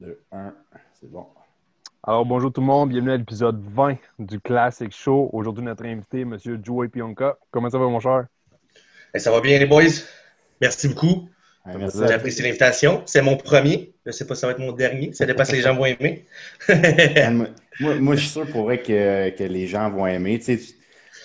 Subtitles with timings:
[0.00, 0.54] 2, 1,
[0.98, 1.26] c'est bon.
[2.02, 5.28] Alors, bonjour tout le monde, bienvenue à l'épisode 20 du Classic Show.
[5.34, 6.38] Aujourd'hui, notre invité, M.
[6.64, 7.36] Joey Pionka.
[7.50, 8.24] Comment ça va, mon cher?
[9.14, 9.82] Eh, ça va bien, les boys?
[10.62, 11.28] Merci beaucoup.
[11.66, 13.02] J'apprécie l'invitation.
[13.04, 13.92] C'est mon premier.
[14.06, 15.12] Je ne sais pas si ça va être mon dernier.
[15.12, 16.24] Ça dépend si les gens vont aimer.
[17.80, 20.38] Moi, moi, je suis sûr pour vrai que, que les gens vont aimer.
[20.38, 20.74] Tu sais,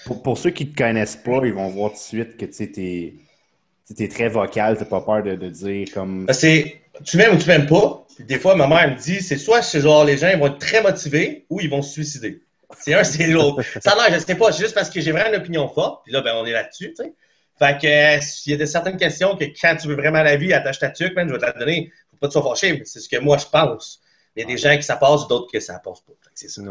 [0.06, 2.46] pour, pour ceux qui ne te connaissent pas, ils vont voir tout de suite que
[2.46, 3.20] tu
[4.00, 6.26] es, très vocal, tu n'as pas peur de, de dire comme.
[6.26, 8.06] Que c'est- tu m'aimes ou tu m'aimes pas.
[8.16, 10.48] Puis des fois, ma mère me dit c'est soit c'est genre les gens ils vont
[10.48, 12.42] être très motivés ou ils vont se suicider.
[12.80, 13.62] C'est un, c'est l'autre.
[13.82, 16.04] Ça a l'air, je sais pas, c'est juste parce que j'ai vraiment une opinion forte.
[16.06, 17.14] Puis là, ben, on est là-dessus, tu sais.
[17.60, 20.52] Fait que il y a de certaines questions que quand tu veux vraiment la vie,
[20.54, 21.92] attache ta tuque, man, je vais te la donner.
[22.12, 24.02] Faut pas te sois fâché, mais c'est ce que moi je pense.
[24.36, 26.14] Il y a des gens qui ça passe, d'autres que ça passe pas.
[26.34, 26.62] C'est ça.
[26.62, 26.70] Ouais.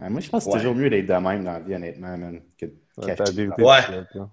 [0.00, 0.62] Ouais, moi, je pense que c'est Ouais.
[0.62, 4.24] toujours mieux d'être de même dans la vie, honnêtement, man, que de Ouais, cacher Ouais.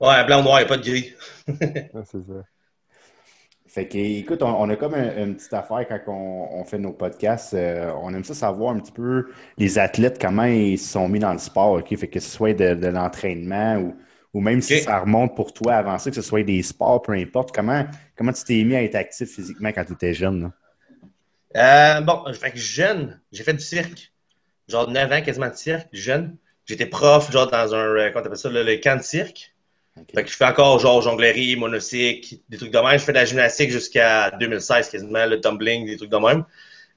[0.00, 1.14] Ouais, blanc ou noir, il n'y a pas de gris.
[2.04, 2.44] C'est ça.
[3.66, 6.78] Fait que, écoute, on, on a comme un- une petite affaire quand on, on fait
[6.78, 7.54] nos podcasts.
[7.54, 11.20] euh, on aime ça savoir un petit peu les athlètes, comment ils se sont mis
[11.20, 11.96] dans le sport, OK?
[11.96, 13.94] Fait que ce soit de, de l'entraînement ou,
[14.34, 17.12] ou même si ça remonte pour toi avant ça, que ce soit des sports, peu
[17.12, 17.54] importe.
[17.54, 17.84] Comment,
[18.16, 20.42] comment tu t'es mis à être actif physiquement quand tu étais jeune?
[20.42, 20.52] Là?
[21.56, 24.12] Euh, bon, fait que jeune, j'ai fait du cirque.
[24.68, 26.38] Genre 9 ans, quasiment de cirque, jeune.
[26.66, 29.51] J'étais prof, genre dans un, euh, comment t'appelles ça, le, le camp de cirque.
[30.14, 32.98] Fait que je fais encore genre jonglerie, monocycle, des trucs de même.
[32.98, 36.44] Je fais de la gymnastique jusqu'à 2016 quasiment, le tumbling, des trucs de même.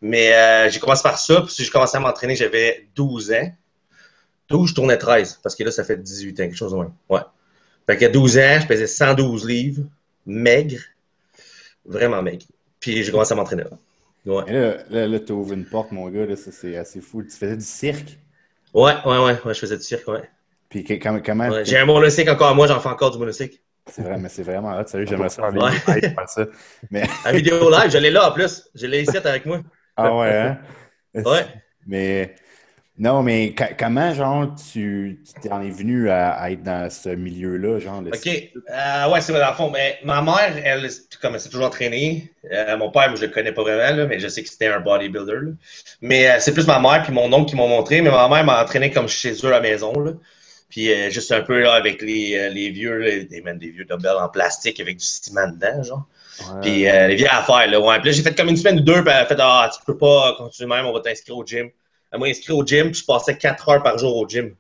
[0.01, 3.51] Mais euh, j'ai commencé par ça, puis si j'ai commencé à m'entraîner, j'avais 12 ans.
[4.49, 6.93] 12, je tournais 13, parce que là, ça fait 18 ans, quelque chose de même.
[7.09, 7.21] Ouais.
[7.87, 9.83] Fait qu'à 12 ans, je pesais 112 livres,
[10.25, 10.79] maigre,
[11.85, 12.45] vraiment maigre.
[12.79, 13.77] Puis j'ai commencé à m'entraîner là.
[14.25, 14.43] Ouais.
[14.47, 17.23] Et là, là, là tu ouvres une porte, mon gars, là, c'est assez fou.
[17.23, 18.17] Tu faisais du cirque?
[18.73, 20.29] Ouais, ouais, ouais, ouais, je faisais du cirque, ouais.
[20.69, 23.57] Puis que- comment, comment Ouais, J'ai un monocycle encore, moi, j'en fais encore du monocycle.
[23.87, 25.49] c'est vrai, mais c'est vraiment hot, sérieux, j'aimerais ça.
[25.49, 25.71] Ouais.
[26.27, 26.45] ça.
[26.91, 28.67] Mais, La vidéo live, je l'ai là en plus.
[28.73, 29.61] Je l'ai ici avec moi.
[29.97, 30.57] ah ouais, hein?
[31.23, 31.45] Ouais.
[31.87, 32.35] Mais
[32.97, 37.09] non, mais ca- comment, genre, tu tu t'en es venu à, à être dans ce
[37.09, 38.01] milieu-là, genre?
[38.01, 38.27] le- OK.
[38.27, 39.69] Euh, ouais, c'est vrai, dans le fond.
[39.69, 40.89] Mais ma mère, elle,
[41.21, 42.33] comme elle s'est toujours entraînée.
[42.51, 44.67] Euh, mon père, moi, je le connais pas vraiment, là, mais je sais que c'était
[44.67, 45.31] un bodybuilder.
[45.41, 45.51] là.
[46.01, 48.01] Mais euh, c'est plus ma mère puis mon oncle qui m'ont montré.
[48.01, 49.93] Mais ma mère m'a entraîné comme chez eux à la maison.
[49.99, 50.11] Là.
[50.75, 54.17] Puis euh, juste un peu là, avec les, euh, les vieux, là, des, vieux dumbbells
[54.19, 56.05] en plastique avec du ciment dedans, genre.
[56.41, 56.61] Ouais.
[56.63, 57.79] Puis euh, les vieilles affaires, là.
[57.79, 57.97] Ouais.
[57.99, 59.79] Puis là, j'ai fait comme une semaine ou deux, puis elle a fait Ah, tu
[59.85, 61.69] peux pas continuer même, on va t'inscrire au gym.
[62.11, 64.53] Elle m'a inscrit au gym, puis je passais quatre heures par jour au gym.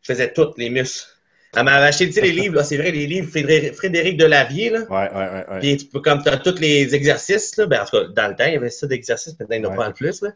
[0.00, 1.06] Je faisais toutes les muscles.
[1.54, 4.80] Elle m'avait acheté, tu sais, les livres, là, c'est vrai, les livres Frédéric, Delavier, là.
[4.88, 5.44] Ouais, ouais, ouais.
[5.50, 5.58] ouais.
[5.60, 8.28] Puis tu peux, comme tu as tous les exercices, là, ben, en tout cas, dans
[8.28, 10.22] le temps, il y avait ça d'exercices, maintenant, il n'y en a pas en plus.
[10.22, 10.30] Là.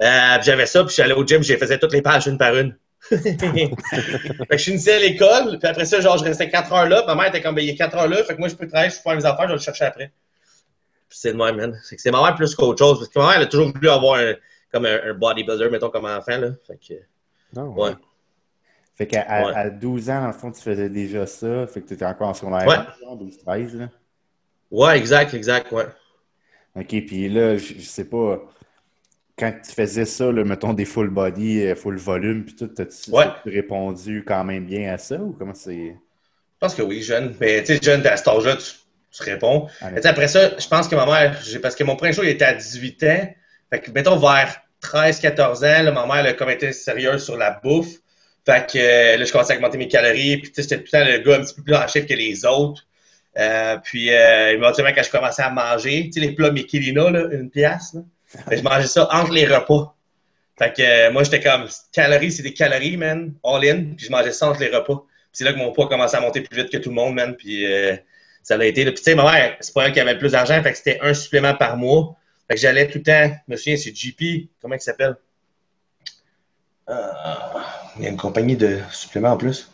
[0.00, 2.56] Euh, puis j'avais ça, puis j'allais au gym, je faisais toutes les pages une par
[2.56, 2.76] une.
[3.08, 3.36] fait
[4.48, 7.04] que je finissais à l'école, puis après ça, genre, je restais 4 heures là.
[7.06, 8.66] Ma mère était comme, ben, il est 4 heures là, fait que moi, je peux
[8.68, 10.12] travailler, je peux faire mes affaires, je vais le chercher après.
[11.08, 11.78] Puis c'est le même, man.
[11.82, 13.72] C'est que c'est ma mère plus qu'autre chose, parce que ma mère, elle a toujours
[13.72, 14.34] voulu avoir un,
[14.70, 16.50] comme un, un bodybuilder, mettons, comme enfant, là.
[16.66, 16.94] Fait que,
[17.54, 17.92] Non, ouais.
[18.94, 19.52] Fait qu'à à, Ouais.
[19.54, 21.66] à 12 ans, dans le fond, tu faisais déjà ça.
[21.66, 22.76] Fait que tu étais encore en secondaire, Ouais.
[23.04, 23.88] genre 12, 13, là.
[24.70, 25.86] Ouais, exact, exact, ouais.
[26.76, 28.40] OK, puis là, je, je sais pas,
[29.42, 32.70] quand tu faisais ça, là, mettons des full body, euh, full volume, puis tout,
[33.10, 33.24] Ouais.
[33.26, 35.74] t'as-tu répondu quand même bien à ça ou comment c'est?
[35.74, 37.34] Je pense que oui, jeune.
[37.40, 38.64] Mais tu sais, jeune, à cet âge-là, tu,
[39.10, 39.66] tu réponds.
[39.92, 42.44] Mais après ça, je pense que ma mère, parce que mon premier show, il était
[42.44, 43.34] à 18 ans.
[43.70, 47.50] Fait que, mettons, vers 13, 14 ans, là, ma mère, comme été sérieuse sur la
[47.64, 47.96] bouffe.
[48.46, 50.36] Fait que euh, là, je commençais à augmenter mes calories.
[50.36, 52.06] Puis, tu sais, j'étais tout le temps le gars un petit peu plus en chef
[52.06, 52.86] que les autres.
[53.38, 57.24] Euh, puis, euh, éventuellement, quand je commençais à manger, tu sais, les plats Michelina, là,
[57.32, 58.02] une pièce, là,
[58.50, 59.94] je mangeais ça entre les repas.
[60.58, 63.84] Fait que euh, moi, j'étais comme, calories, c'est des calories, man, all in.
[63.96, 65.04] Puis, je mangeais ça entre les repas.
[65.32, 67.34] C'est là que mon poids commençait à monter plus vite que tout le monde, man.
[67.36, 67.96] Puis euh,
[68.42, 68.84] ça l'a été.
[68.84, 70.76] Puis tu sais, ma mère, c'est pas elle qui avait le plus d'argent, fait que
[70.76, 72.16] c'était un supplément par mois.
[72.48, 75.16] Fait que j'allais tout le temps, je me souviens, c'est GP, comment il s'appelle?
[76.90, 76.94] Euh,
[77.96, 79.70] il y a une compagnie de suppléments en plus.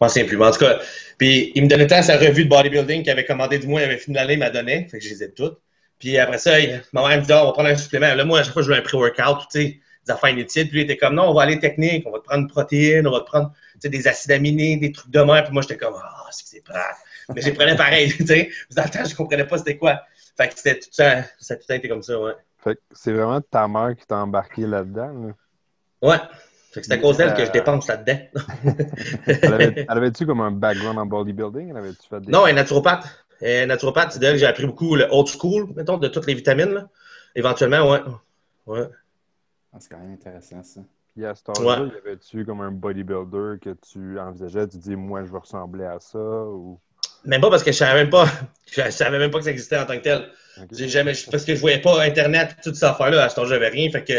[0.00, 0.36] Je que c'est plus.
[0.36, 0.78] Mais en tout cas,
[1.18, 3.84] puis il me donnait tant sa revue de bodybuilding qu'il avait commandé du mois, il
[3.84, 4.86] avait fini l'année, il m'a donné.
[4.88, 5.58] Fait que je les ai toutes.
[5.98, 8.14] Puis après ça, il- ma mère me dit, Ah, on va prendre un supplément.
[8.14, 10.64] Là, moi, à chaque fois, je veux un pré-workout, tu sais, des affaires inutiles.
[10.68, 12.48] Puis lui, il était comme, non, on va aller technique, on va te prendre une
[12.48, 15.44] protéine, on va te prendre tu sais, des acides aminés, des trucs de mer.
[15.44, 16.96] Puis moi, j'étais comme, ah, c'est que c'est plate.
[17.34, 18.50] Mais les prenais pareil, tu sais.
[18.74, 20.00] Dans le temps, je comprenais pas c'était quoi.
[20.36, 22.32] Fait que c'était tout ça, ça a tout été comme ça, ouais.
[22.62, 25.12] Fait que c'est vraiment ta mère qui t'a embarqué là-dedans.
[26.02, 26.08] là?
[26.10, 26.18] Ouais.
[26.72, 28.18] Fait que c'est à cause d'elle que je Euh, dépense là-dedans.
[29.26, 31.70] Elle avait- avait-tu comme un background en bodybuilding?
[31.70, 32.30] Elle avait-tu fait des...
[32.32, 33.04] non, elle est naturopathe.
[33.40, 36.26] Elle est naturopathe, c'est d'elle que j'ai appris beaucoup le old school, mettons, de toutes
[36.26, 36.88] les vitamines, là.
[37.34, 38.00] Éventuellement, ouais.
[38.66, 38.88] Ouais.
[39.72, 40.80] Ah, c'est quand même intéressant, ça.
[41.14, 41.88] Puis à cet âge-là, Ouais.
[41.88, 44.66] y avait-tu comme un bodybuilder que tu envisageais?
[44.68, 46.18] Tu dis, moi, je veux ressembler à ça?
[46.18, 46.78] Ou...
[47.24, 48.26] Même pas parce que je savais même pas,
[48.70, 50.28] je savais même pas que ça existait en tant que tel.
[50.72, 53.24] J'ai jamais, parce que je voyais pas Internet, toute cette affaire-là.
[53.24, 53.90] À ce temps, j'avais rien.
[53.90, 54.12] Fait que,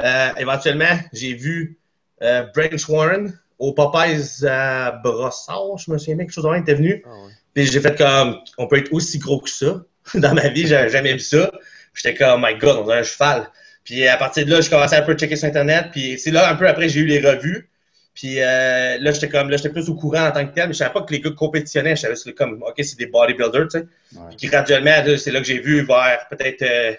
[0.00, 1.78] euh, éventuellement, j'ai vu
[2.22, 6.62] euh, Branch Warren au Popeyes à Brossard, je me souviens bien, quelque chose de même
[6.62, 7.02] était venu.
[7.06, 7.32] Ah ouais.
[7.54, 9.82] Puis j'ai fait comme, on peut être aussi gros que ça.
[10.14, 11.50] Dans ma vie, j'avais jamais vu ça.
[11.94, 13.50] J'étais comme, oh my god, on dirait un cheval.
[13.84, 15.86] Puis à partir de là, je commençais un peu à checker sur Internet.
[15.92, 17.68] Puis c'est là, un peu après, j'ai eu les revues.
[18.14, 20.74] Puis euh, là, j'étais comme, là, j'étais plus au courant en tant que tel, mais
[20.74, 21.96] je savais pas que les gars compétitionnaient.
[21.96, 23.86] Je savais c'est comme, OK, c'est des bodybuilders, tu sais.
[24.14, 24.34] Ouais.
[24.36, 26.94] Puis graduellement, c'est là que j'ai vu vers peut-être euh,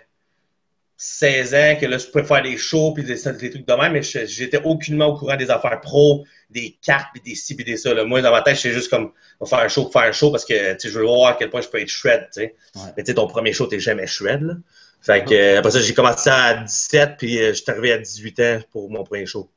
[1.06, 3.92] 16 ans que là, je pouvais faire des shows puis des, des trucs de même,
[3.92, 7.66] mais je- j'étais aucunement au courant des affaires pro, des cartes puis des ci puis
[7.66, 7.94] des ça.
[7.94, 8.06] là.
[8.06, 9.12] Moi, dans ma tête, j'étais juste comme,
[9.42, 11.34] on va faire un show pour faire un show parce que, je veux voir à
[11.34, 12.56] quel point je peux être shred, tu sais.
[12.76, 12.82] Ouais.
[12.96, 14.54] Mais tu sais, ton premier show, t'es jamais shred, là.
[15.02, 18.40] Fait que, euh, après ça, j'ai commencé à 17 puis euh, j'étais arrivé à 18
[18.40, 19.50] ans pour mon premier show.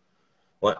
[0.62, 0.72] Ouais.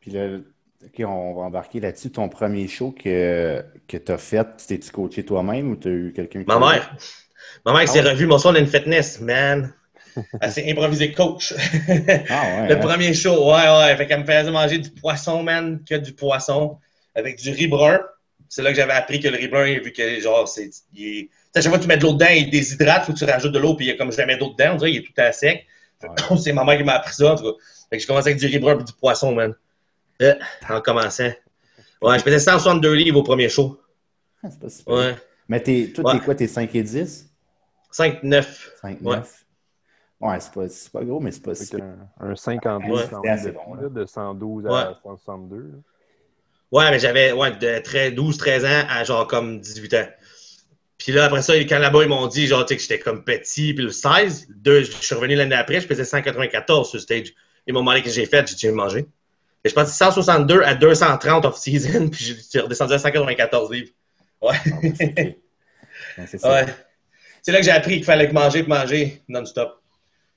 [0.00, 0.38] Puis là,
[0.84, 2.10] OK, on va embarquer là-dessus.
[2.10, 6.12] Ton premier show que, que tu as fait, t'es-tu coaché toi-même ou tu as eu
[6.12, 6.96] quelqu'un qui Ma mère.
[7.64, 9.72] Ma mère qui s'est revue mon son d'une fitness, man.
[10.40, 11.52] Elle s'est improvisée coach.
[12.28, 12.68] Ah ouais.
[12.68, 12.80] Le hein?
[12.80, 13.96] premier show, ouais, ouais.
[13.96, 16.78] Fait qu'elle me faisait manger du poisson, man, que du poisson,
[17.14, 18.00] avec du riz brun.
[18.48, 20.70] C'est là que j'avais appris que le riz brun, vu que, genre, c'est.
[20.94, 23.24] il à chaque fois que tu mets de l'eau dedans, il déshydrate, faut que tu
[23.24, 25.02] rajoutes de l'eau, puis il y a comme jamais d'eau dedans, on dirait, il est
[25.02, 25.66] tout à sec.
[26.38, 27.58] C'est ma mère qui m'a appris ça, en tout cas.
[27.88, 29.54] Fait que je commençais avec du riz brun et du poisson, man.
[30.22, 30.34] Euh,
[30.68, 31.30] en commençant.
[32.02, 33.80] Ouais, je faisais 162 livres au premier show.
[34.42, 34.94] Ah, c'est pas super.
[34.94, 35.14] Ouais.
[35.48, 36.20] Mais t'es, toi, Ouais.
[36.20, 36.34] quoi?
[36.34, 37.26] T'es 5 et 10?
[37.96, 38.72] 5, 9.
[38.82, 39.16] 5, Ouais.
[39.16, 39.44] 9?
[40.20, 43.30] Ouais, c'est pas, c'est pas gros, mais c'est pas si qu'un- un 52 Ouais.
[43.30, 43.88] assez de, bon, là, là.
[43.88, 44.70] de 112 Ouais.
[44.72, 45.56] à 162.
[45.56, 45.78] là.
[46.72, 50.06] Ouais, mais j'avais ouais, de très 12, 13 ans à genre comme 18 ans.
[50.98, 53.24] Puis là, après ça, quand là-bas, ils m'ont dit genre, tu sais, que j'étais comme
[53.24, 57.02] petit, puis le 16, deux, je suis revenu l'année après, je pesais 194 sur le
[57.02, 57.32] stage.
[57.66, 59.06] Ils m'ont demandé ce que j'ai fait, j'ai dit, j'ai mangé.
[59.64, 63.90] Et je passé 162 à 230 off-season, puis j'ai redescendu à 194 livres.
[64.42, 64.54] Ouais.
[64.66, 64.80] Ah.
[66.18, 66.50] Ouais, c'est ça.
[66.52, 66.66] ouais.
[67.46, 69.80] C'est là que j'ai appris qu'il fallait que manger puis manger non-stop.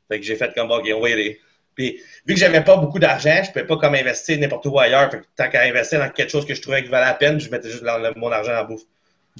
[0.07, 1.39] Fait que j'ai fait comme, OK, on va y aller.
[1.73, 5.09] Puis, vu que j'avais pas beaucoup d'argent, je pouvais pas comme investir n'importe où ailleurs.
[5.09, 7.39] Fait que tant qu'à investir dans quelque chose que je trouvais qui valait la peine,
[7.39, 7.83] je mettais juste
[8.15, 8.81] mon argent en bouffe.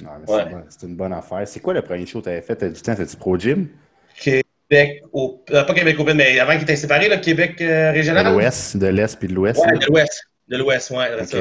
[0.02, 0.44] Mais c'est Ouais.
[0.46, 1.46] bon- c'est une bonne affaire.
[1.46, 2.72] C'est quoi le premier show que tu avais fait?
[2.72, 3.68] Du temps, t'as-tu Pro Gym?
[4.18, 7.96] Québec, au, euh, pas Québec Open, mais avant qu'il était séparé, là, Québec euh, De
[7.96, 8.32] régional.
[8.32, 9.60] l'Ouest, de l'Est puis de l'Ouest?
[9.64, 10.24] Ouais, de l'Ouest.
[10.48, 11.24] De l'Ouest, ouais.
[11.24, 11.38] ça.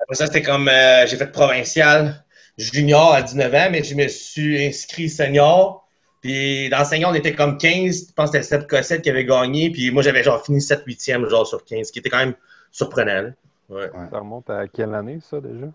[0.00, 2.21] Après ça, c'était comme, euh, j'ai fait provincial,
[2.58, 5.86] junior à 19 ans, mais je me suis inscrit senior.
[6.20, 8.08] Puis dans le senior, on était comme 15.
[8.08, 9.70] Je pense que c'était Seb Cossette qui avait gagné.
[9.70, 12.34] Puis moi, j'avais genre fini 7-8e genre sur 15, ce qui était quand même
[12.70, 13.32] surprenant.
[13.68, 13.90] Ouais.
[14.10, 15.66] Ça remonte à quelle année, ça, déjà?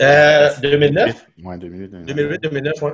[0.00, 1.26] Euh, 2009?
[1.42, 1.92] Ouais, deux minutes.
[1.92, 2.92] 2008, 2009, ouais.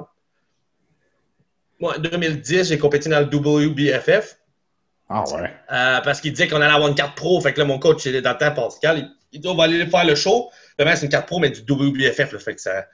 [1.80, 4.38] Ouais, 2010, j'ai compété dans le WBFF.
[5.08, 5.50] Ah ouais.
[5.72, 7.40] Euh, parce qu'il disait qu'on allait avoir une carte pro.
[7.40, 9.54] Fait que là, mon coach, il est dans le temps, Pascal, il, il dit on
[9.54, 10.50] va aller faire le show.
[10.78, 12.32] Le mec, c'est une carte pro, mais du WBFF.
[12.32, 12.86] Là, fait que ça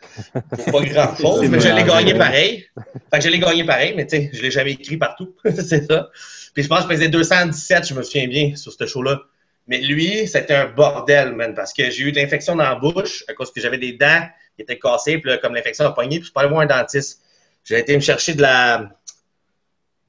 [0.73, 1.47] pas grand chose.
[1.49, 2.67] Mais je l'ai gagné pareil.
[3.11, 5.37] Fait que je l'ai gagné pareil, mais tu sais, je l'ai jamais écrit partout.
[5.45, 6.09] c'est ça.
[6.55, 9.21] Puis je pense que je faisais 217, je me souviens bien, sur ce show-là.
[9.67, 13.25] Mais lui, c'était un bordel, man, parce que j'ai eu de l'infection dans la bouche
[13.29, 14.23] à cause que j'avais des dents
[14.57, 16.61] qui étaient cassées, puis là, comme l'infection a pogné, puis je suis pas allé voir
[16.61, 17.23] un dentiste.
[17.65, 18.91] J'ai été me chercher de la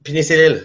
[0.04, 0.62] pénicilline.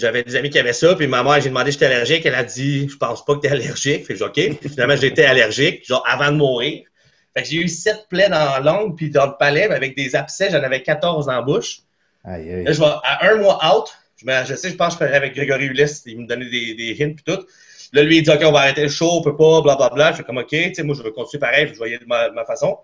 [0.00, 2.24] J'avais des amis qui avaient ça, puis ma mère, j'ai demandé si j'étais allergique.
[2.26, 4.06] Elle a dit, je pense pas que t'es allergique.
[4.06, 4.58] Fait que j'ai dit, OK.
[4.60, 6.84] Puis finalement, j'étais allergique, genre avant de mourir.
[7.36, 9.96] Fait que j'ai eu sept plaies dans la langue, puis dans le palais, mais avec
[9.96, 11.80] des abcès, j'en avais 14 dans la bouche.
[12.24, 12.64] Aïe, aïe.
[12.64, 13.86] Là, je vais à un mois out.
[14.16, 16.02] Je, me- je sais, je pense que je ferais avec Grégory Ulysse.
[16.06, 17.44] Il me donnait des, des hints puis tout.
[17.92, 20.12] Là, lui, il dit OK, on va arrêter le show, on peut pas, blablabla.
[20.12, 22.30] Je fais comme OK, tu sais, moi, je vais continuer pareil, je aller de ma,
[22.30, 22.78] ma façon.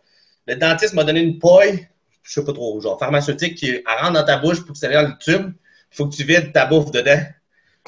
[0.47, 1.89] Le dentiste m'a donné une paille,
[2.23, 4.95] je sais pas trop, genre pharmaceutique, qui rentre dans ta bouche pour que ça aille
[4.95, 5.53] dans le tube.
[5.97, 7.21] Faut que tu vides ta bouffe dedans.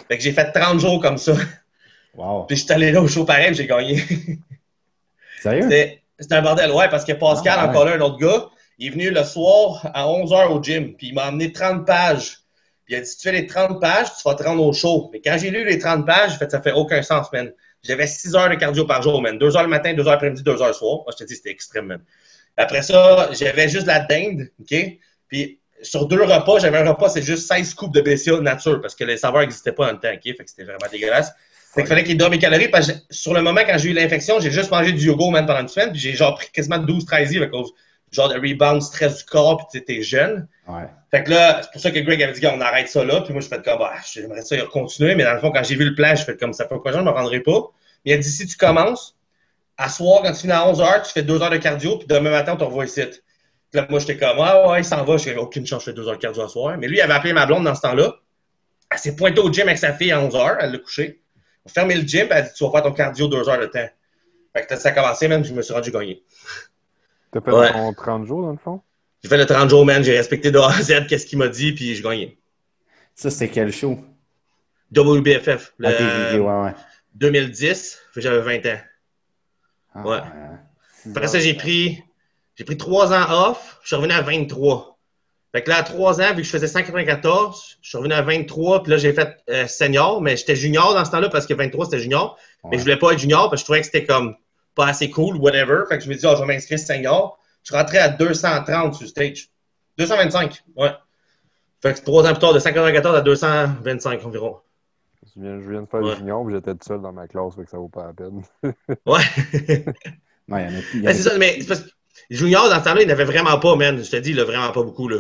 [0.09, 1.35] Fait que j'ai fait 30 jours comme ça.
[2.15, 2.45] Wow.
[2.45, 4.03] Puis je suis allé là au show pareil, j'ai gagné.
[5.43, 5.69] Sérieux?
[6.19, 7.71] C'était un bordel, ouais, parce que Pascal, Ah, ouais.
[7.71, 8.49] encore là, un autre gars,
[8.79, 12.39] il est venu le soir à 11h au gym, puis il m'a amené 30 pages.
[12.85, 14.73] Puis il a dit, si tu fais les 30 pages, tu vas te rendre au
[14.73, 15.11] show.
[15.13, 17.53] Mais quand j'ai lu les 30 pages, fait, ça fait aucun sens, man.
[17.85, 19.39] J'avais 6 heures de cardio par jour, man.
[19.39, 20.97] 2 heures le matin, 2 heures l'après-midi, 2 heures le soir.
[21.05, 22.01] Moi, je te dis, c'était extrême, man.
[22.57, 24.75] Après ça, j'avais juste la dinde, OK?
[25.29, 28.95] Puis sur deux repas, j'avais un repas, c'est juste 16 coupes de BCA nature, parce
[28.95, 30.23] que les saveurs n'existaient pas dans le temps, OK?
[30.23, 31.33] Fait que c'était vraiment dégueulasse.
[31.75, 33.93] Fait qu'il fallait qu'il donne mes calories, parce que sur le moment, quand j'ai eu
[33.93, 36.79] l'infection, j'ai juste mangé du yoga, man, pendant une semaine, puis j'ai genre pris quasiment
[36.79, 37.73] 12-13 livres à cause
[38.11, 40.49] genre de rebound, stress du corps, puis t'es jeune.
[40.67, 40.85] Ouais.
[41.11, 43.21] Fait que là, c'est pour ça que Greg avait dit qu'on arrête ça là.
[43.21, 45.15] Puis moi, je fais comme, ah, j'aimerais ça continuer.
[45.15, 46.93] Mais dans le fond, quand j'ai vu le plan, je fais comme ça fait quoi,
[46.93, 47.71] je ne me rendrai pas.
[48.05, 49.17] Mais il a dit, si tu commences,
[49.77, 52.07] à soir, quand tu finis à 11 h, tu fais 2 heures de cardio, puis
[52.09, 53.03] demain matin, on te revoit ici.
[53.71, 55.17] Puis là, moi, j'étais comme, ah ouais, il s'en va.
[55.19, 56.77] J'ai aucune chance, je fais 2 heures de cardio à soir.
[56.79, 58.15] Mais lui, il avait appelé ma blonde dans ce temps-là.
[58.91, 61.21] Elle s'est pointée au gym avec sa fille à 11 h, elle l'a couché.
[61.65, 63.49] On a fermé le gym, puis elle a dit, tu vas faire ton cardio 2
[63.49, 63.89] heures de temps.
[64.57, 66.23] Fait que ça a commencé, même, je me suis rendu gagné.
[67.31, 67.71] T'as fait Ouais.
[67.73, 68.81] ton 30 jours, dans le fond?
[69.23, 70.03] J'ai fait le 30 jours, man.
[70.03, 72.39] J'ai respecté de A à Z qu'est-ce qu'il m'a dit, puis j'ai gagné.
[73.15, 73.99] Ça, c'était quel show?
[74.97, 76.75] WBFF, le ok, ouais, ouais.
[77.17, 78.79] 2010, fait que j'avais 20 ans.
[79.95, 80.21] Ah, Ouais.
[81.11, 82.03] Après ça, j'ai pris,
[82.59, 84.99] j'ai pris 3 ans off, je suis revenu à 23.
[85.53, 88.23] Fait que là, à 3 ans, vu que je faisais 194, je suis revenu à
[88.23, 91.55] 23, puis là, j'ai fait euh, senior, mais j'étais junior dans ce temps-là parce que
[91.55, 92.37] 23, c'était junior.
[92.71, 94.35] Mais je voulais pas être junior parce que je trouvais que c'était comme
[94.75, 95.85] pas assez cool, whatever.
[95.89, 97.39] Fait que je me dis, oh, je vais m'inscrire senior.
[97.63, 99.49] Je suis rentré à 230 sur stage.
[99.99, 100.91] 225, ouais.
[101.81, 104.57] Fait que 3 ans plus tard, de 194 à 225 environ.
[105.35, 106.17] Je viens, je viens de faire Ouais.
[106.17, 108.43] junior, puis j'étais tout seul dans ma classe, fait que ça vaut pas la peine.
[109.07, 109.23] Ouais.
[110.49, 111.91] Il y en a y en Ben, a c'est ça, mais c'est parce que
[112.31, 114.03] junior, dans ce temps-là, il n'avait vraiment pas, man.
[114.03, 115.19] Je te dis, il a vraiment pas beaucoup, là.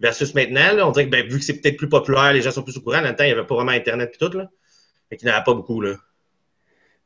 [0.00, 2.50] Versus maintenant, là, on dirait que ben, vu que c'est peut-être plus populaire, les gens
[2.50, 3.00] sont plus au courant.
[3.02, 4.48] Dans le temps, il n'y avait pas vraiment Internet et tout, là.
[5.08, 5.94] Fait qu'il n'y en avait pas beaucoup, là.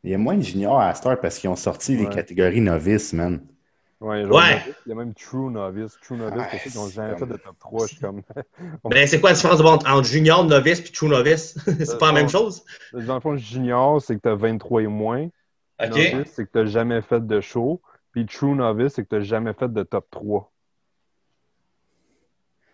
[0.05, 2.15] Il y a moins de juniors à Star parce qu'ils ont sorti les Ouais.
[2.15, 3.41] catégories novices, man.
[4.01, 4.63] Ouais, genre, Ouais.
[4.87, 5.99] il y a même True Novice.
[6.01, 8.01] True Novice, Ouais, pour ceux qui n'ont jamais c'est fait de top 3, je suis
[8.01, 8.23] comme.
[8.93, 11.57] Mais c'est quoi la différence de- entre junior, novice et true novice?
[11.85, 12.63] c'est pas la même chose?
[12.93, 15.25] Dans le fond, junior, c'est que tu as 23 et moins.
[15.83, 15.89] OK.
[15.89, 17.83] Novice, c'est que tu n'as jamais fait de show.
[18.19, 20.51] Puis True Novice, c'est que tu n'as jamais fait de top 3.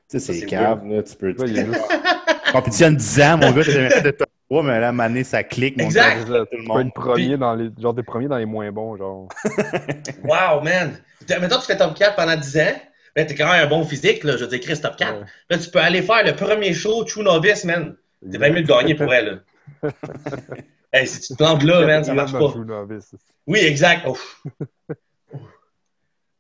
[0.09, 1.03] Tu sais, c'est cave, là.
[1.03, 1.31] Tu peux.
[1.33, 1.81] Ouais, il y a juste-
[2.53, 5.25] Compétitionne 10 ans, mon gars, t'as jamais fait de top 3, mais là, à donné,
[5.25, 6.17] ça clique, mon Exact.
[6.17, 6.87] gars, Tu tout le peux monde.
[6.87, 7.69] être premier dans les.
[7.79, 9.29] Genre, t'es premier dans les moins bons, genre.
[10.25, 10.99] Wow, man!
[11.29, 12.81] Mettons, tu fais top 4 pendant 10 ans.
[13.17, 14.37] Ben, t'es quand même un bon physique, là.
[14.39, 15.13] Je veux dire, Chris, top 4.
[15.21, 15.25] Ouais.
[15.51, 17.97] Là, tu peux aller faire le premier show True Novice, man.
[18.31, 19.43] C'est bien mieux de gagner pour elle,
[19.83, 19.91] là.
[20.93, 22.39] hey, si tu te plantes là, man, ça marche pas.
[22.49, 23.15] True Novice.
[23.47, 24.07] Oui, exact.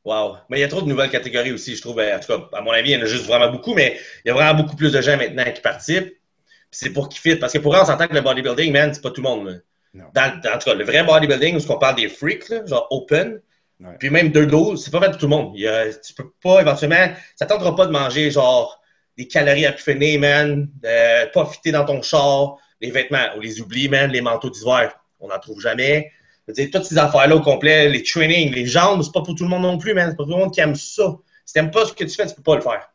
[0.05, 0.37] Wow.
[0.51, 1.97] Mais il y a trop de nouvelles catégories aussi, je trouve.
[1.97, 3.99] Ben, En tout cas, à mon avis, il y en a juste vraiment beaucoup, mais
[4.25, 6.09] il y a vraiment beaucoup plus de gens maintenant qui participent.
[6.09, 7.37] Puis c'est pour qu'ils fit.
[7.37, 9.63] Parce que pour eux, on s'entend que le bodybuilding, man, c'est pas tout le monde.
[9.95, 12.87] Dans, dans- en tout cas, le vrai bodybuilding, où on parle des freaks, là, genre
[12.91, 13.41] open,
[13.81, 13.97] Ouais.
[13.99, 15.53] puis même deux doses, c'est pas fait pour tout le monde.
[15.57, 18.81] Il y a- tu peux pas, éventuellement, ça tentera pas de manger genre
[19.17, 23.61] des calories à finir, man, de pas fitter dans ton char, les vêtements, on les
[23.61, 26.11] oublie, man, les manteaux d'hiver, on n'en trouve jamais.
[26.49, 29.51] Dire, toutes ces affaires-là au complet, les trainings, les jambes, c'est pas pour tout le
[29.51, 30.11] monde non plus, man.
[30.11, 31.17] C'est pas tout le monde qui aime ça.
[31.47, 32.91] Si t'aimes pas ce que tu fais, tu peux pas le faire.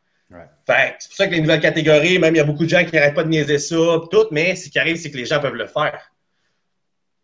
[0.66, 2.68] Fait que c'est pour ça que les nouvelles catégories, même il y a beaucoup de
[2.68, 5.16] gens qui n'arrêtent pas de niaiser ça, pis tout, mais ce qui arrive, c'est que
[5.16, 6.12] les gens peuvent le faire.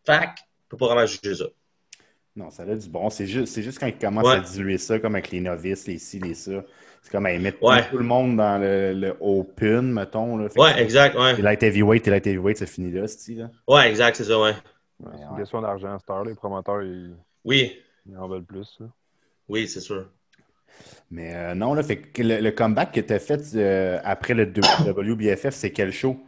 [0.05, 1.45] Fait que, on peut pas vraiment juger ça.
[2.35, 3.09] Non, ça a du bon.
[3.11, 4.37] C'est juste, juste quand ils commencent Ouais.
[4.37, 6.65] à diluer ça, comme avec les novices, les ci, les ça.
[7.03, 7.89] C'est comme ils mettent Ouais.
[7.89, 10.37] tout le monde dans le, le open, mettons.
[10.37, 10.49] Là.
[10.49, 11.39] Fait que Ouais, exact, ouais.
[11.39, 13.51] Et light heavyweight et light heavyweight, c'est fini là, c'est là.
[13.69, 14.53] Ouais, exact, c'est ça, ouais.
[15.01, 15.39] Ouais, c'est une ouais.
[15.39, 16.25] question d'argent, Star.
[16.25, 18.77] Les promoteurs, ils, Oui, ils en veulent plus.
[18.81, 18.87] là.
[19.49, 20.07] oui, c'est sûr.
[21.11, 24.35] Mais euh, non, là, fait que le, le comeback que tu as fait euh, après
[24.35, 26.19] le WBFF, c'est quel show?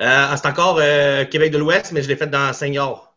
[0.00, 3.14] Euh, c'est encore euh, Québec de l'Ouest, mais je l'ai fait dans Senior.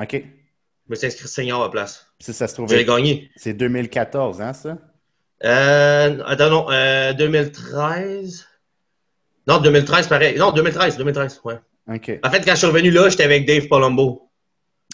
[0.00, 0.12] OK.
[0.14, 2.06] Je me suis inscrit Senior à la place.
[2.18, 2.68] Ça, ça se trouve.
[2.68, 3.30] J'ai gagné.
[3.36, 4.78] C'est 2014, hein, ça?
[5.44, 8.46] Euh, attends, non, euh, 2013.
[9.46, 10.38] Non, 2013, pareil.
[10.38, 11.58] Non, 2013, 2013, ouais.
[12.24, 14.30] En fait, quand je suis revenu là, j'étais avec Dave Palumbo.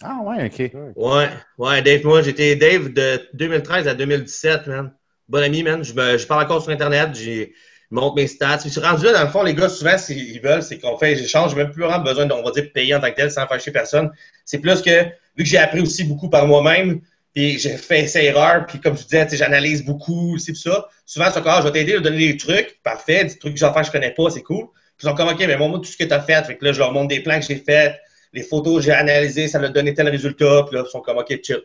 [0.02, 0.72] Ah, ouais, OK.
[0.96, 1.28] Ouais,
[1.58, 4.92] ouais, Dave, moi, j'étais Dave de 2013 à 2017, man.
[5.28, 5.84] Bon ami, man.
[5.84, 7.48] Je, me, je parle encore sur Internet, je
[7.90, 8.58] montre mes stats.
[8.58, 10.78] Puis, je suis rendu là, dans le fond, les gars, souvent, ce qu'ils veulent, c'est
[10.78, 11.50] qu'on fait des échanges.
[11.50, 13.70] J'ai même plus vraiment besoin, on va dire, payer en tant que tel sans fâcher
[13.70, 14.10] personne.
[14.44, 15.04] C'est plus que,
[15.36, 17.00] vu que j'ai appris aussi beaucoup par moi-même,
[17.34, 20.88] puis j'ai fait ces erreurs, puis comme je disais, j'analyse beaucoup, c'est ça.
[21.06, 23.72] Souvent, c'est encore, je vais t'aider à donner des trucs, parfait, des trucs que j'en
[23.72, 24.66] fais je connais pas, c'est cool.
[25.02, 26.72] Ils sont comme, OK, mais moi, tout ce que tu as fait, fait que là,
[26.72, 27.96] je leur montre des plans que j'ai faits,
[28.32, 31.18] les photos que j'ai analysées, ça m'a donné tel résultat, puis là, ils sont comme,
[31.18, 31.62] OK, chill.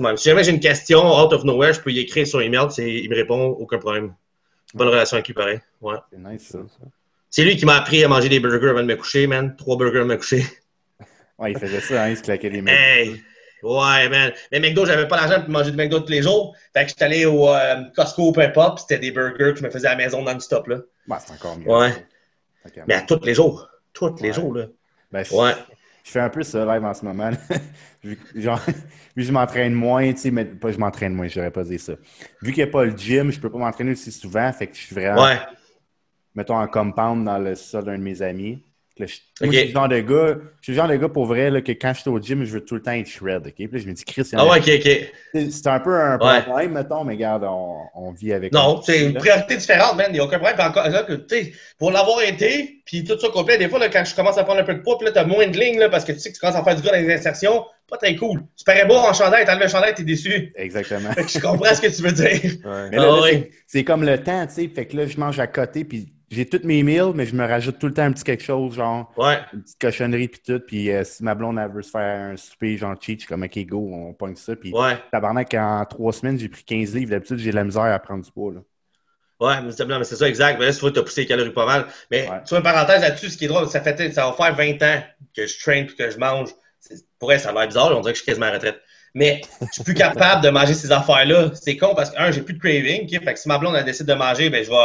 [0.00, 0.16] Même?
[0.16, 3.10] Si jamais j'ai une question out of nowhere, je peux y écrire sur email, il
[3.10, 4.14] me répond, aucun problème.
[4.74, 5.60] Bonne relation avec lui, pareil.
[5.80, 5.96] Ouais.
[6.10, 6.58] C'est nice, ça.
[7.30, 9.54] C'est lui qui m'a appris à manger des burgers avant de me coucher, man.
[9.56, 10.44] Trois burgers avant de me coucher.
[11.38, 12.72] Ouais, il faisait ça, hein, il se claquait les mains.
[12.72, 13.22] Hey!
[13.62, 14.32] Ouais, man.
[14.50, 16.56] Mais McDo, j'avais pas l'argent pour manger du McDo tous les jours.
[16.72, 19.70] Fait que j'étais allé au euh, Costco, peu importe, c'était des burgers que je me
[19.70, 20.78] faisais à la maison non-stop, là.
[21.06, 21.68] Ouais, c'est encore mieux.
[21.68, 21.92] Ouais.
[22.64, 23.68] Que, Mais à tous les jours.
[23.92, 24.32] Tous les Ouais.
[24.34, 24.66] jours, là.
[25.10, 25.52] ben, je, Ouais.
[26.04, 27.30] je fais un peu ça live en ce moment.
[28.04, 28.74] Vu que- Genre, vu
[29.16, 31.78] que je m'entraîne moins, tu sais, mais pas je m'entraîne moins, je n'aurais pas dit
[31.78, 31.94] ça.
[32.42, 34.76] Vu qu'il n'y a pas le gym, je peux pas m'entraîner aussi souvent, fait que
[34.76, 35.38] je suis vraiment, Ouais.
[36.34, 38.62] mettons, en compound dans le sol d'un de mes amis.
[38.98, 39.52] Là, je, moi, Ok.
[39.54, 41.60] je suis le genre de gars, je suis le genre de gars pour vrai là,
[41.60, 43.42] que quand je suis au gym, je veux tout le temps être shred.
[43.54, 45.42] Puis là, je me dis, Chris, Ah ouais, ok, ok.
[45.50, 46.42] c'est un peu un Ouais.
[46.42, 50.06] problème, mettons, mais regarde, on, on vit avec Non, c'est une priorité différente, man.
[50.10, 50.56] Il n'y a aucun problème.
[50.56, 53.88] Puis encore, là, que, tu pour l'avoir été, puis tout ça complet, des fois, là,
[53.88, 55.88] quand je commence à prendre un peu de poids, puis là, t'as moins de lignes,
[55.90, 57.96] parce que tu sais que tu commences à faire du gars dans les insertions, pas
[57.96, 58.42] très cool.
[58.56, 60.52] Tu parais beau en chandail, t'enlèves le chandail, t'es déçu.
[60.56, 61.10] Exactement.
[61.16, 62.26] Je comprends ce que tu veux dire.
[62.64, 62.90] Ouais.
[62.90, 63.36] Mais là, Ah
[63.66, 64.68] c'est comme le temps, tu sais.
[64.68, 67.46] Fait que là, je mange à côté, puis j'ai toutes mes meals, mais je me
[67.46, 69.38] rajoute tout le temps un petit quelque chose, genre Ouais.
[69.52, 70.60] une petite cochonnerie puis tout.
[70.60, 73.28] Puis euh, si ma blonde elle veut se faire un souper, genre cheat, je suis
[73.28, 74.54] comme OK, go, on pogne ça.
[74.56, 74.98] Puis Ouais.
[75.10, 77.10] tabarnak, en trois semaines, j'ai pris 15 livres.
[77.10, 78.52] D'habitude, j'ai de la misère à prendre du poids.
[78.52, 78.60] Là.
[79.40, 79.70] Ouais, mais
[80.04, 80.58] c'est ça, exact.
[80.58, 81.86] Mais là, tu vois, tu as poussé les calories pas mal.
[82.10, 82.36] Mais Ouais.
[82.44, 84.82] tu vois, une parenthèse là-dessus, ce qui est drôle, ça fait ça va faire 20
[84.82, 85.02] ans
[85.36, 86.48] que je traîne puis que je mange.
[87.18, 88.80] Pour elle, ça a l'air bizarre, on dirait que je suis quasiment à la retraite.
[89.14, 91.50] Mais je suis plus capable de manger ces affaires-là.
[91.54, 93.08] C'est con parce que, un, j'ai plus de craving.
[93.08, 94.76] Fait que si ma blonde elle décide de manger, ben, je vais,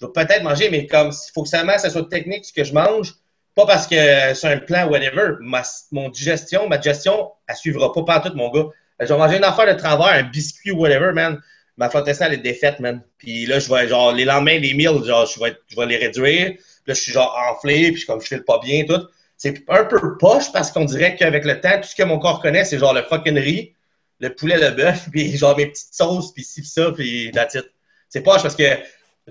[0.00, 2.64] je vais peut-être manger, mais comme il faut que ça, ça soit technique ce que
[2.64, 3.14] je mange.
[3.54, 5.34] Pas parce que c'est un plan, whatever.
[5.40, 8.66] Ma, mon digestion, ma digestion, elle suivra pas partout, mon gars.
[9.00, 11.40] Je vais manger une affaire de travers, un biscuit, whatever, man
[11.78, 13.00] ma flotte intestinale est défaite, man.
[13.18, 15.96] Puis là, je vais, genre, les lendemains des meals, genre, je vais, je vais les
[15.96, 16.50] réduire.
[16.50, 19.00] Puis là, je suis genre enflé, puis comme je file pas bien, tout.
[19.36, 22.42] C'est un peu poche parce qu'on dirait qu'avec le temps, tout ce que mon corps
[22.42, 23.72] connaît, c'est genre le fucking riz,
[24.18, 27.46] le poulet, le bœuf, puis genre mes petites sauces, puis ci, puis ça, puis la
[27.46, 27.68] titre.
[28.08, 28.64] C'est poche parce que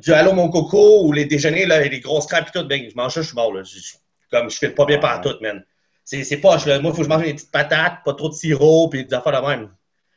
[0.01, 2.89] du allô mon coco ou les déjeuners, là, et les grosses crêpes, puis tout, ben,
[2.89, 3.63] je mange ça, je suis mort, là.
[3.63, 3.80] Je-
[4.32, 5.63] comme je file pas bien partout, man.
[6.04, 6.80] C'est c'est poche, là.
[6.80, 9.13] Moi, il faut que je mange des petites patates, pas trop de sirop, puis des
[9.13, 9.70] affaires de même.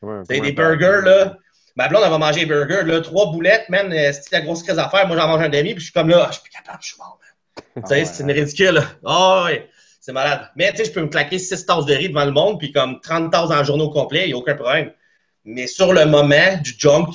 [0.02, 1.36] Ouais, C'est des burgers, là.
[1.76, 3.00] Ma blonde, elle va manger des burgers, là.
[3.00, 3.92] Trois boulettes, man.
[3.92, 5.06] euh, C'est la grosse crise à faire.
[5.06, 6.88] Moi, j'en mange un demi, puis je suis comme là, je suis plus capable, je
[6.88, 7.64] suis mort, man.
[7.76, 8.26] Ah Tu sais, ouais, c'est hein.
[8.26, 8.84] ridicule, là.
[9.04, 9.68] Ah, ouais.
[10.00, 10.48] C'est malade.
[10.56, 12.72] Mais, tu sais, je peux me claquer six tasses de riz devant le monde, puis
[12.72, 14.92] comme 30 tasses dans le journée au complet, il n'y a aucun problème.
[15.44, 17.08] Mais sur le moment, du junk,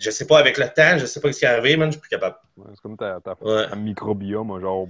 [0.00, 1.92] je sais pas, avec le temps, je sais pas ce qui est arrivé, man, je
[1.92, 2.36] suis plus capable.
[2.56, 3.68] Ouais, c'est comme ta, ta, Ouais.
[3.68, 4.88] ta microbiome a genre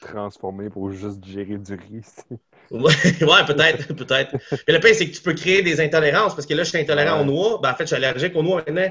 [0.00, 2.04] transformé pour juste digérer du riz.
[2.70, 4.34] Ouais, ouais, peut-être, peut-être.
[4.66, 6.78] Mais le pire, c'est que tu peux créer des intolérances parce que là, je suis
[6.78, 7.22] intolérant Ouais.
[7.22, 7.60] aux noix.
[7.62, 8.90] Ben, en fait, je suis allergique aux noix maintenant.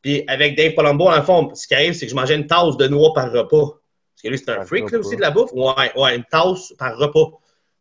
[0.00, 2.76] Puis avec Dave Palumbo, en fond, ce qui arrive, c'est que je mangeais une tasse
[2.76, 3.80] de noix par repas.
[4.14, 5.50] Parce que lui, c'est un Par freak, là, aussi, de la bouffe.
[5.54, 7.32] Ouais, ouais, une tasse par repas.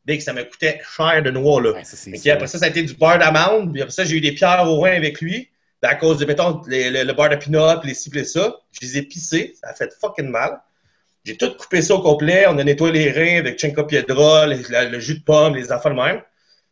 [0.05, 1.74] Dès que ça me coûtait cher de noix, là.
[1.74, 2.34] Ouais, ça, c'est Puis ça.
[2.34, 3.72] après ça, ça a été du beurre d'amande.
[3.72, 5.50] Puis après ça, j'ai eu des pierres au rein avec lui.
[5.86, 8.56] Ben, à cause de, mettons, les- le, le beurre de pinot, les cibles et ça.
[8.72, 9.54] Je les ai pissés.
[9.62, 10.60] Ça a fait fucking mal.
[11.24, 12.46] J'ai tout coupé ça au complet.
[12.48, 15.72] On a nettoyé les reins avec Chinka Piedra, les- la- le jus de pomme, les
[15.72, 16.22] affaires de même.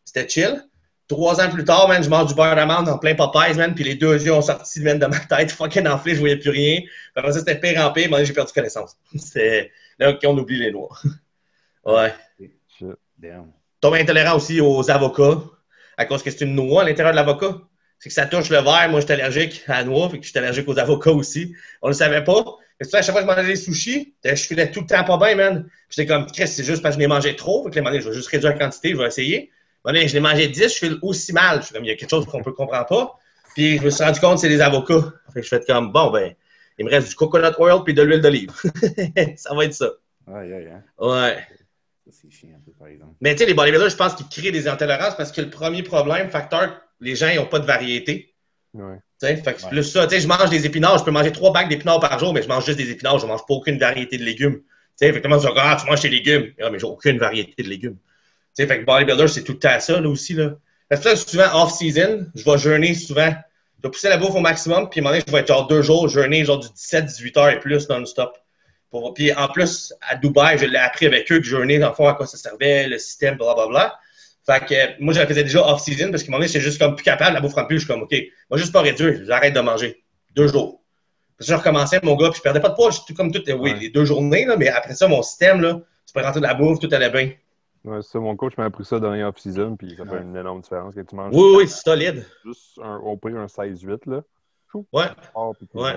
[0.04, 0.64] C'était chill.
[1.06, 3.84] Trois ans plus tard, man, je mange du beurre d'amande en plein Popeyes, man, puis
[3.84, 6.80] les deux yeux ont sorti man, de ma tête, fucking enflé, je voyais plus rien.
[7.14, 8.96] Après ça, c'était pire en pire, mais j'ai perdu connaissance.
[9.16, 10.96] C'est là qu'on oublie les noix.
[11.84, 12.12] ouais.
[13.80, 15.40] Tombe intolérant aussi aux avocats,
[15.98, 17.54] à cause que c'est une noix à l'intérieur de l'avocat.
[17.98, 18.88] C'est que ça touche le verre.
[18.90, 21.54] Moi, je suis allergique à la noix, fait que je suis allergique aux avocats aussi.
[21.80, 22.44] On le savait pas.
[22.80, 24.86] Mais pour ça, à chaque fois que je mangeais des sushis, je filais tout le
[24.86, 25.64] temps pas bien, man.
[25.64, 27.62] Puis J'étais comme, Chris, c'est juste parce que je les mangeais trop.
[27.64, 29.50] Fait que je vais juste réduire la quantité, je vais essayer.
[29.84, 31.60] Donné, je les mangeais 10, je file aussi mal.
[31.60, 33.18] Je suis comme, il y a quelque chose qu'on peut comprendre pas.
[33.54, 35.12] Puis je me suis rendu compte que c'est des avocats.
[35.32, 36.34] Fait que je fais comme, bon, ben,
[36.78, 38.50] il me reste du coconut oil puis de l'huile d'olive.
[39.36, 39.90] ça va être ça.
[40.26, 40.82] Aïe, aïe, hein.
[40.98, 41.36] Ouais.
[42.06, 43.12] Ça, c'est chiant un peu, par exemple.
[43.20, 45.82] Mais tu sais, les bodybuilders, je pense qu'ils créent des intolérances parce que le premier
[45.82, 48.34] problème, facteur, les gens, ils n'ont pas de variété.
[48.74, 48.96] Ouais.
[49.20, 49.70] Tu sais, fait que c'est Ouais.
[49.72, 50.06] plus ça.
[50.06, 52.42] Tu sais, je mange des épinards, je peux manger trois bacs d'épinards par jour, mais
[52.42, 54.56] je mange juste des épinards, je ne mange pas aucune variété de légumes.
[54.56, 54.62] Tu
[54.96, 56.52] sais, effectivement, tu dis, ah, tu manges tes légumes.
[56.62, 57.96] Ah, mais j'ai aucune variété de légumes.
[58.56, 60.56] Tu sais, fait que bodybuilder, c'est tout le temps ça, là aussi, là.
[60.88, 63.32] Fait que C'est pour ça que souvent, off-season, je vais jeûner souvent.
[63.78, 65.48] Je vais pousser la bouffe au maximum, puis à un moment donné, je vais être
[65.48, 68.36] genre deux jours, jeûner genre du 17-18 heures et plus non-stop.
[68.90, 71.94] Pour- Puis en plus, à Dubaï, je l'ai appris avec eux que jeûner, dans le
[71.94, 73.98] fond, à quoi ça servait, le système, blablabla.
[74.46, 76.78] Fait que moi, je la faisais déjà off-season parce qu'à un moment donné, j'étais juste
[76.78, 77.78] comme plus capable, la bouffe en plus.
[77.78, 78.14] Je suis comme, OK,
[78.50, 80.02] moi, juste pas réduire, j'arrête de manger.
[80.36, 80.82] Deux jours.
[81.38, 83.42] Puis je recommençais, mon gars, puis je perdais pas de poids, j'étais tout comme tout,
[83.46, 83.78] oui, Ouais.
[83.78, 86.54] les deux journées, là, mais après ça, mon système, là, tu peux rentrer de la
[86.54, 87.32] bouffe, tout allait bien.
[87.84, 90.22] Ouais, c'est ça, mon coach m'a appris ça dans les off-season, puis ça fait Ouais.
[90.22, 90.94] une énorme différence.
[90.94, 92.24] Quand tu manges Oui, oui, c'est solide.
[92.44, 94.22] juste un, au pire un 16-8, là.
[94.92, 95.92] Ouais, t'es Ouais.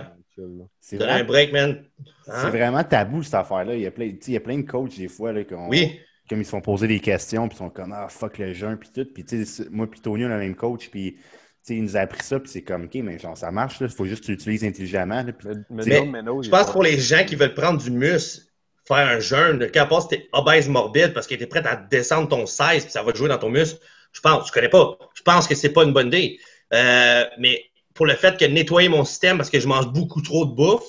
[0.80, 1.84] C'est un vraiment, break, man.
[2.24, 2.50] c'est Hein?
[2.50, 3.74] vraiment tabou, cette affaire-là.
[3.76, 5.44] Il y a plein, tu sais, il y a plein de coachs, des fois, là,
[5.44, 8.38] qu'on- Oui, comme ils se font poser des questions, puis ils sont comme Ah, fuck
[8.38, 9.08] le jeûne, puis tout.
[9.14, 11.22] Puis, tu sais, moi, puis Tony, on a le même coach, puis, tu
[11.64, 13.88] sais, il nous a appris ça, puis c'est comme, OK, mais genre, ça marche, là.
[13.90, 15.32] Il faut juste que tu l'utilises intelligemment, là,
[15.70, 18.48] Mais, je pense pour les gens qui veulent prendre du muscle,
[18.88, 22.30] faire un jeûne, qu'à part si t'es obèse morbide parce que t'es prêt à descendre
[22.30, 23.80] ton 16 puis ça va jouer dans ton muscle,
[24.14, 24.98] je pense, je connais pas.
[25.14, 26.40] Je pense que c'est pas une bonne idée.
[26.74, 30.46] Euh, mais pour le fait que nettoyer mon système parce que je mange beaucoup trop
[30.46, 30.86] de bouffe,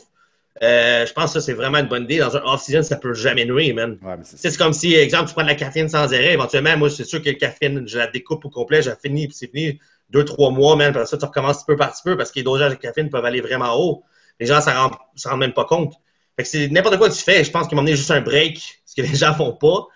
[0.63, 2.19] euh, je pense que ça, c'est vraiment une bonne idée.
[2.19, 3.99] Dans un off-season, ça peut jamais nuire, man.
[4.03, 6.33] Ouais, c'est comme si, exemple, tu prends de la caféine sans arrêt.
[6.33, 9.29] Éventuellement, moi, c'est sûr que la caféine, je la découpe au complet, je la finis,
[9.29, 9.79] puis c'est fini.
[10.11, 10.91] Deux, trois mois, même.
[10.91, 13.11] Après ça, tu recommences petit peu par petit peu parce que les dosages de caféine
[13.11, 14.05] peuvent aller vraiment haut.
[14.41, 15.95] Les gens ne s'en rendent, même pas compte.
[16.37, 17.45] Fait que c'est n'importe quoi que tu fais.
[17.45, 19.87] Je pense qu'il m'a donné juste un break, ce que les gens font pas.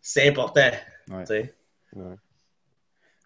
[0.00, 0.70] C'est important.
[1.94, 2.16] Ouais.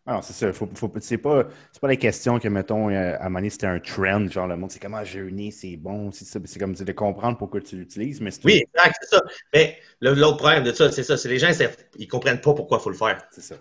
[0.07, 0.53] Tu non, c'est ça.
[0.53, 1.45] Faut, faut, c'est pas,
[1.81, 4.71] pas la question que, mettons, euh, à un moment c'était un trend, genre le monde,
[4.71, 8.97] c'est comment jeûner, c'est bon, c'est comme de comprendre pourquoi tu l'utilises, mais Oui, exact,
[9.01, 9.23] c'est ça.
[9.55, 11.17] Mais l'autre problème de ça, c'est ça.
[11.17, 11.51] C'est les gens,
[11.99, 13.23] ils comprennent pas pourquoi il faut le faire.
[13.31, 13.55] c'est ça.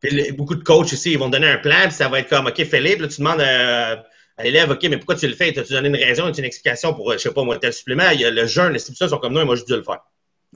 [0.00, 2.46] Puis beaucoup de coachs ici, ils vont donner un plan, puis ça va être comme,
[2.46, 3.96] OK, Philippe, là, tu demandes euh,
[4.36, 5.56] à l'élève, OK, mais pourquoi tu le fais?
[5.56, 8.10] As-tu donné une raison, une explication pour, je sais pas, moi, tel supplément?
[8.10, 9.82] Il y a le jeûne, les ça sont comme nous, et moi, je dû le
[9.82, 10.04] faire.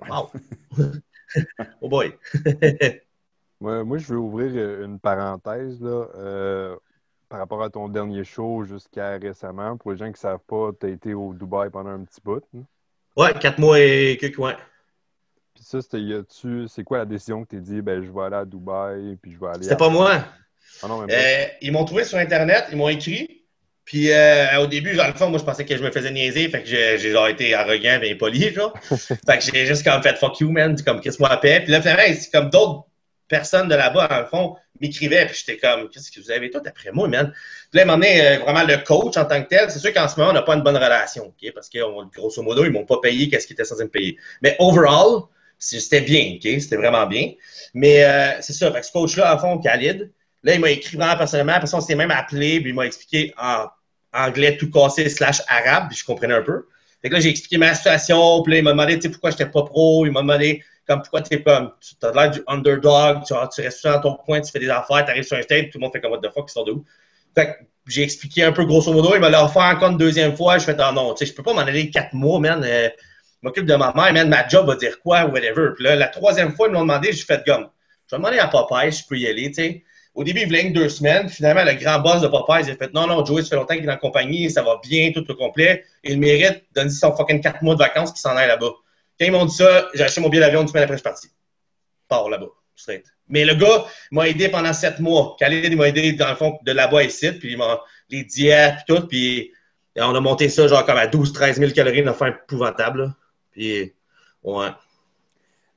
[0.09, 0.31] Wow!
[1.81, 2.13] oh boy!
[3.61, 6.07] moi, je veux ouvrir euh, une parenthèse, là.
[6.17, 6.77] Euh,
[7.29, 9.77] par rapport à ton dernier show jusqu'à récemment.
[9.77, 12.21] Pour les gens qui ne savent pas, tu as été au Dubaï pendant un petit
[12.25, 12.43] bout.
[12.57, 12.63] Hein?
[13.17, 14.57] Ouais, quatre mois et quelques mois.
[15.55, 18.45] Puis ça, c'est quoi la décision que tu as dit, ben, je vais aller à
[18.45, 19.63] Dubaï, puis je vais aller.
[19.63, 20.23] C'était pas moi.
[20.83, 23.43] Ah euh, ils m'ont trouvé sur Internet, ils m'ont écrit.
[23.85, 26.49] Puis euh, au début, dans le fond, moi, je pensais que je me faisais niaiser,
[26.49, 28.75] fait que j'ai genre été arrogant et impoli, genre.
[28.91, 31.61] fait que j'ai juste comme fait fuck you, man, comme qu'est-ce moi paix.
[31.61, 32.85] Puis là, finalement, c'est comme d'autres
[33.29, 36.93] personnes de là-bas, le fond, m'écrivaient, puis j'étais comme, qu'est-ce que vous avez tout après
[36.93, 37.33] moi, man?
[37.71, 39.71] Puis là, il m'a euh, vraiment le coach en tant que tel.
[39.71, 41.53] C'est sûr qu'en ce moment, on n'a pas une bonne relation, OK?
[41.55, 41.79] Parce que,
[42.15, 44.17] grosso modo, ils m'ont pas payé qu'est-ce qu'ils étaient censés me payer.
[44.43, 45.23] Mais overall,
[45.59, 46.61] c'était bien, OK?
[46.61, 47.33] C'était vraiment bien.
[47.75, 50.11] Mais euh, c'est ça, que ce coach-là, en fond, Khalid,
[50.43, 51.55] là, il m'a écrit vraiment personnellement.
[51.55, 53.67] Après ça, on s'était même appelé, puis il m'a expliqué en
[54.13, 56.67] anglais tout cassé slash arabe, puis je comprenais un peu.
[57.03, 59.31] Fait que là, j'ai expliqué ma situation, puis là, il m'a demandé, tu sais, pourquoi
[59.31, 60.07] j'étais pas pro.
[60.07, 63.85] Il m'a demandé, comme pourquoi tu es comme, tu l'air du underdog, tu, tu restes
[63.85, 65.93] dans ton coin, tu fais des affaires, tu arrives sur un stage, tout le monde
[65.93, 66.85] fait comme what the fuck, ils sont de où?
[67.35, 67.53] Fait que
[67.89, 70.77] j'ai expliqué un peu grosso modo, il m'a offert encore une deuxième fois, je fais
[70.79, 72.63] ah non, tu sais, je peux pas m'en aller quatre mois, man.
[72.65, 72.89] Euh,
[73.43, 75.69] je m'occupe de ma mère, man, ma job va dire quoi, whatever.
[75.75, 77.69] Puis là, la troisième fois, ils m'ont demandé, j'ai fait gomme.
[78.07, 79.85] Je vais demander à Popeye je peux y aller, tu sais.
[80.15, 81.29] Au début, il voulait que deux semaines.
[81.29, 83.75] Finalement, le grand boss de Popeye, il a fait non, non, Joey, ça fait longtemps
[83.75, 85.85] qu'il est en compagnie, ça va bien, tout le complet.
[86.03, 88.73] Il mérite donner son fucking quatre mois de vacances qu'il s'en aille là-bas.
[89.19, 91.05] Quand ils m'ont dit ça, j'ai acheté mon billet d'avion une semaine après, je suis
[91.05, 91.29] parti
[92.09, 93.05] part là-bas, straight.
[93.29, 95.37] Mais le gars m'a aidé pendant sept mois.
[95.39, 98.77] Khalid, il m'a aidé dans le fond de là-bas ici, puis il m'a les diètes,
[98.87, 99.53] puis tout, puis
[99.99, 103.15] on a monté ça genre comme à 12-13 000 calories, une affaire épouvantable.
[103.51, 103.93] Puis,
[104.45, 104.69] ouais.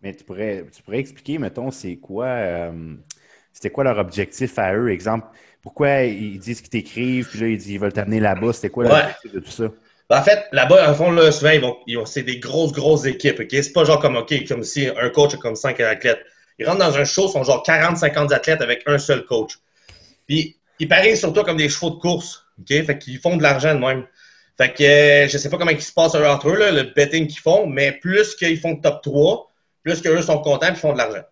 [0.02, 2.96] Mais tu pourrais, tu pourrais expliquer, mettons, c'est quoi, euh,
[3.52, 4.92] c'était quoi leur objectif à eux?
[4.92, 5.28] Exemple,
[5.62, 8.54] pourquoi ils disent qu'ils t'écrivent, puis là, ils, disent, ils veulent t'amener là-bas?
[8.54, 9.72] C'était quoi l'objectif de tout ça?
[10.12, 11.52] En fait, là-bas, en fond, là, souvent,
[11.86, 13.42] ils vont, c'est des grosses, grosses équipes.
[13.42, 13.50] OK?
[13.52, 16.26] C'est pas genre comme, OK, comme si un coach a comme cinq athlètes.
[16.58, 19.60] Ils rentrent dans un show, ils sont genre 40, 50 athlètes avec un seul coach.
[20.28, 22.44] Puis, ils parient surtout comme des chevaux de course.
[22.60, 22.68] OK?
[22.86, 24.06] Fait qu'ils font de l'argent de même.
[24.58, 27.28] Fait que euh, je sais pas comment ils se passent entre eux, là, le betting
[27.28, 29.50] qu'ils font, mais plus qu'ils font top 3,
[29.84, 31.24] plus qu'eux sont contents et font de l'argent.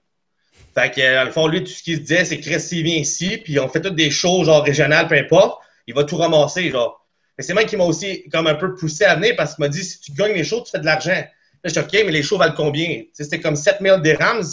[0.76, 2.96] Fait que, dans le fond, lui, tout ce qu'il se disait, c'est que s'il vient
[2.96, 6.70] ici, puis on fait toutes des shows, genre régionales, peu importe, il va tout ramasser,
[6.70, 7.06] genre.
[7.38, 9.70] Mais c'est moi qui m'a aussi comme un peu poussé à venir parce qu'il m'a
[9.70, 11.12] dit si tu gagnes les shows, tu fais de l'argent.
[11.12, 11.30] Là,
[11.64, 13.04] je suis OK, mais les shows valent combien?
[13.14, 14.44] C'était comme 7000 dirhams.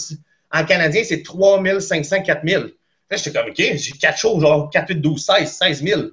[0.51, 2.73] En canadien, c'est 3500, 4000.
[3.09, 6.01] Là, j'étais comme OK, j'ai 4 shows, genre 4, 8, 12, 16, 16 000.
[6.01, 6.07] Là,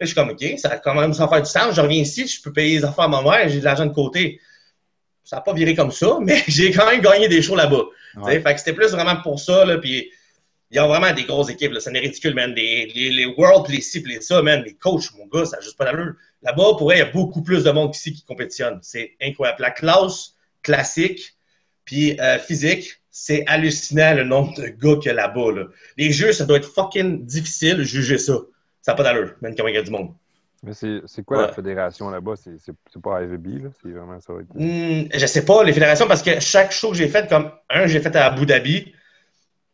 [0.00, 1.74] je suis comme OK, ça va quand même sans faire du sens.
[1.74, 3.92] Je reviens ici, je peux payer les affaires à ma mère, j'ai de l'argent de
[3.92, 4.40] côté.
[5.24, 7.84] Ça n'a pas viré comme ça, mais j'ai quand même gagné des shows là-bas.
[8.24, 9.64] Fait que c'était plus vraiment pour ça.
[9.64, 10.10] Là, puis
[10.70, 11.72] il y a vraiment des grosses équipes.
[11.72, 11.80] Là.
[11.80, 12.52] C'est ridicule, man.
[12.54, 14.62] Les, les, les World, les les ça, man.
[14.64, 16.14] Les coachs, mon gars, ça n'a juste pas d'allure.
[16.42, 18.78] Là-bas, pour il y a beaucoup plus de monde qu'ici qui compétitionne.
[18.82, 19.62] C'est incroyable.
[19.62, 21.36] La classe classique,
[21.84, 25.52] puis euh, physique, c'est hallucinant le nombre de gars qu'il y a là-bas.
[25.52, 25.64] Là.
[25.96, 28.38] Les jeux, ça doit être fucking difficile de juger ça.
[28.82, 30.14] Ça n'a pas d'allure, même quand il y a du monde.
[30.62, 32.34] Mais c'est quoi la fédération là-bas?
[32.36, 33.70] C'est pas IVB, là?
[33.80, 34.32] C'est vraiment ça?
[34.54, 37.86] Hmm, je sais pas, les fédérations, parce que chaque show que j'ai fait, comme un,
[37.86, 38.92] j'ai fait à Abu Dhabi,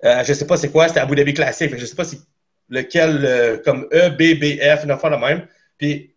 [0.05, 1.75] euh, je ne sais pas c'est quoi, c'était Abu Dhabi classique.
[1.77, 2.21] Je ne sais pas si
[2.69, 5.47] lequel, euh, comme E, B, B, F, une affaire la même.
[5.79, 6.15] Puis,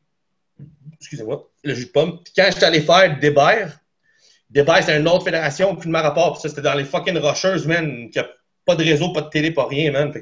[1.00, 2.24] excusez-moi, le jus de pomme.
[2.24, 3.80] Puis quand j'étais allé faire Débert,
[4.50, 6.34] Débert, c'est une autre fédération, plus de ma rapport.
[6.34, 8.10] Puis ça, c'était dans les fucking rocheuses, man.
[8.10, 8.28] Qui a
[8.66, 10.13] pas de réseau, pas de télé, pas rien, man.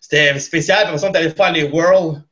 [0.00, 0.86] C'était spécial.
[0.86, 2.22] Puis on est allé faire les Worlds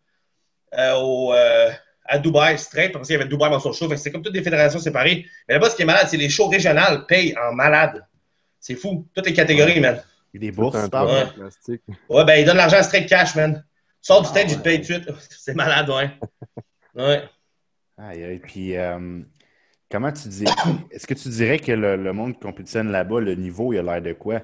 [0.79, 2.93] euh, au, à Dubaï, straight.
[2.93, 3.89] Parce qu'il y avait Dubaï dans son show.
[3.97, 5.27] C'était comme toutes des fédérations séparées.
[5.49, 8.07] Mais là-bas, ce qui est malade, c'est les shows régionales payent en malade.
[8.61, 9.09] C'est fou.
[9.13, 10.01] Toutes les catégories, man.
[10.35, 11.81] Des bourses, ouais.
[12.09, 13.63] ouais, ben, il donne l'argent straight cash, man.
[14.01, 15.11] Sors du ah, tête, je te paye tout de suite.
[15.31, 16.11] C'est malade, ouais.
[16.95, 17.23] Ouais.
[17.99, 19.21] Aïe, et puis, euh,
[19.91, 20.45] comment tu dis.
[20.91, 24.03] Est-ce que tu dirais que le, monde qui compétitionne là-bas, le niveau, il a l'air
[24.03, 24.43] de quoi?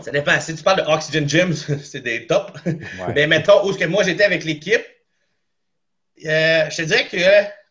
[0.00, 0.38] Ça dépend.
[0.40, 2.52] Si tu parles de Oxygen Gym, c'est des tops.
[3.14, 4.84] Mais mettons, où est-ce que moi j'étais avec l'équipe,
[6.24, 7.16] euh, je te dirais que,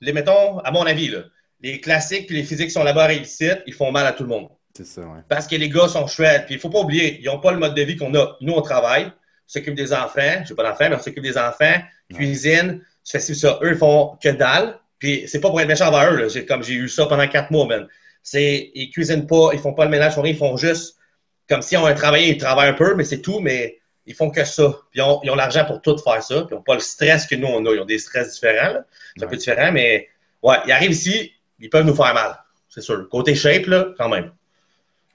[0.01, 1.23] les mettons, à mon avis, là,
[1.61, 4.49] les classiques et les physiques sont là-bas réussite, ils font mal à tout le monde.
[4.75, 5.21] C'est ça, ouais.
[5.29, 6.45] Parce que les gars sont chouettes.
[6.45, 8.35] Puis il ne faut pas oublier, ils n'ont pas le mode de vie qu'on a.
[8.41, 9.11] Nous, on travaille, on
[9.47, 10.43] s'occupe des enfants.
[10.43, 11.75] Je n'ai pas d'enfants, mais on s'occupe des enfants,
[12.13, 13.59] cuisine, tu fais ça.
[13.63, 14.77] Eux, ils font que dalle.
[14.99, 16.17] Puis c'est pas pour être méchant envers eux.
[16.17, 16.41] Là.
[16.47, 17.87] Comme j'ai eu ça pendant quatre mois, man.
[18.21, 20.97] C'est, ils cuisinent pas, ils font pas le ménage, ils font juste
[21.47, 24.31] comme si on a travaillé, ils travaillent un peu, mais c'est tout, mais ils font
[24.31, 24.69] que ça.
[24.91, 26.41] Puis ils ont, ont l'argent pour tout faire ça.
[26.41, 27.73] Puis ils n'ont pas le stress que nous, on a.
[27.73, 28.81] Ils ont des stress différents.
[29.15, 30.09] C'est un peu différent, mais
[30.43, 32.37] ouais, ils arrivent ici, ils peuvent nous faire mal.
[32.67, 33.07] C'est sûr.
[33.09, 34.31] Côté shape, là, quand même.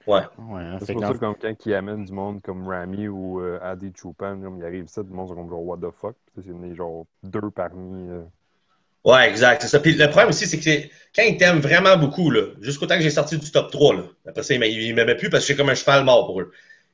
[0.07, 0.21] Ouais.
[0.37, 3.41] Ouais, hein, C'est pour que ça comme quand ils amènent du monde comme Rami ou
[3.41, 6.15] euh, Adi Chupan, comme ils arrivent ici, le monde sont comme genre what the fuck?
[6.33, 8.09] Puis C'est né genre deux parmi.
[8.09, 8.23] euh,
[9.03, 9.63] Ouais, exact.
[9.63, 9.79] C'est ça.
[9.79, 12.95] Puis le problème aussi, c'est que c'est- quand ils t'aiment vraiment beaucoup, là, jusqu'au temps
[12.97, 15.57] que j'ai sorti du top 3, là, après ça, ils m'aimaient plus parce que j'ai
[15.57, 16.51] comme un cheval mort pour eux.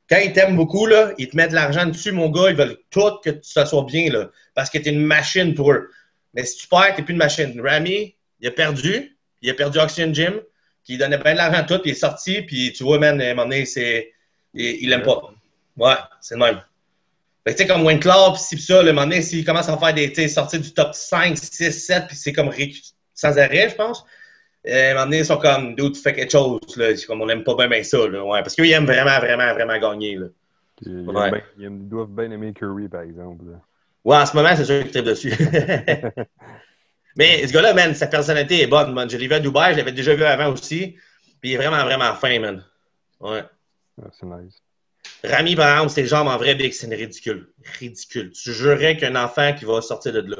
[0.10, 2.78] Quand ils t'aiment beaucoup, là, ils te mettent de l'argent dessus, mon gars, ils veulent
[2.92, 5.90] tout que ça soit bien, là, parce que t'es une machine pour eux.
[6.34, 7.60] Mais si tu perds, t'es plus une machine.
[7.60, 10.40] Rami, il a perdu, il a perdu Oxygen Gym,
[10.88, 12.98] puis il donnait bien de l'argent à tout, puis il est sorti, puis tu vois,
[12.98, 14.14] man, à un moment donné, c'est,
[14.54, 15.22] il, il aime pas.
[15.76, 16.62] Ouais, c'est le même.
[17.46, 19.78] Fait tu sais, comme Wayne Clark, pis pis ça, le moment donné, s'il commence à
[19.78, 22.52] faire des, sortir du top 5, 6, 7, puis c'est comme
[23.14, 24.06] sans arrêt, je pense.
[24.66, 26.94] Euh, à un moment donné, ils sont comme, dude, tu fais quelque chose, là.
[27.06, 28.24] Comme on n'aime pas bien, bien ça, là.
[28.24, 30.28] Ouais, parce qu'ils aiment vraiment, vraiment, vraiment gagner, là.
[30.86, 31.44] ils, Ouais.
[31.58, 33.44] bien- doivent bien aimer Curry, par exemple.
[33.46, 33.60] là.
[34.06, 35.34] Ouais, en ce moment, c'est sûr qu'il tripe dessus.
[37.18, 39.10] Mais ce gars-là, man, sa personnalité est bonne, man.
[39.10, 40.96] Je l'ai vu à Dubaï, je l'avais déjà vu avant aussi.
[41.42, 42.64] Puis il est vraiment, vraiment fin, man.
[43.20, 43.44] Ouais.
[43.98, 44.62] Ouais, c'est nice.
[45.24, 47.50] Rami, par exemple, ses jambes en vrai big, c'est ridicule.
[47.80, 48.32] Ridicule.
[48.32, 50.38] Tu jurerais qu'un enfant qui va sortir de là.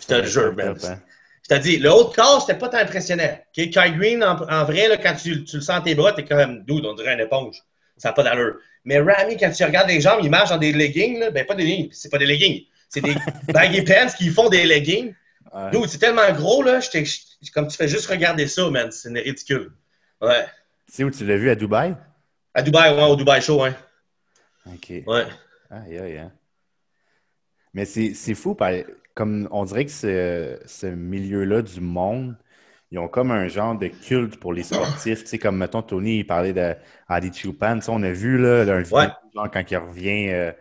[0.00, 0.76] Je te le jure, man.
[0.78, 3.38] Je te dis, le haut de corps, c'était pas tant impressionnant.
[3.58, 3.70] OK?
[3.70, 6.64] Kai Green, en, en vrai, là, quand tu, tu le sens tes bras, t'es comme,
[6.64, 7.56] dude, on dirait une éponge.
[7.96, 8.56] Ça n'a pas d'allure.
[8.84, 11.54] Mais Rami, quand tu regardes les jambes, il marche dans des leggings, là, ben pas
[11.54, 12.62] des leggings, c'est pas des leggings.
[12.88, 13.14] C'est des
[13.52, 15.14] baggy pants qui font des leggings.
[15.54, 15.70] Ouais.
[15.70, 16.80] Dude, c'est tellement gros, là,
[17.54, 19.72] comme tu fais juste regarder ça, man, c'est ridicule.
[20.20, 20.44] Ouais.
[20.88, 21.94] Tu sais où tu l'as vu à Dubaï?
[22.52, 23.74] À Dubaï, ouais, au Dubaï Show, hein.
[24.66, 24.92] OK.
[25.06, 25.26] Ouais.
[25.70, 26.32] Aïe, aïe, hein.
[27.72, 28.56] Mais c'est c'est fou,
[29.14, 32.36] comme on dirait que ce, ce milieu-là du monde,
[32.90, 35.22] ils ont comme un genre de culte pour les sportifs.
[35.22, 36.74] Tu sais, comme, mettons, Tony, il parlait de
[37.08, 37.76] Adi Chupan.
[37.76, 39.08] Tu sais, on a vu, là, un vidéo, Ouais.
[39.34, 40.52] genre, quand il revient, euh,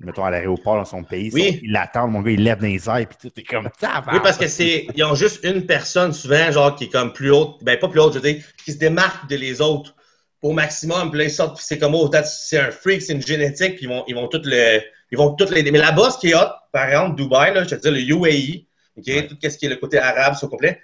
[0.00, 1.52] mettons, à l'aéroport dans son pays, Oui.
[1.52, 4.04] son- il l'attend, mon gars, il lève dans les airs, puis tout est comme ça.
[4.12, 4.86] Oui, parce que c'est.
[4.94, 8.00] Ils ont juste une personne souvent, genre, qui est comme plus haute, ben pas plus
[8.00, 9.94] haute, je veux dire, qui se démarque de les autres
[10.42, 11.10] au maximum.
[11.10, 13.86] Puis là, ils sortent, puis c'est comme, oh, c'est un freak, c'est une génétique, puis
[13.86, 14.80] ils vont, ils vont toutes le.
[15.10, 15.62] Ils vont toutes les.
[15.70, 18.64] Mais là-bas, ce qui est hot, par exemple, Dubaï, là, je te dis, le UAE,
[18.98, 19.26] OK, Ouais.
[19.26, 20.80] tout ce qui est le côté arabe, c'est au complet.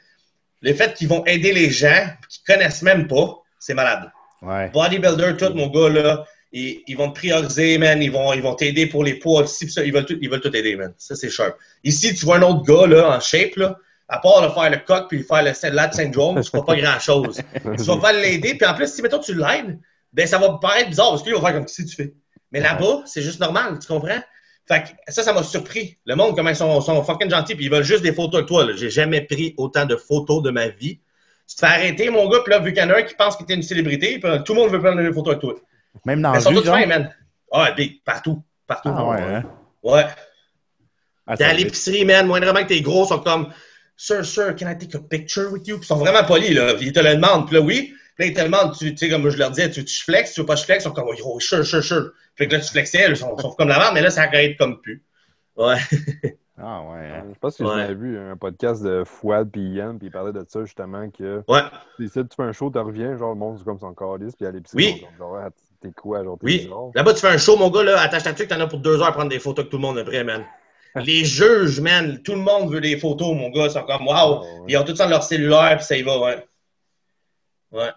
[0.62, 4.10] Le fait qu'ils vont aider les gens qui connaissent même pas, c'est malade.
[4.40, 4.70] Ouais.
[4.70, 8.00] Bodybuilder, tout, mon gars, là, ils, ils vont te prioriser, man.
[8.00, 9.46] Ils vont ils vont t'aider pour les poids.
[9.46, 10.94] ça, ils, veulent tout, ils veulent tout aider, man.
[10.96, 11.56] Ça, c'est sharp.
[11.82, 13.76] Ici, tu vois un autre gars, là, en shape, là,
[14.08, 17.40] à part le faire le coq puis faire le lat syndrome, tu ne pas grand-chose.
[17.62, 18.54] tu vas pas l'aider.
[18.54, 19.78] Puis en plus, si, mettons, tu l'aides,
[20.12, 22.14] ben, ça va paraître bizarre parce qu'il va faire comme si tu fais.
[22.52, 24.20] Mais là-bas, c'est juste normal, tu comprends?
[24.66, 25.98] Fait que ça, ça m'a surpris.
[26.06, 28.46] Le monde, comment ils sont, sont fucking gentils, puis ils veulent juste des photos de
[28.46, 28.66] toi.
[28.76, 31.00] J'ai jamais pris autant de photos de ma vie.
[31.48, 33.14] Tu te fais arrêter, mon gars, puis là, vu qu'il y en a un qui
[33.16, 35.40] pense que t'es une célébrité, puis euh, tout le monde veut prendre des photos avec
[35.40, 35.54] toi.
[36.04, 36.76] Même dans jeu, tous genre?
[36.76, 37.14] fins, man.
[37.52, 38.42] Ah, partout.
[38.66, 38.90] Partout.
[38.94, 39.44] Ah ouais, hein?
[39.82, 40.04] Ouais.
[41.26, 43.48] Ah, Dans ça- l'épicerie, man, moindrement que t'es gros, ils sont comme
[43.96, 45.76] Sir, sir, can I take a picture with you?
[45.76, 46.72] Puis ils sont vraiment polis, là.
[46.80, 47.46] Ils te le demandent.
[47.46, 47.94] Puis là, oui.
[48.16, 50.40] Puis là, ils te demandent, tu sais, comme je leur disais, tu, tu flexes, tu
[50.40, 50.82] veux pas que je flex?
[50.82, 52.10] Ils sont comme, oh, sure, sure, sure.
[52.34, 54.56] Fait que là, tu flexais, ils sont, sont comme la merde, mais là, ça arrête
[54.58, 55.02] comme plus.
[55.56, 55.76] Ouais.
[56.56, 57.24] Ah ouais, hein?
[57.34, 57.80] Je pense que Ouais.
[57.80, 61.42] j'avais vu un podcast de Fouad puis Yann, puis il parlait de ça justement que
[61.48, 61.62] Ouais.
[61.96, 64.36] tu sais, tu fais un show, tu reviens, genre le monde c'est comme son calice,
[64.36, 65.06] puis à l'épicerie, Oui.
[65.18, 65.36] genre,
[65.84, 66.68] Ah, t'es quoi, genre Oui.
[66.94, 69.00] Là-bas, tu fais un show, mon gars, là, attache ta tuque, t'en as pour deux
[69.00, 70.44] heures à prendre des photos avec tout le monde après, man.
[70.96, 73.64] Les juges, man, tout le monde veut des photos, mon gars.
[73.66, 74.14] Ils sont comme, waouh.
[74.16, 74.64] Ah, ouais.
[74.68, 76.46] Ils ont tout ça dans leur cellulaire, puis ça y va, ouais.
[77.72, 77.90] Ouais.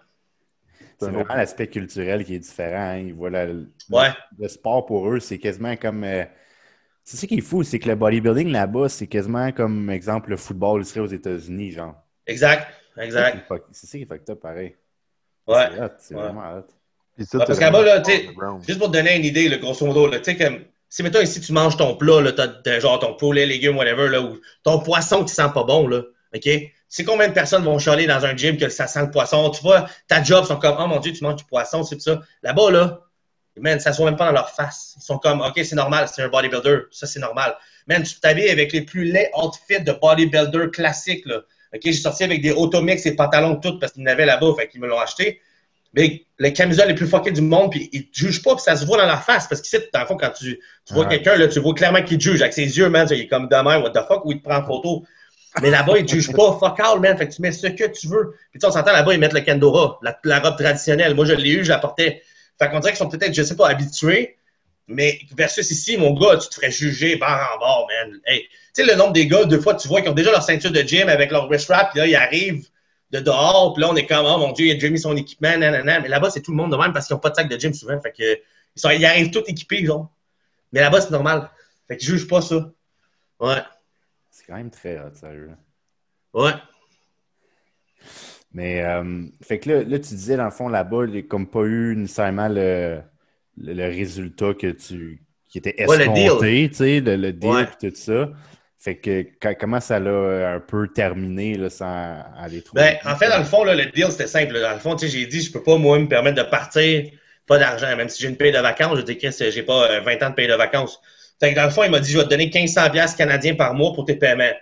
[1.00, 2.90] C'est vraiment l'aspect culturel qui est différent.
[2.90, 2.98] hein.
[2.98, 4.08] Ils voient la- le, Ouais.
[4.36, 6.02] le sport pour eux, c'est quasiment comme.
[6.02, 6.24] euh,
[7.04, 10.36] c'est ça qui est fou, c'est que le bodybuilding là-bas, c'est quasiment comme, exemple, le
[10.36, 11.94] football serait aux États-Unis, genre.
[12.26, 12.66] Exact.
[12.96, 13.46] Exact.
[13.70, 14.76] C'est ça qui est fucked up pareil.
[15.46, 15.68] Ouais.
[15.72, 16.22] C'est hot, c'est Ouais.
[16.22, 16.66] vraiment hot.
[17.24, 18.02] Ça, parce qu'à bas, là.
[18.66, 21.20] Juste pour te donner une idée, là, grosso modo, là, tu sais, comme, si mettons
[21.20, 24.78] ici, tu manges ton plat, là, t'as genre ton poulet, légumes, whatever, là, ou ton
[24.80, 26.02] poisson qui sent pas bon, là,
[26.34, 26.42] OK?
[26.42, 29.50] Tu sais combien de personnes vont chialer dans un gym que ça sent le poisson?
[29.50, 32.00] Tu vois, ta job, ils sont comme, oh mon Dieu, tu manges du poisson, c'est
[32.00, 32.20] ça.
[32.42, 33.00] Là-bas, là,
[33.58, 34.94] man, ça se voit même pas dans leur face.
[34.96, 37.56] Ils sont comme, OK, c'est normal, c'est un bodybuilder, ça, c'est normal.
[37.86, 41.40] Man, tu t'habilles avec les plus laids outfits de bodybuilder classiques, là.
[41.74, 44.80] OK, j'ai sorti avec des automix et pantalons tout parce qu'ils n'avaient là-bas, fait qu'ils
[44.80, 45.42] me l'ont acheté.
[45.94, 48.76] Mais les camisoles les plus fuckées du monde, puis ils te jugent pas, puis ça
[48.76, 49.48] se voit dans leur face.
[49.48, 52.18] Parce qu'ici, dans le fond, quand tu, tu vois quelqu'un, là, tu vois clairement qu'il
[52.18, 53.06] te juge avec ses yeux, man.
[53.10, 55.04] Il est comme demain, what the fuck, ou il te prend en photo.
[55.62, 57.16] Mais là-bas, ils te jugent pas, fuck all, man.
[57.16, 58.34] Fait que tu mets ce que tu veux.
[58.50, 61.14] Puis tu on s'entend là-bas, ils mettent le Kendora, la, la robe traditionnelle.
[61.14, 62.22] Moi, je l'ai eu, je la portais.
[62.58, 64.36] Fait qu'on dirait qu'ils sont peut-être, je sais pas, habitués.
[64.88, 68.20] Mais versus ici, mon gars, tu te ferais juger barre en barre, man.
[68.26, 70.42] Hey, tu sais, le nombre des gars, deux fois, tu vois, qui ont déjà leur
[70.42, 72.66] ceinture de gym avec leur wrist wrap, puis là, ils arrivent
[73.10, 75.16] de dehors, puis là, on est comme, oh mon Dieu, il a déjà mis son
[75.16, 76.00] équipement, nanana.
[76.00, 77.58] Mais là-bas, c'est tout le monde de même parce qu'ils n'ont pas de sac de
[77.58, 77.98] gym souvent.
[78.00, 78.34] Fait que,
[78.76, 80.10] ils, sont, ils arrivent tous équipés, genre.
[80.72, 81.50] Mais là-bas, c'est normal.
[81.86, 82.70] Fait qu'ils jugent pas ça.
[83.40, 83.62] Ouais.
[84.30, 85.50] C'est quand même très hot, sérieux.
[86.34, 86.52] Ouais.
[88.52, 91.22] Mais, euh, fait que là, là, tu disais, dans le fond, là-bas, il n'y a
[91.22, 93.00] comme pas eu nécessairement le,
[93.56, 97.50] le, le résultat que tu, qui était Ouais, le escompté, tu sais, le, le deal
[97.50, 97.64] Ouais.
[97.82, 98.30] et tout ça.
[98.80, 102.76] Fait que comment ça l'a un peu terminé là, sans aller trop.
[102.76, 104.60] Ben, en fait, dans le fond, là, le deal, c'était simple.
[104.60, 107.10] Dans le fond, tu sais, j'ai dit, je peux pas, moi, me permettre de partir,
[107.48, 107.96] pas d'argent.
[107.96, 110.30] Même si j'ai une paye de vacances, je dis, Chris, j'ai pas euh, 20 ans
[110.30, 111.00] de paye de vacances.
[111.40, 113.56] Fait que dans le fond, il m'a dit, je vais te donner 1500$ piastres canadiens
[113.56, 114.52] par mois pour tes paiements.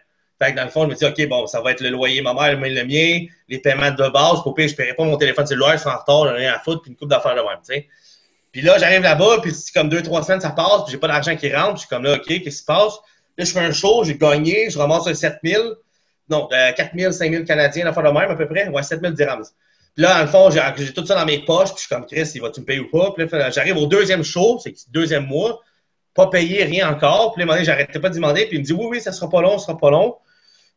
[0.41, 2.23] Fait que dans le fond, je me dis, OK, bon, ça va être le loyer,
[2.23, 4.43] ma mère, le mien, les paiements de base.
[4.43, 6.59] Pour pire, je paierai pas mon téléphone cellulaire, je suis en retard, j'ai rien à
[6.59, 7.89] foutre, puis une coupe d'affaires de même, tu sais.
[8.53, 11.09] Puis là, j'arrive là-bas, puis c'est comme deux, trois semaines, ça passe, puis j'ai pas
[11.09, 12.95] d'argent qui rentre, puis je suis comme là, OK, qu'est-ce qui se passe?
[13.39, 15.57] Là, je fais un show, j'ai gagné, je ramasse un 7000,
[16.29, 19.45] non, euh, 4000, 5000 Canadiens, l'affaire de même, à peu près, ouais, 7000 dirhams.
[19.95, 21.89] Puis là, dans le fond, j'ai j'ai tout ça dans mes poches, puis je suis
[21.89, 23.13] comme Chris, il va-tu me payer ou pas?
[23.13, 25.63] Puis là, j'arrive au deuxième show, c'est le deuxième mois,
[26.15, 27.33] pas payé, rien encore.
[27.33, 28.87] Puis là, à un moment donné, j'arrêtais pas de demander, puis il me dit oui,
[28.91, 30.17] oui, ça sera pas long, ça sera pas long.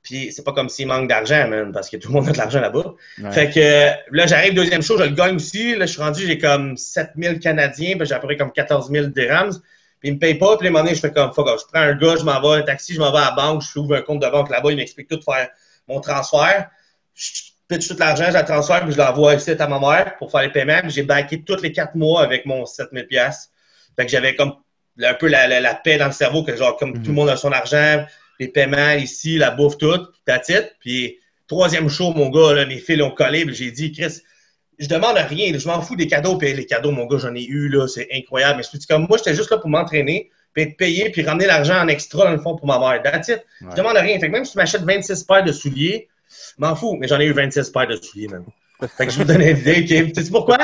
[0.01, 2.37] Puis c'est pas comme s'il manque d'argent, man, parce que tout le monde a de
[2.37, 2.93] l'argent là-bas.
[3.21, 3.31] Ouais.
[3.31, 5.75] Fait que là, j'arrive deuxième show, je le gagne aussi.
[5.75, 8.89] Là, je suis rendu, j'ai comme 7000 Canadiens, puis j'ai à peu près comme 14
[8.89, 9.51] 000 dirhams.
[9.99, 11.61] Puis il me paye pas, puis un moment donné, je fais comme fuck off.
[11.61, 13.61] Je prends un gars, je m'en vais, un taxi, je m'en vais à la banque,
[13.63, 15.49] je ouvre un compte de banque là-bas, il m'explique tout, faire
[15.87, 16.69] mon transfert.
[17.15, 17.25] Je
[17.67, 20.41] pitch tout l'argent, je la transfère, puis je l'envoie ici à ma mère pour faire
[20.41, 20.79] les paiements.
[20.81, 23.49] Puis j'ai backé tous les quatre mois avec mon 7000 pièces.
[23.95, 24.53] Fait que j'avais comme
[25.01, 27.03] un peu la, la, la paix dans le cerveau, que genre, comme Mhm.
[27.03, 28.05] tout le monde a son argent,
[28.39, 30.69] les paiements ici, la bouffe, tout, ta titre.
[30.79, 34.21] Puis troisième show, mon gars, là, les fils ont collé, puis j'ai dit, Chris,
[34.79, 37.35] je demande à rien, je m'en fous des cadeaux, puis les cadeaux, mon gars, j'en
[37.35, 38.57] ai eu, là, c'est incroyable.
[38.57, 41.79] Mais je comme moi, j'étais juste là pour m'entraîner, puis être payé, puis ramener l'argent
[41.79, 43.03] en extra, dans le fond, pour ma mère.
[43.03, 43.43] That's it.
[43.61, 43.67] Ouais.
[43.71, 44.17] Je demande à rien.
[44.19, 46.07] Fait que même si tu m'achètes 26 paires de souliers,
[46.57, 48.45] m'en fous, mais j'en ai eu 26 paires de souliers, man.
[48.97, 50.13] Fait que je vous donne une idée, OK?
[50.13, 50.57] Tu sais pourquoi?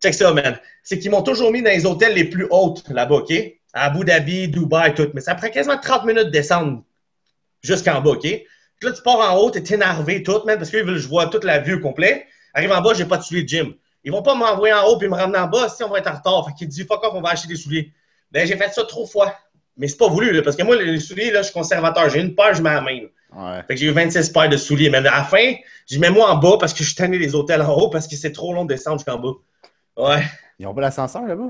[0.00, 0.56] Check ça, man.
[0.84, 3.32] C'est qu'ils m'ont toujours mis dans les hôtels les plus hautes là-bas, OK?
[3.72, 5.10] À Abu Dhabi, Dubaï, tout.
[5.14, 6.84] Mais ça prend quasiment 30 minutes de descendre
[7.62, 8.20] jusqu'en bas, OK?
[8.22, 8.46] Puis
[8.82, 11.26] là, tu pars en haut, t'es énervé, tout, man, parce qu'ils veulent que je vois
[11.26, 12.26] toute la vue au complet.
[12.56, 13.74] Arrive en bas, j'ai pas de souliers de gym.
[14.02, 16.10] Ils vont pas m'envoyer en haut puis me ramener en bas si on va être
[16.10, 16.46] en retard.
[16.46, 17.92] Fait qu'il dit, fuck off, on va acheter des souliers.
[18.30, 19.34] Ben, j'ai fait ça trop fois.
[19.76, 22.08] Mais c'est pas voulu, là, parce que moi, les souliers, là, je suis conservateur.
[22.08, 23.00] J'ai une paire, je mets la main.
[23.34, 23.62] Ouais.
[23.68, 24.88] Fait que j'ai eu 26 paires de souliers.
[24.88, 25.52] Mais à la fin,
[25.86, 28.08] je mets moi en bas parce que je suis tanné des hôtels en haut parce
[28.08, 29.34] que c'est trop long de descendre jusqu'en bas.
[29.98, 30.24] Ouais.
[30.58, 31.48] Ils ont pas l'ascenseur là-bas?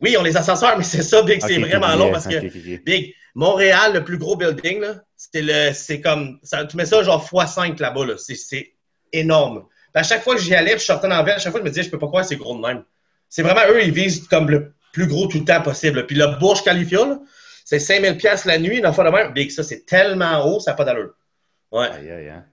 [0.00, 2.76] Oui, on les ascenseurs, mais c'est ça, Big, c'est vraiment long parce que.
[2.84, 7.02] Big, Montréal, le plus gros building, là, c'est le, c'est comme, ça, tu mets ça
[7.02, 8.14] genre x5 là-bas, là.
[8.16, 8.74] C'est, c'est
[9.12, 9.64] énorme.
[9.92, 11.52] Puis à chaque fois que j'y allais, puis je sortais dans la ville, à chaque
[11.52, 12.84] fois, je me disais, je peux pas croire que c'est gros de même.
[13.28, 16.06] C'est vraiment eux, ils visent comme le plus gros tout le temps possible.
[16.06, 17.20] Puis le Burj Khalifa,
[17.64, 19.32] c'est 5000 pièces la nuit, une fois de même.
[19.32, 21.14] Big, ça, c'est tellement haut, ça n'a pas d'allure.
[21.70, 22.44] Ouais, Aïe, aïe, hein.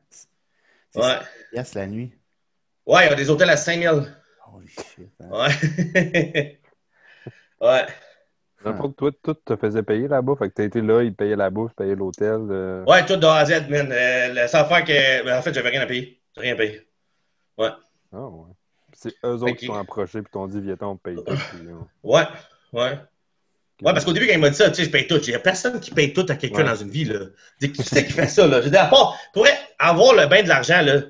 [0.91, 1.63] C'est ouais.
[1.75, 2.13] la nuit.
[2.85, 3.89] Ouais, il y a des hôtels à 5000.
[4.53, 5.09] Holy shit.
[5.21, 5.29] hein.
[5.31, 6.59] Ouais.
[7.61, 7.85] ouais.
[8.61, 10.33] Fond, toi, tout te faisait payer là-bas.
[10.37, 12.47] Fait que t'as été là, ils te payaient la bouffe, payaient l'hôtel.
[12.49, 12.83] euh.
[12.85, 13.89] Ouais, tout de A à Z, man.
[13.91, 15.23] Euh, la seule affaire que.
[15.23, 16.19] ben, en fait, j'avais rien à payer.
[16.35, 16.84] J'ai rien à payer.
[17.57, 17.69] Ouais.
[18.13, 18.51] Ah, ouais.
[18.97, 21.23] C'est eux autres qui sont approchés et t'ont dit, viens on paye tout.
[21.23, 21.59] puis,
[22.03, 22.23] Ouais.
[22.71, 22.97] Ouais.
[23.81, 25.19] Ouais, parce qu'au début, quand il m'a dit ça, tu sais, je paye tout.
[25.23, 26.63] Il n'y a personne qui paye tout à quelqu'un Ouais.
[26.63, 27.19] dans une vie, là.
[27.59, 28.61] Dis, Qui c'est qui fait ça, là?
[28.61, 29.45] Je dis, à part, pour
[29.79, 31.01] avoir le bain de l'argent, là,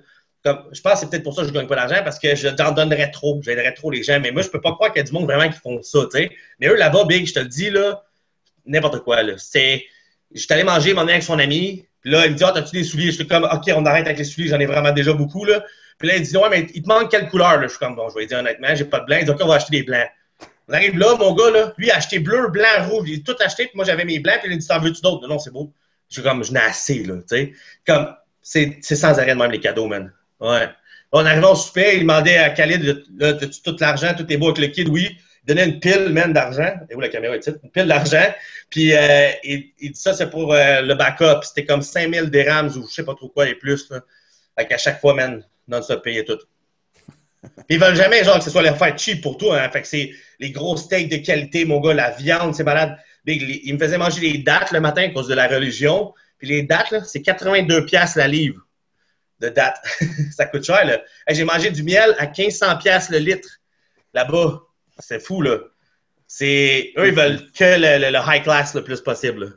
[0.43, 2.17] comme, je pense que c'est peut-être pour ça que je ne gagne pas d'argent, parce
[2.17, 3.39] que je t'en donnerais trop.
[3.43, 4.19] J'aiderais trop les gens.
[4.19, 5.99] Mais moi, je peux pas croire qu'il y a du monde vraiment qui font ça,
[6.11, 6.31] tu sais.
[6.59, 8.03] Mais eux, là-bas, Big, je te le dis, là,
[8.65, 9.33] n'importe quoi, là.
[9.37, 9.83] C'est.
[10.33, 11.85] Je suis allé manger, m'en avec son ami.
[12.01, 13.07] Puis là, il me dit, ah, t'as-tu des souliers?
[13.07, 15.63] Je suis comme, OK, on arrête avec les souliers, j'en ai vraiment déjà beaucoup, là.
[15.97, 17.63] Puis là, il dit, ouais, mais il te manque quelle couleur, là?
[17.63, 19.17] Je suis comme, bon, je vais dire honnêtement, j'ai pas de blanc.
[19.19, 20.07] Il dit, OK, on va acheter des blancs.
[20.67, 23.07] On arrive là, mon gars, là, lui, a acheté bleu, blanc, rouge.
[23.09, 25.01] Il a tout acheté, puis moi, j'avais mes blancs, puis il a dit, t'en veux-tu
[25.01, 25.27] d'autres?
[25.27, 25.71] Non, c'est beau.
[26.09, 27.53] Je suis comme, je n'ai assez, là, tu sais.
[27.85, 30.11] Comme, c'est sans arrêt de même, les cadeaux, man.
[30.39, 30.69] Ouais.
[31.11, 34.57] On arrivait au souper, il demandait à Khalid, t'as-tu tout l'argent, tout est beau avec
[34.59, 34.89] le kid?
[34.89, 35.17] Oui.
[35.43, 36.73] Il donnait une pile, man, d'argent.
[36.89, 38.33] Et où la caméra est Une pile d'argent.
[38.69, 41.43] Puis, euh, il, il dit ça, c'est pour euh, le backup.
[41.43, 44.01] C'était comme 5000 dirhams ou je sais pas trop quoi et plus, là.
[44.57, 46.37] Fait qu'à chaque fois, man, non-stop payé tout.
[47.43, 49.69] Puis ils veulent jamais, genre, que ce soit leur faire cheap pour toi, hein.
[49.69, 52.97] Fait que c'est les gros steaks de qualité, mon gars, la viande, c'est malade.
[53.25, 56.13] Les- Ils me faisaient manger des dates le matin à cause de la religion.
[56.37, 58.65] Puis les dates, c'est 82 pièces la livre
[59.39, 59.81] de dates.
[60.35, 63.49] ça coûte cher, J'ai mangé du miel à 1500 pièces le litre
[64.13, 64.61] là-bas.
[64.99, 65.59] C'est fou, là.
[66.27, 66.93] C'est...
[66.97, 69.45] Eux, ils veulent que le, high class le plus possible.
[69.45, 69.49] là.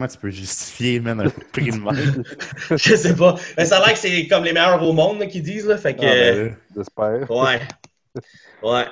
[0.00, 2.24] Comment tu peux justifier, man, un prix de même?
[2.70, 3.34] Je sais pas.
[3.58, 5.76] Mais ça a l'air que c'est comme les meilleurs au monde qui disent, là.
[5.76, 6.00] Fait que...
[6.00, 6.54] Ah, ben là.
[6.74, 7.30] J'espère.
[7.30, 7.60] ouais.
[8.62, 8.84] Ouais.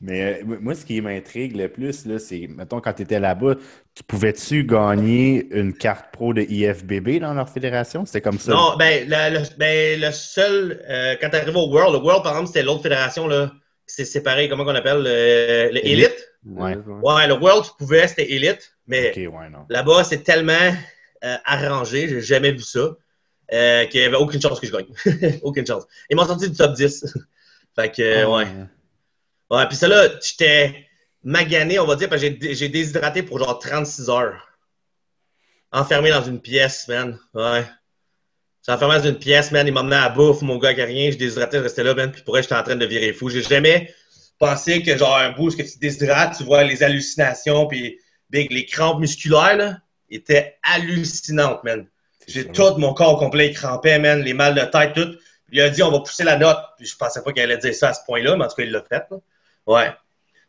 [0.00, 3.56] Mais euh, moi, ce qui m'intrigue le plus, là, c'est, mettons, quand tu étais là-bas,
[3.96, 8.06] tu pouvais-tu gagner une carte pro de IFBB dans leur fédération?
[8.06, 8.52] C'était comme ça?
[8.52, 12.22] Non, ben le, le- ben, le seul, euh, quand tu arrives au World, le World,
[12.22, 13.50] par exemple, c'était l'autre fédération, là,
[13.86, 16.04] c'est séparé, comment qu'on appelle, le, le Elite.
[16.04, 16.28] Elite?
[16.46, 16.76] Ouais.
[17.02, 20.72] Ouais, le World, tu pouvais, c'était Elite, mais ouais, là-bas, c'est tellement
[21.24, 22.96] euh, arrangé, j'ai jamais vu ça.
[23.52, 25.38] euh, qu'il n'y avait aucune chance que je gagne.
[25.42, 25.84] aucune chance.
[26.10, 27.06] Ils m'ont sorti du top 10.
[27.76, 28.46] fait que, Ah, ouais.
[29.50, 30.86] Ouais, puis ça là, j'étais
[31.24, 34.46] magané, on va dire, parce que j'ai- déshydraté pour genre 36 heures.
[35.72, 37.18] Enfermé dans une pièce, man.
[37.34, 37.64] Ouais.
[38.62, 39.66] J'étais enfermé dans une pièce, man.
[39.66, 41.10] Il m'emmenait à la bouffe, mon gars, qui a rien.
[41.10, 42.10] Je déshydratais, je restais là, man.
[42.12, 43.28] Puis pour vrai, j'étais en train de virer fou.
[43.30, 43.94] J'ai jamais
[44.38, 47.98] pensé que, genre, un bout, que tu déshydrates, tu vois les hallucinations, puis
[48.30, 49.78] big, les crampes musculaires, là,
[50.10, 51.86] étaient hallucinantes, man.
[52.26, 55.16] J'ai tout mon corps complet crampé, man, les mal de tête, tout.
[55.50, 56.58] Il a dit, on va pousser la note.
[56.76, 58.64] Puis je pensais pas qu'il allait dire ça à ce point-là, mais en tout cas,
[58.64, 59.04] il l'a fait.
[59.10, 59.16] là.
[59.66, 59.90] Ouais.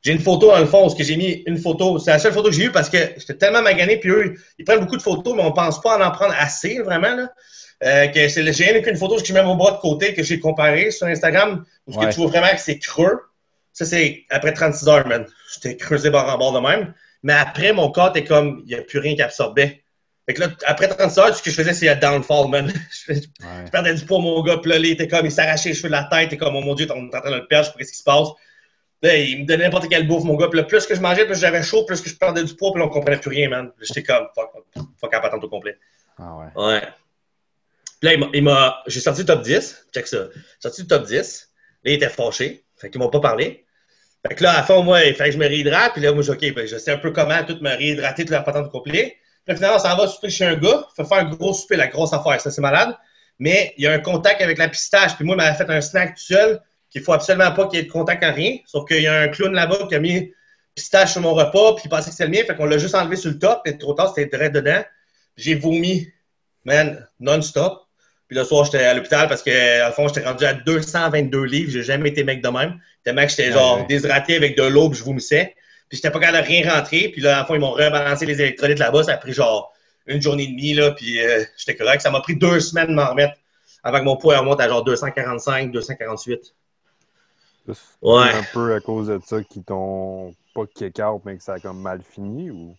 [0.01, 1.99] J'ai une photo dans le fond, parce que j'ai mis une photo.
[1.99, 4.65] C'est la seule photo que j'ai eue parce que j'étais tellement magané, puis eux, ils
[4.65, 7.29] prennent beaucoup de photos, mais on pense pas en en prendre assez, vraiment, là.
[7.81, 10.21] Euh, que c'est j'ai rien qu'une photo que je mets mon bras de côté, que
[10.21, 13.21] j'ai comparé sur Instagram, où que tu vois vraiment que c'est creux.
[13.71, 15.25] Ça, c'est après 36 heures, man.
[15.53, 16.93] J'étais creusé bord en bord de même.
[17.23, 19.83] Mais après, mon corps était comme, il n'y a plus rien qui absorbait.
[20.25, 22.71] Fait que là, après 36 heures, ce que je faisais, c'est un downfall, man.
[23.07, 23.19] Je Ouais.
[23.65, 24.57] je perdais du poids, mon gars.
[24.57, 26.19] Puis là, il était comme, il s'arrachait les cheveux de la tête.
[26.21, 27.77] Il était comme, oh mon Dieu, on est en train de le perdre, je sais
[27.77, 28.27] pas ce qui se passe.
[29.01, 30.47] Là, il me donnait n'importe quelle bouffe, mon gars.
[30.49, 32.71] Puis là, plus que je mangeais, plus j'avais chaud, plus que je perdais du poids,
[32.73, 33.71] puis là, on comprenait plus rien, man.
[33.81, 34.51] J'étais comme, fuck,
[34.99, 35.77] fuck à patente au complet.
[36.17, 36.63] Ah ouais.
[36.63, 36.81] Ouais.
[37.99, 39.87] Puis là, il m'a- il m'a, j'ai sorti le top 10.
[39.93, 40.27] Check ça.
[40.35, 41.49] J'ai sorti le top 10.
[41.83, 42.63] Là, il était fâché.
[42.77, 43.65] Fait qu'ils m'ont pas parlé.
[44.27, 45.93] Fait que là, à fin, moi, il fallait que je me réhydrate.
[45.93, 48.31] Puis là, moi, j'ai OK, ben, je sais un peu comment tout me réhydrater, toute
[48.31, 49.17] la patente au complet.
[49.45, 50.87] Puis là, finalement, ça va souper chez un gars.
[50.95, 52.39] Faut faire un gros souper, la grosse affaire.
[52.41, 52.95] Ça, c'est malade.
[53.39, 55.15] Mais il y a un contact avec la pistache.
[55.15, 57.81] Puis moi, il m'avait fait un snack tout seul qu'il faut absolument pas qu'il y
[57.81, 58.57] ait de contact à rien.
[58.65, 60.33] Sauf qu'il y a un clown là-bas qui a mis
[60.75, 61.75] pistache sur mon repas.
[61.75, 62.43] Puis il pensait que c'était le mien.
[62.45, 63.61] Fait qu'on l'a juste enlevé sur le top.
[63.65, 64.83] Et trop tard, c'était direct dedans.
[65.37, 66.11] J'ai vomi,
[66.65, 67.88] man, non-stop.
[68.29, 71.71] Puis le soir, j'étais à l'hôpital parce que, à fond, j'étais rendu à 222 livres.
[71.71, 72.79] J'ai jamais été mec de même.
[73.03, 73.85] Tellement que j'étais Ouais, genre ouais.
[73.87, 75.55] déshydraté avec de l'eau, puis je vomissais.
[75.89, 77.09] Puis j'étais pas capable de rien rentrer.
[77.09, 79.03] Puis là, à fin, ils m'ont rebalancé les électrolytes là-bas.
[79.03, 79.73] Ça a pris genre
[80.05, 80.91] une journée et demie, là.
[80.91, 82.01] Puis euh, j'étais correct.
[82.01, 83.33] Ça m'a pris deux semaines de m'en remettre
[83.83, 86.53] avant que mon poids remonte à genre 245, 248.
[87.67, 88.29] C'est Ouais.
[88.33, 91.59] un peu à cause de ça qu'ils t'ont pas kick out, mais que ça a
[91.59, 92.75] comme mal fini ou?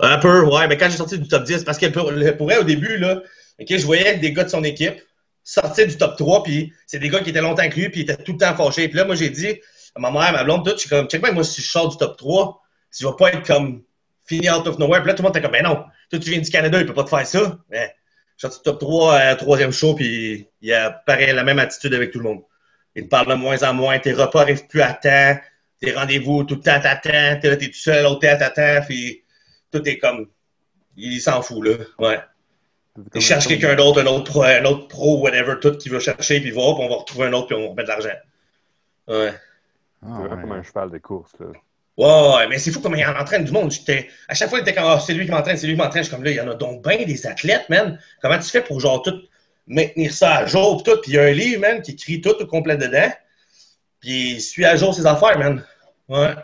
[0.00, 2.58] Un peu, ouais, mais quand j'ai sorti du top 10, parce que pour, pour vrai,
[2.58, 3.22] au début, là,
[3.58, 5.00] je voyais des gars de son équipe
[5.44, 8.22] sortir du top 3, puis c'est des gars qui étaient longtemps lui, puis ils étaient
[8.22, 8.88] tout le temps fâchés.
[8.88, 9.60] Puis là, moi, j'ai dit
[9.94, 11.96] à ma mère, ma blonde, tout, je suis comme, check moi, si je sors du
[11.96, 13.82] top 3, si je vais pas être comme
[14.24, 15.00] fini out of nowhere.
[15.02, 16.86] Puis là, tout le monde était comme, ben non, toi, tu viens du Canada, il
[16.86, 17.58] peut pas te faire ça.
[17.70, 17.88] Je suis
[18.36, 22.12] sorti du top 3, euh, troisième show, puis il a pareil, la même attitude avec
[22.12, 22.42] tout le monde.
[22.94, 25.38] Il te parle de moins en moins, tes repas arrivent plus à temps,
[25.80, 29.24] tes rendez-vous tout le temps t'attends, t'es là, t'es tout seul à l'hôtel, t'attends, puis
[29.70, 30.28] tout est comme.
[30.96, 31.76] Il s'en fout, là.
[31.98, 32.20] Ouais.
[33.14, 36.40] Il cherche quelqu'un d'autre, un autre pro, un autre pro, whatever, tout qui va chercher,
[36.40, 38.18] puis il va, puis on va retrouver un autre, puis on va mettre de l'argent.
[39.08, 39.32] Ouais.
[40.02, 40.40] Ah, C'est vraiment ouais.
[40.42, 41.46] comme un cheval de course, là.
[41.98, 43.70] Ouais, ouais, mais c'est fou comment il en entraîne du monde.
[43.70, 45.80] J'étais- À chaque fois, il était comme, Ah, c'est lui qui m'entraîne, c'est lui qui
[45.80, 46.02] m'entraîne.
[46.02, 47.98] Je suis comme là, il y en a donc bien des athlètes, man.
[48.22, 49.20] Comment tu fais pour genre tout
[49.66, 50.98] maintenir ça à jour, pis tout?
[51.02, 53.10] Puis il y a un livre, man, qui écrit tout au complet dedans.
[54.00, 55.62] Puis il suit à jour ses affaires, man.
[56.08, 56.34] Ouais.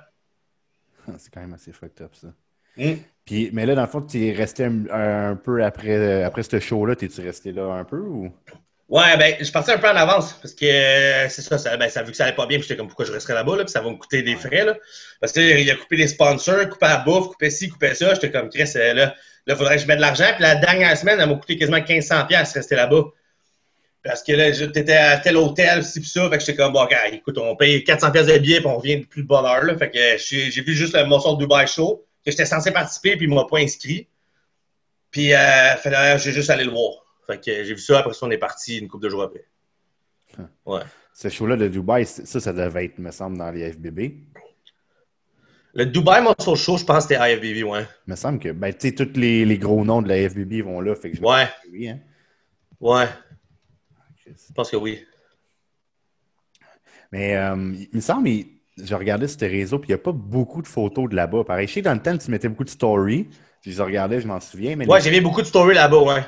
[1.18, 2.28] C'est quand même assez fucked up, ça.
[2.76, 2.94] Mm.
[3.28, 6.58] Puis, mais là, dans le fond, tu es resté un, un peu après, après ce
[6.58, 6.96] show-là.
[6.96, 8.32] T'es-tu resté là un peu ou?
[8.88, 11.90] Ouais, ben, je partais un peu en avance parce que euh, c'est ça, ça, ben,
[11.90, 13.64] ça vu que ça allait pas bien, puis j'étais comme pourquoi je resterais là-bas, là,
[13.64, 14.78] puis ça va me coûter des frais, là.
[15.20, 18.14] Parce que là, il a coupé des sponsors, coupé la bouffe, coupé ci, coupé ça.
[18.14, 19.14] J'étais comme Chris, euh, là,
[19.46, 20.32] là, faudrait que je mette de l'argent.
[20.32, 23.04] Puis la dernière semaine, elle m'a coûté quasiment 1500$ piastres rester là-bas.
[24.04, 26.26] Parce que là, t'étais à tel hôtel, ci, pis ça.
[26.30, 28.78] Fait que j'étais comme, bon, gars, écoute, on paye 400$ piastres de billets, puis on
[28.78, 29.76] revient de plus de bonne heure, là.
[29.76, 33.16] Fait que j'ai j'ai vu juste le morceau de Dubai Show, que j'étais censé participer,
[33.16, 34.06] puis il m'a pas inscrit.
[35.10, 37.04] Puis, euh, fallait- j'ai juste allé le voir.
[37.26, 39.44] Fait que j'ai vu ça, après ça, on est parti une couple de jours après.
[40.64, 40.82] Ouais.
[41.12, 44.14] Ce show-là de Dubaï, ça, ça devait être, me semble, dans les FBB.
[45.74, 47.86] Le Dubai Muscle Show, je pense que c'était IFBB, ouais.
[48.06, 50.62] Il me semble que, ben, tu sais, tous les, les gros noms de la FBB
[50.62, 50.94] vont là.
[50.96, 51.98] Fait que je Ouais, que oui, hein.
[52.80, 53.06] ouais,
[54.26, 55.04] je pense que oui.
[57.12, 60.02] Mais euh, il me semble, il- je regardais sur tes réseaux, puis il n'y a
[60.02, 61.44] pas beaucoup de photos de là-bas.
[61.44, 63.28] Pareil, je sais que dans le temps, tu mettais beaucoup de stories.
[63.62, 64.76] Je les regardais, je m'en souviens.
[64.76, 66.22] Mais Ouais, les, j'ai vu beaucoup de stories là-bas, ouais.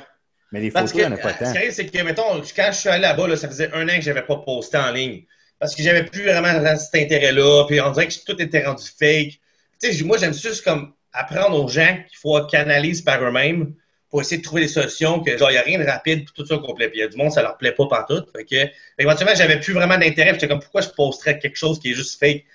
[0.51, 1.51] mais les Parce photos, il n'y en a pas euh, ce tant.
[1.51, 3.95] qui arrive, c'est que, mettons, quand je suis allé là-bas, là, ça faisait un an
[3.95, 5.23] que je n'avais pas posté en ligne.
[5.59, 9.39] Parce que j'avais plus vraiment cet intérêt-là, puis on dirait que tout était rendu fake.
[9.81, 13.73] Tu sais, moi, j'aime juste comme apprendre aux gens qu'il faut canaliser par eux-mêmes
[14.11, 16.33] pour essayer de trouver des solutions, que genre, il n'y a rien de rapide, puis
[16.35, 16.89] tout ça complet.
[16.89, 18.21] Puis il y a du monde, ça leur plaît pas partout.
[18.35, 20.33] Fait que, éventuellement, j'avais plus vraiment d'intérêt.
[20.33, 22.43] J'étais comme, pourquoi je posterais quelque chose qui est juste fake?
[22.43, 22.45] Tu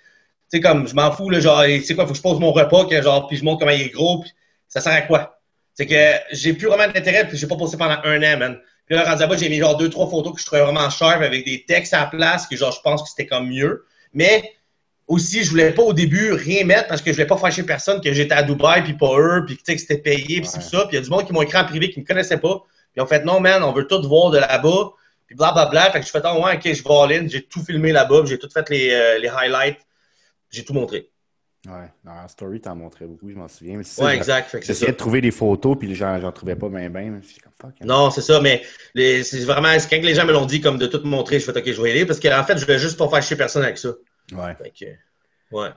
[0.48, 2.84] sais, comme, je m'en fous, là, genre, sais quoi, faut que je pose mon repas,
[2.84, 4.30] que, genre, puis je montre comment il est gros, puis
[4.68, 5.40] ça sert à quoi?
[5.72, 8.60] C'est que j'ai plus vraiment d'intérêt, puis j'ai pas posté pendant un an, man.
[8.84, 11.22] Puis là, rendu là-bas, j'ai mis genre deux, trois photos que je trouvais vraiment sharp
[11.22, 13.84] avec des textes à la place, que genre, je pense que c'était comme mieux.
[14.12, 14.52] Mais
[15.08, 18.00] aussi, je voulais pas au début rien mettre parce que je voulais pas fâcher personne
[18.00, 20.62] que j'étais à Dubaï, puis pas eux, puis tu sais que c'était payé, puis puis
[20.62, 20.86] ça.
[20.86, 22.62] Puis il y a du monde qui m'ont écrit en privé qui me connaissait pas,
[22.92, 24.90] Puis on fait non, man, on veut tout voir de là-bas.
[25.26, 25.90] Puis blablabla.
[25.90, 27.28] Fait que je fais, oh, ouais, ok, je vais in.
[27.28, 28.22] J'ai tout filmé là-bas.
[28.26, 29.80] J'ai tout fait les, euh, les highlights.
[30.50, 31.10] J'ai tout montré.
[31.66, 33.80] Ouais, dans la story, t'en montrais beaucoup, je m'en souviens.
[33.98, 34.56] Ouais, exact.
[34.62, 37.14] J'essayais de trouver des photos, puis j'en trouvais pas bien, bien.
[37.14, 37.70] Hein.
[37.84, 38.62] Non, c'est ça, mais
[38.94, 41.72] c'est vraiment, quand les gens me l'ont dit, comme de tout montrer, je fais, OK,
[41.72, 43.78] je vais y aller, parce qu'en fait, je voulais juste pas faire chier personne avec
[43.78, 43.88] ça.
[44.32, 44.54] Ouais.
[44.56, 44.98] Fait
[45.52, 45.68] ouais.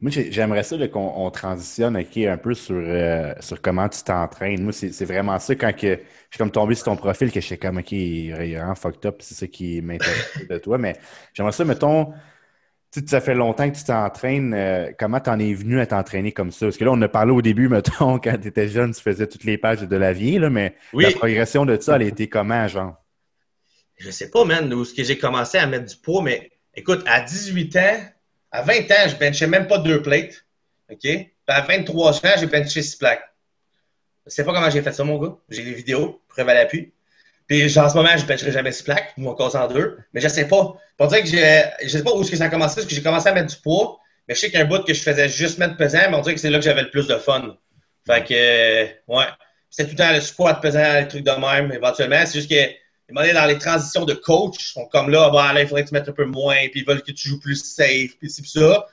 [0.00, 4.62] Moi, j'aimerais ça qu'on transitionne un peu sur, euh, sur comment tu t'entraînes.
[4.62, 7.48] Moi, c'est vraiment ça quand que, je suis comme tombé sur ton profil que je
[7.48, 10.78] sais comme, OK, il est vraiment fucked up, c'est ça qui m'intéresse de toi.
[10.78, 10.96] Mais
[11.34, 12.12] j'aimerais ça, mettons,
[12.92, 14.54] tu ça fait longtemps que tu t'entraînes.
[14.54, 16.66] Euh, comment tu en es venu à t'entraîner comme ça?
[16.66, 19.26] Parce que là, on a parlé au début, mettons, quand tu étais jeune, tu faisais
[19.26, 22.28] toutes les pages de la vie, là, mais la progression de ça, elle a été
[22.28, 22.94] comment, genre?
[23.96, 27.02] Je sais pas, man, où ce que j'ai commencé à mettre du poids, mais écoute,
[27.06, 28.00] à 18 ans,
[28.50, 30.44] à 20 ans, je benchais même pas deux plates.
[30.90, 31.00] OK?
[31.00, 33.24] Puis à 23 ans, j'ai benché six plaques.
[34.26, 35.36] Je sais pas comment j'ai fait ça, mon gars.
[35.48, 36.92] J'ai des vidéos, preuve à l'appui.
[37.46, 39.98] Puis genre, en ce moment, je bencherai jamais six plaques, mon casse en deux.
[40.12, 40.76] Mais je sais pas.
[40.96, 43.02] Pour dire que je, sais pas où est-ce que ça a commencé, parce que j'ai
[43.02, 43.98] commencé à mettre du poids.
[44.28, 46.16] Mais je sais qu'il y a un bout que je faisais juste mettre pesant, mais
[46.16, 47.56] on dirait que c'est là que j'avais le plus de fun.
[48.06, 49.26] Fait que, ouais.
[49.70, 52.24] C'était tout le temps le squat pesant, les trucs de même, éventuellement.
[52.26, 52.70] C'est juste que
[53.10, 56.08] dans les transitions de coach, sont comme là, bah, là, il faudrait que tu mettes
[56.08, 58.86] un peu moins, puis ils veulent que tu joues plus safe, puis c'est ça.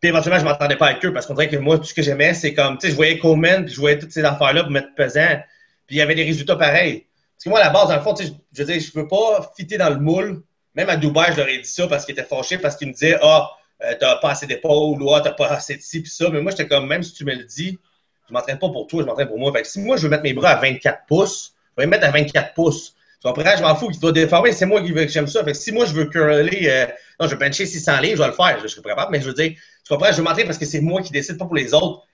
[0.00, 2.02] Puis éventuellement, je m'entendais pas avec eux parce qu'on dirait que moi, tout ce que
[2.02, 4.72] j'aimais, c'est comme, tu sais, je voyais Coleman, puis je voyais toutes ces affaires-là pour
[4.72, 5.40] mettre pesant,
[5.86, 7.06] puis il y avait des résultats pareils.
[7.36, 8.98] Parce que moi, à la base, dans le fond, tu sais, je veux dire, je
[8.98, 10.42] veux pas fitter dans le moule.
[10.74, 12.92] Même à Dubaï, je leur ai dit ça parce qu'ils étaient fâchés, parce qu'ils me
[12.92, 13.50] disaient, ah,
[13.82, 16.30] euh, t'as pas assez d'épaules, ou ah, t'as pas assez de ci, puis ça.
[16.30, 17.78] Mais moi, j'étais comme, même si tu me le dis,
[18.28, 19.52] je m'entraîne pas pour toi, je m'entraîne pour moi.
[19.52, 22.06] Fait que si moi, je veux mettre mes bras à 24 pouces, je vais mettre
[22.06, 22.94] à 24 pouces.
[23.20, 23.56] Tu comprends?
[23.56, 24.52] Je m'en fous qu'il doit déformer.
[24.52, 25.44] C'est moi qui veux que j'aime ça.
[25.44, 26.86] Fait que si moi, je veux curler, euh,
[27.20, 28.58] non, je veux bencher 600 livres, je vais le faire.
[28.62, 29.12] Je, serai capable.
[29.12, 30.10] Mais je veux dire, tu comprends?
[30.10, 32.06] Je veux m'entraîner parce que c'est moi qui décide, pas pour les autres.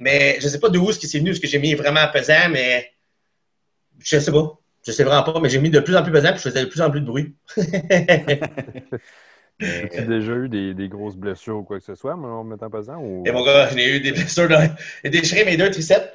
[0.00, 2.48] Mais je sais pas d'où ce qui c'est venu, ce que j'ai mis vraiment pesant,
[2.50, 2.92] mais
[4.00, 4.58] je sais pas.
[4.86, 6.64] Je sais vraiment pas, mais j'ai mis de plus en plus pesant puis je faisais
[6.64, 7.34] de plus en plus de bruit.
[9.60, 12.98] As-tu déjà eu des, des, grosses blessures ou quoi que ce soit en mettant pesant?
[12.98, 13.24] Ou...
[13.26, 14.48] Et mon gars, j'ai eu des blessures.
[15.02, 16.08] J'ai déchiré mes deux triceps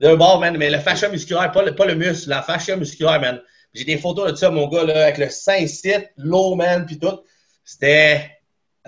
[0.00, 0.56] d'un bord, man.
[0.56, 3.40] Mais le fascia musculaire, pas le, pas le muscle, la fascia musculaire, man.
[3.76, 6.98] J'ai des photos de ça, mon gars, là, avec le sein site, l'eau, man, puis
[6.98, 7.20] tout.
[7.64, 8.30] C'était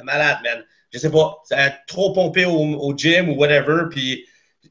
[0.02, 0.64] malade, man.
[0.92, 1.42] Je sais pas.
[1.44, 4.24] Ça a trop pompé au, gym ou whatever, puis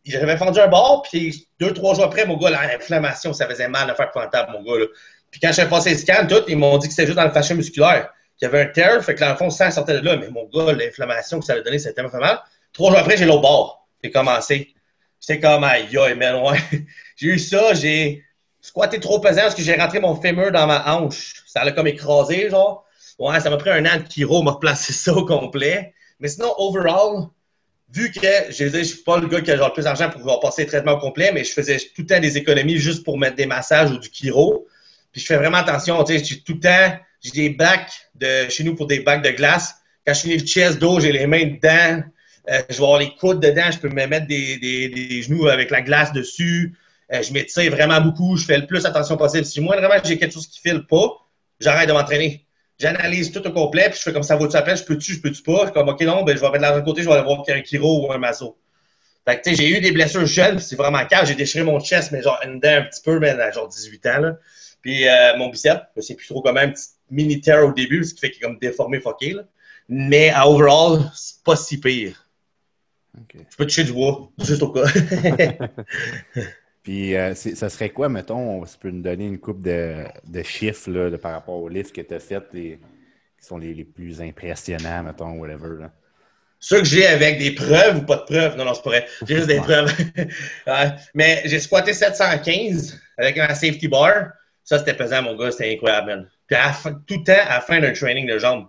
[0.06, 3.90] j'avais fendu un bord, puis deux, trois jours après, mon gars, l'inflammation, ça faisait mal
[3.90, 4.80] à faire pointable, mon gars.
[4.80, 4.86] Là.
[5.30, 7.32] Puis quand j'ai passé le scan, tout, ils m'ont dit que c'était juste dans le
[7.32, 10.06] fascia musculaire, qu'il y avait un tear, fait que dans le fond, sang sortait de
[10.06, 10.18] là.
[10.18, 12.42] Mais mon gars, l'inflammation que ça avait donné, c'était tellement mal.
[12.74, 13.88] Trois jours après, j'ai l'autre bord.
[14.04, 14.74] J'ai commencé.
[15.20, 16.58] J'étais comme, aïe, aïe, mais ouais.
[17.18, 18.24] j'ai eu ça, j'ai
[18.68, 21.36] squatté trop pesant parce que j'ai rentré mon fémur dans ma hanche.
[21.46, 22.86] Ça l'a comme écrasé, genre.
[23.18, 25.94] Ouais, ça m'a pris un an de chiro, m'a replacé ça au complet.
[26.20, 27.28] Mais sinon, overall,
[27.92, 30.20] vu que je ne suis pas le gars qui a genre le plus d'argent pour
[30.20, 33.04] pouvoir passer le traitement au complet, mais je faisais tout le temps des économies juste
[33.04, 34.68] pour mettre des massages ou du chiro.
[35.14, 38.50] Puis je fais vraiment attention, tu sais, j'ai tout le temps, j'ai des bacs de
[38.50, 39.76] chez nous pour des bacs de glace.
[40.06, 42.04] Quand je finis le chest d'eau, j'ai les mains dedans.
[42.50, 45.72] Euh, je vais avoir les coudes dedans, je peux me mettre des, des genoux avec
[45.72, 46.76] la glace dessus.
[47.14, 49.46] Euh, je m'étire vraiment beaucoup, je fais le plus attention possible.
[49.46, 51.18] Si moi, vraiment, j'ai quelque chose qui file pas,
[51.60, 52.46] j'arrête de m'entraîner.
[52.80, 55.22] J'analyse tout au complet, puis je fais comme ça vaut ça peine, je peux-tu, je
[55.22, 55.72] peux-tu pas?
[55.72, 57.62] Comme, OK, non, ben, je vais mettre de l'autre côté, je vais aller voir un
[57.62, 58.58] Kiro ou un Mazo.
[59.26, 61.26] Fait que, tu sais, j'ai eu des blessures jeunes, c'est vraiment calme.
[61.26, 64.06] J'ai déchiré mon chest, mais genre, une dent un petit peu, mais à genre 18
[64.06, 64.38] ans, là.
[64.82, 68.04] Puis, euh, mon bicep, je sais plus trop comment, un petit mini tear au début,
[68.04, 69.44] ce qui fait qu'il est comme déformé, fucké, là.
[69.90, 72.30] Mais, à overall, c'est pas si pire.
[73.34, 74.86] Je peux toucher du bois, juste au cas.
[76.88, 80.42] Puis, euh, ça serait quoi, mettons, si tu peux nous donner une coupe de, de
[80.42, 82.78] chiffres là, de, par rapport aux livres que tu as fait, qui
[83.42, 85.82] sont les, les, plus impressionnants, mettons, whatever.
[85.82, 85.92] Là?
[86.62, 88.56] Ceux que j'ai avec des preuves ou pas de preuves?
[88.56, 89.08] Non, non, c'est pas vrai.
[89.28, 89.94] J'ai juste des preuves.
[91.14, 94.30] mais j'ai squatté 715 avec un safety bar.
[94.64, 96.30] Ça, c'était pesant, mon gars, c'était incroyable, man.
[96.48, 96.58] Puis
[97.06, 98.66] tout le temps à la fin d'un training de jambes.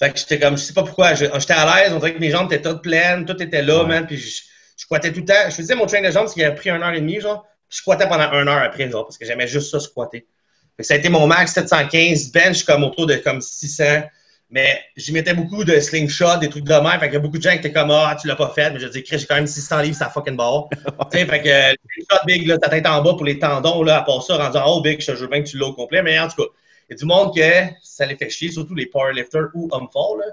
[0.00, 2.32] Fait que j'étais comme, je sais pas pourquoi, j'étais à l'aise, on dirait que mes
[2.32, 4.08] jambes étaient toutes pleines, tout était là, man.
[4.08, 4.42] Puis je
[4.82, 5.50] squattais tout le temps.
[5.50, 7.46] Je faisais mon train de jambes, qui a pris une heure et demie, genre.
[7.68, 10.26] je squattais pendant une heure après, genre, parce que j'aimais juste ça squatter.
[10.80, 14.02] ça a été mon max 715, bench comme autour de comme 600.
[14.50, 16.98] Mais j'y mettais beaucoup de slingshot, des trucs de même.
[17.00, 18.70] Fait que beaucoup de gens qui étaient comme, ah, tu l'as pas fait.
[18.70, 20.68] Mais je dis, j'ai quand même 600 livres, ça fucking barre.
[21.12, 23.82] tu sais, fait que le slingshot big, là, ta tête en bas pour les tendons,
[23.82, 25.66] là, à part ça, rendu en haut, big, je te jure bien que tu l'as
[25.66, 26.02] au complet.
[26.02, 26.48] Mais en tout cas,
[26.88, 27.42] il y a du monde que
[27.82, 30.24] ça les fait chier, surtout les powerlifters ou hommes forts, là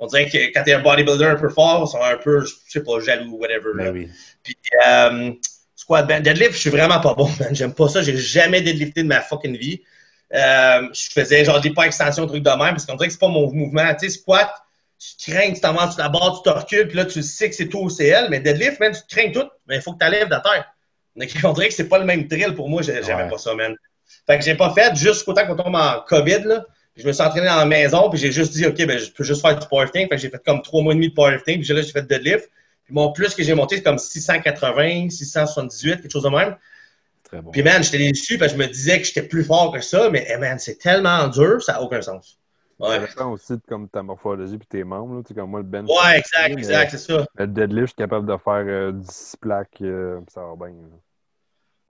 [0.00, 2.44] on dirait que quand tu es un bodybuilder un peu fort, ils sont un peu,
[2.44, 3.70] je sais pas, jaloux, whatever.
[3.76, 4.08] Ben oui.
[4.42, 4.56] Puis,
[4.88, 5.32] euh,
[5.76, 7.54] squat band, deadlift, je suis vraiment pas bon, man.
[7.54, 8.02] J'aime pas ça.
[8.02, 9.82] J'ai jamais deadlifté de ma fucking vie.
[10.32, 13.20] Euh, je faisais genre des pas extensions, trucs de même, parce qu'on dirait que c'est
[13.20, 13.92] pas mon mouvement.
[13.94, 14.50] Tu sais, squat,
[15.18, 17.50] tu crains, tu t'en vas sur la barre, tu te recules, puis là, tu sais
[17.50, 19.92] que c'est tout au CL, mais deadlift, man, tu te crains tout, mais il faut
[19.92, 20.64] que tu lèves de terre.
[21.44, 23.28] on dirait que c'est pas le même thrill pour moi, j'aimais Ouais.
[23.28, 23.74] pas ça, man.
[24.26, 26.64] Fait que j'ai pas fait jusqu'au temps qu'on tombe en COVID, là.
[26.94, 29.10] Puis je me suis entraîné dans la maison, puis j'ai juste dit, OK, ben, je
[29.12, 30.02] peux juste faire du powerlifting.
[30.08, 32.02] Fait que j'ai fait comme trois mois et demi de powerlifting, puis là, j'ai fait
[32.02, 32.50] deadlift.
[32.84, 36.56] Puis mon plus que j'ai monté, c'est comme 680, 678, quelque chose de même.
[37.24, 37.52] Très bon.
[37.52, 40.10] Puis, man, j'étais déçu parce que je me disais que j'étais plus fort que ça,
[40.10, 42.38] mais, eh, man, c'est tellement dur, ça n'a aucun sens.
[42.80, 42.98] Ça Ouais.
[42.98, 45.16] dépend aussi de comme ta morphologie et tes membres.
[45.16, 45.22] Là.
[45.22, 45.88] Tu sais, comme moi, le bench.
[45.88, 47.26] Ouais, exact, exact, c'est ça.
[47.36, 50.74] Le deadlift, je suis capable de faire euh, 10 plaques, euh, puis ça va bien.
[50.74, 50.96] là.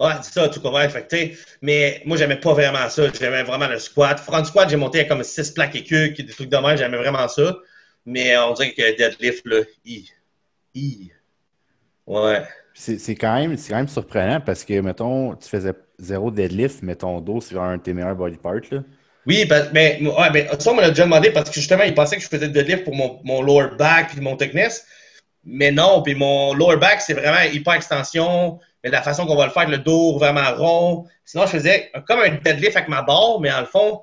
[0.00, 0.88] Ouais, c'est ça, tout comprends.
[0.88, 3.02] Fait que, mais moi, j'aimais pas vraiment ça.
[3.12, 4.18] J'aimais vraiment le squat.
[4.18, 6.76] Front squat, j'ai monté à comme 6 plaques et queues, des trucs de même.
[6.78, 7.58] J'aimais vraiment ça.
[8.06, 10.10] Mais on dirait que deadlift, là, hi.
[10.74, 11.12] Hi.
[12.06, 12.42] Ouais.
[12.72, 17.20] C'est quand, même- quand même surprenant parce que, mettons, tu faisais zéro deadlift, mais ton
[17.20, 18.62] dos, c'est un de tes meilleurs body parts.
[18.70, 18.82] Là.
[19.26, 22.16] Oui, mais ouais, mais ça, on me l'a déjà demandé parce que justement, il pensait
[22.16, 24.86] que je faisais de deadlift pour mon, mon lower back puis mon thickness.
[25.44, 29.46] Mais non, puis mon lower back, c'est vraiment hyper extension, mais la façon qu'on va
[29.46, 31.06] le faire, le dos vraiment rond.
[31.24, 34.02] Sinon, je faisais comme un deadlift avec ma barre, mais en le fond,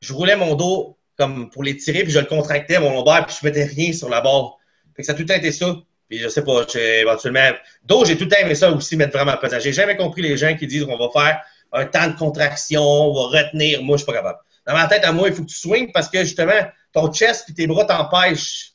[0.00, 3.36] je roulais mon dos comme pour les tirer, puis je le contractais, mon lombaire, puis
[3.38, 4.56] je mettais rien sur la barre.
[4.96, 5.76] Fait que ça a tout le temps été ça.
[6.08, 7.50] Puis je sais pas, éventuellement.
[7.84, 9.60] Dos, j'ai tout le temps aimé ça aussi, mettre vraiment pesant.
[9.60, 11.40] J'ai jamais compris les gens qui disent qu'on va faire
[11.72, 13.82] un temps de contraction, on va retenir.
[13.82, 14.38] Moi, je suis pas capable.
[14.66, 16.60] Dans ma tête, à moi, il faut que tu swings parce que justement,
[16.92, 18.69] ton chest puis tes bras t'empêchent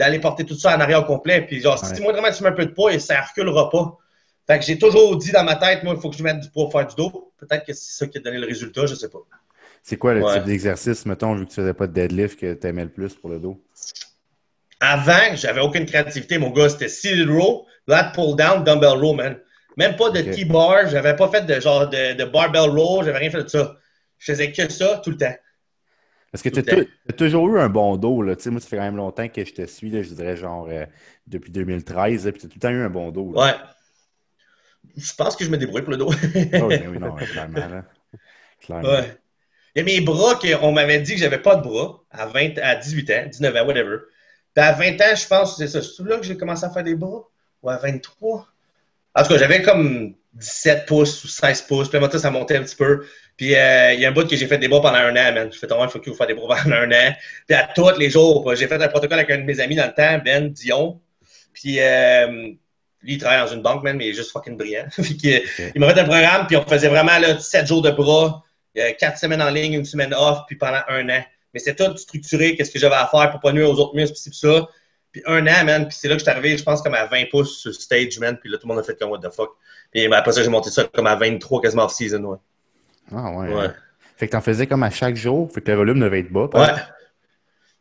[0.00, 1.42] d'aller porter tout ça en arrière au complet.
[1.42, 3.98] Puis genre, si moi, vraiment, tu mets un peu de poids, ça reculera pas.
[4.46, 6.48] Fait que j'ai toujours dit dans ma tête, moi, il faut que je mette du
[6.48, 7.32] poids pour faire du dos.
[7.38, 9.18] Peut-être que c'est ça qui a donné le résultat, je sais pas.
[9.82, 10.34] C'est quoi le Ouais.
[10.34, 13.14] type d'exercice, mettons, vu que tu faisais pas de deadlift, que tu aimais le plus
[13.14, 13.62] pour le dos?
[14.80, 16.70] Avant, j'avais aucune créativité, mon gars.
[16.70, 19.36] C'était seated row, lat pull down, dumbbell row, man.
[19.76, 20.30] Même pas de Ok.
[20.30, 20.88] T-bar.
[20.88, 23.02] J'avais pas fait de genre de, de barbell row.
[23.04, 23.76] J'avais rien fait de ça.
[24.18, 25.34] Je faisais que ça tout le temps.
[26.32, 28.22] Parce que tu as, toujours eu un bon dos.
[28.22, 28.36] Là.
[28.36, 30.36] Tu sais, Moi, ça fait quand même longtemps que je te suis, là, je dirais
[30.36, 30.86] genre euh,
[31.26, 33.32] depuis 2013, là, puis tu as tout le temps eu un bon dos.
[33.32, 33.40] là.
[33.40, 33.54] Ouais.
[34.96, 36.10] Je pense que je me débrouille pour le dos.
[36.12, 36.16] Ah
[36.66, 37.82] oui, ben oui, non, clairement.
[38.60, 38.88] Clairement.
[38.88, 39.18] Ouais.
[39.74, 42.58] Il y a mes bras qu'on m'avait dit que j'avais pas de bras à 20,
[42.58, 43.98] à 18 ans, 19 ans, whatever.
[44.54, 45.82] Puis à 20 ans, je pense que c'est ça.
[45.82, 47.28] C'est là que j'ai commencé à faire des bras?
[47.62, 48.48] Ou à 23?
[49.14, 51.88] En tout cas, j'avais comme 17 pouces ou 16 pouces.
[51.88, 53.06] Puis ça, ça montait un petit peu.
[53.40, 55.32] Puis euh, il y a un bout que j'ai fait des bras pendant un an,
[55.32, 55.50] man.
[55.50, 57.14] Je fais ton faut que vous faire des bras pendant un an.
[57.46, 59.86] Puis à tous les jours, j'ai fait un protocole avec un de mes amis dans
[59.86, 61.00] le temps, Ben Dion.
[61.54, 62.26] Puis euh,
[63.00, 64.84] lui, il travaille dans une banque, man, mais il est juste fucking brillant.
[64.94, 65.42] Puis
[65.74, 68.44] il m'a fait un programme, puis on faisait vraiment là, 7 jours de bras,
[68.76, 71.24] euh, 4 semaines en ligne, une semaine off, puis pendant un an.
[71.54, 74.18] Mais c'était tout structuré, qu'est-ce que j'avais à faire pour pas nuire aux autres muscles,
[74.22, 74.68] puis ça.
[75.12, 77.06] Puis un an, man, puis c'est là que je suis arrivé, je pense, comme à
[77.06, 79.32] 20 pouces sur stage, man, puis là, tout le monde a fait comme what the
[79.34, 79.52] fuck.
[79.92, 82.36] Puis après ça, j'ai monté ça comme à 23, quasiment off-season, ouais.
[83.14, 83.52] Ah ouais.
[83.52, 83.64] Ouais.
[83.66, 83.74] hein.
[84.16, 86.48] Fait que t'en faisais comme à chaque jour, fait que le volume devait être bas.
[86.52, 86.80] Ouais.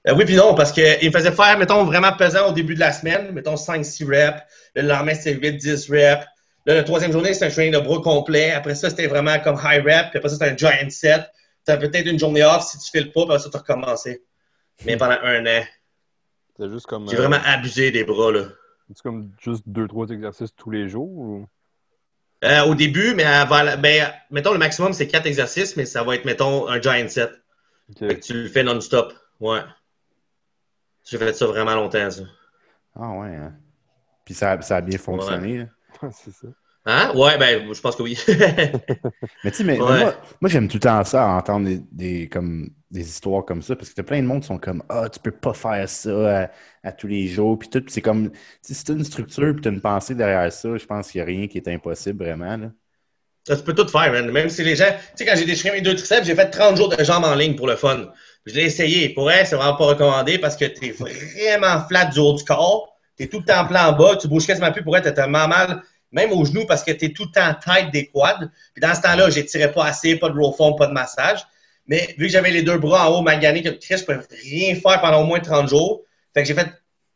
[0.08, 2.80] Euh, oui, puis non, parce qu'il me faisait faire, mettons, vraiment pesant au début de
[2.80, 4.42] la semaine, mettons 5-6 reps.
[4.76, 6.26] Le lendemain, c'était 8-10 reps.
[6.66, 8.52] Là, la troisième journée, c'était un training de bras complet.
[8.52, 10.12] Après ça, c'était vraiment comme high rep.
[10.12, 11.30] Puis après ça, c'était un giant set.
[11.68, 14.24] Tu peut-être une journée off si tu files pas, puis après ça, tu recommencé.
[14.86, 15.64] Mais pendant un an,
[16.58, 17.10] C'est juste comme.
[17.10, 18.46] j'ai euh, vraiment abusé des bras, là.
[18.88, 21.48] C'est comme juste deux, trois exercices tous les jours ou...
[22.46, 26.16] Euh, au début, mais avant, ben, mettons, le maximum, c'est 4 exercices, mais ça va
[26.16, 27.32] être, mettons, un giant set.
[27.90, 28.00] Ok.
[28.00, 29.14] Fait que tu le fais non-stop.
[29.42, 29.60] Ouais.
[31.04, 32.22] J'ai fait ça vraiment longtemps, ça.
[32.96, 33.36] Ah ouais.
[33.36, 33.54] Hein.
[34.24, 35.58] Puis ça, ça a bien fonctionné.
[35.58, 35.66] là.
[36.12, 36.48] c'est ça.
[36.86, 37.12] Hein?
[37.14, 38.18] Ouais, ben, je pense que oui.
[38.28, 42.30] Mais tu sais, mais, mais moi, moi, j'aime tout le temps ça, entendre des, des,
[42.30, 45.20] comme, des histoires comme ça, parce que plein de monde qui sont comme Ah, tu
[45.20, 46.50] peux pas faire ça
[46.84, 47.84] à, tous les jours, puis tout.
[47.88, 48.32] C'est comme,
[48.66, 51.24] tu si t'as une structure, puis t'as une pensée derrière ça, je pense qu'il n'y
[51.24, 52.58] a rien qui est impossible vraiment.
[52.58, 52.72] Là.
[53.48, 54.30] Tu peux tout faire, man.
[54.32, 54.92] Même si les gens.
[55.16, 57.36] Tu sais, quand j'ai déchiré mes deux triceps, j'ai fait 30 jours de jambes en
[57.36, 58.08] ligne pour le fun.
[58.46, 59.10] Je l'ai essayé.
[59.10, 62.96] Pour elle, c'est vraiment pas recommandé parce que t'es vraiment flat du haut du corps.
[63.16, 64.18] T'es tout le temps plat en bas.
[64.18, 65.04] Tu bouges quasiment plus pour elle.
[65.04, 65.82] T'as tellement mal,
[66.12, 68.50] même aux genoux, parce que t'es tout le temps tête des quads.
[68.74, 71.40] Puis dans ce temps-là, j'étirais pas assez, pas de roll form, pas de massage.
[71.90, 74.76] Mais vu que j'avais les deux bras en haut maganés, que Chris, je pouvais rien
[74.76, 76.04] faire pendant au moins 30 jours.
[76.34, 76.68] Fait que j'ai fait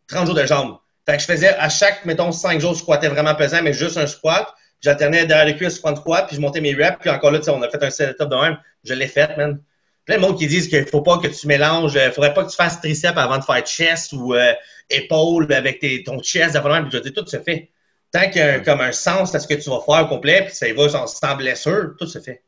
[0.08, 0.78] 30 jours de jambes.
[1.06, 3.98] Fait que je faisais à chaque, mettons, 5 jours, je squattais vraiment pesant, mais juste
[3.98, 4.54] un squat.
[4.82, 6.98] J'alternais derrière les cuisses, front squat, puis je montais mes reps.
[7.00, 8.58] Puis encore là, tu sais, on a fait un setup de même.
[8.84, 9.62] Je l'ai fait, man.
[10.06, 12.50] Plein de monde qui disent qu'il faut pas que tu mélanges, il faudrait pas que
[12.50, 14.52] tu fasses triceps avant de faire chest ou euh,
[14.90, 16.56] épaule avec tes, ton chest.
[16.62, 16.90] même.
[16.92, 17.70] Je dis, tout se fait.
[18.12, 20.08] Tant qu'il y a un- comme un sens à ce que tu vas faire au
[20.08, 22.44] complet, puis ça y va genre, sans blessure, tout se fait.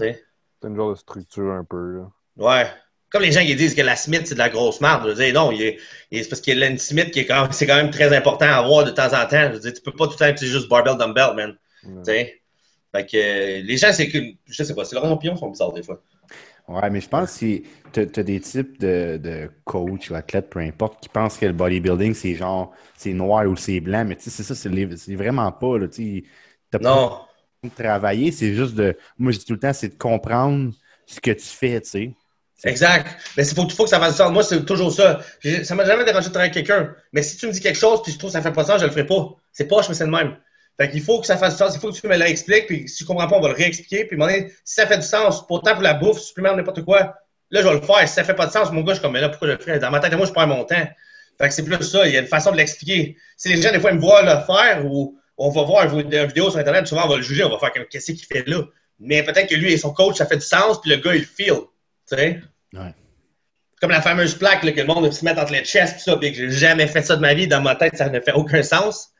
[0.00, 0.25] Ouais.
[0.66, 1.98] C'est une genre de structure un peu.
[1.98, 2.10] Là.
[2.38, 2.66] Ouais.
[3.08, 5.02] Comme les gens qui disent que la Smith, c'est de la grosse merde.
[5.04, 5.78] Je veux dire, non, il est-
[6.10, 7.92] il est- c'est parce qu'il y a Smith qui est quand même, c'est quand même
[7.92, 9.48] très important à avoir de temps en temps.
[9.48, 11.56] Je veux dire, tu peux pas tout le temps utiliser juste barbell dumbbell, man.
[11.84, 11.92] Ouais.
[11.98, 12.42] Tu sais?
[12.92, 15.72] Fait que euh, les gens, c'est que, je sais pas, c'est leurs opinions sont bizarres
[15.72, 16.02] des fois.
[16.66, 17.62] Ouais, mais je pense que
[17.92, 21.52] tu as, des types de, de coach ou athlètes, peu importe, qui pensent que le
[21.52, 24.96] bodybuilding, c'est genre, c'est noir ou c'est blanc, mais tu sais, c'est ça, c'est les-
[24.96, 26.24] c'est vraiment pas, là, tu
[26.72, 26.80] sais.
[26.80, 27.25] Non.
[27.66, 28.96] De travailler, c'est juste de.
[29.18, 30.72] Moi, je dis tout le temps, c'est de comprendre
[31.06, 32.10] ce que tu fais, tu sais.
[32.64, 33.06] Exact.
[33.36, 34.32] Mais il faut, que ça fasse du sens.
[34.32, 35.20] Moi, c'est toujours ça.
[35.62, 36.94] Ça m'a jamais dérangé de travailler avec quelqu'un.
[37.12, 38.68] Mais si tu me dis quelque chose puis je trouve que ça fait pas de
[38.68, 39.28] sens, je le ferai pas.
[39.52, 40.36] C'est pas, je me sens de même.
[40.78, 41.74] Fait qu'il faut que ça fasse du sens.
[41.74, 42.66] Il faut que tu me l'expliques.
[42.66, 44.06] Puis si tu comprends pas, on va le réexpliquer.
[44.06, 47.14] Puis donné, si ça fait du sens, pour autant pour la bouffe, supplément, n'importe quoi,
[47.50, 48.08] là, je vais le faire.
[48.08, 49.52] Si ça fait pas de sens, mon gars, je suis comme, mais là, pourquoi je
[49.52, 49.78] le ferais?
[49.78, 50.88] Dans ma tête, moi, je perds mon temps.
[51.38, 52.06] Fait que c'est plus ça.
[52.06, 53.16] Il y a une façon de l'expliquer.
[53.36, 56.26] Si les gens, des fois, ils me voient le faire ou on va voir une
[56.26, 57.44] vidéo sur Internet, souvent, on va le juger.
[57.44, 58.62] On va faire comme, qu'est-ce qu'il fait là?
[58.98, 60.80] Mais peut-être que lui et son coach, ça fait du sens.
[60.80, 61.54] Puis le gars, il feel.
[62.08, 62.40] Tu sais?
[62.72, 62.94] Ouais.
[63.80, 66.16] Comme la fameuse plaque là, que le monde se met entre les chests, pis ça,
[66.16, 67.46] puis que j'ai jamais fait ça de ma vie.
[67.46, 69.10] Dans ma tête, ça ne fait aucun sens.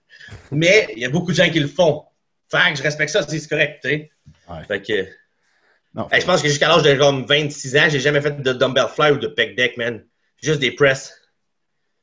[0.50, 2.04] Mais il y a beaucoup de gens qui le font.
[2.50, 4.10] Fait que je respecte ça, c'est correct, tu sais.
[4.48, 4.64] Ouais.
[4.66, 5.08] Fait que,
[5.94, 8.52] Non, hey, je pense que jusqu'à l'âge de comme 26 ans, j'ai jamais fait de
[8.52, 10.04] dumbbell fly ou de pec deck, man.
[10.42, 11.12] Juste des press.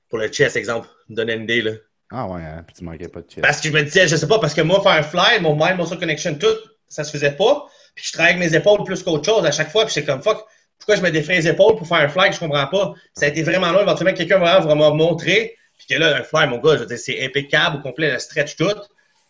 [0.09, 0.87] Pour le chest, exemple.
[1.09, 1.71] Me donner une idée, là.
[2.15, 3.41] Ah ouais, hein, puis tu manquais pas de chest.
[3.41, 5.55] Parce que je me disais, je sais pas, parce que moi, faire un fly, mon
[5.55, 6.45] mind, muscle connection, tout,
[6.87, 7.65] ça se faisait pas.
[7.95, 9.85] Puis je travaillais avec mes épaules plus qu'autre chose à chaque fois.
[9.85, 10.45] Puis j'étais comme, fuck,
[10.77, 12.93] pourquoi je me défrais les épaules pour faire un fly que je comprends pas?
[13.13, 13.81] Ça a été vraiment long.
[13.81, 15.55] Éventuellement, quelqu'un va vraiment me montrer.
[15.79, 18.19] Puis que là, un fly, mon gars, je veux dire, c'est impeccable au complet, le
[18.19, 18.69] stretch tout.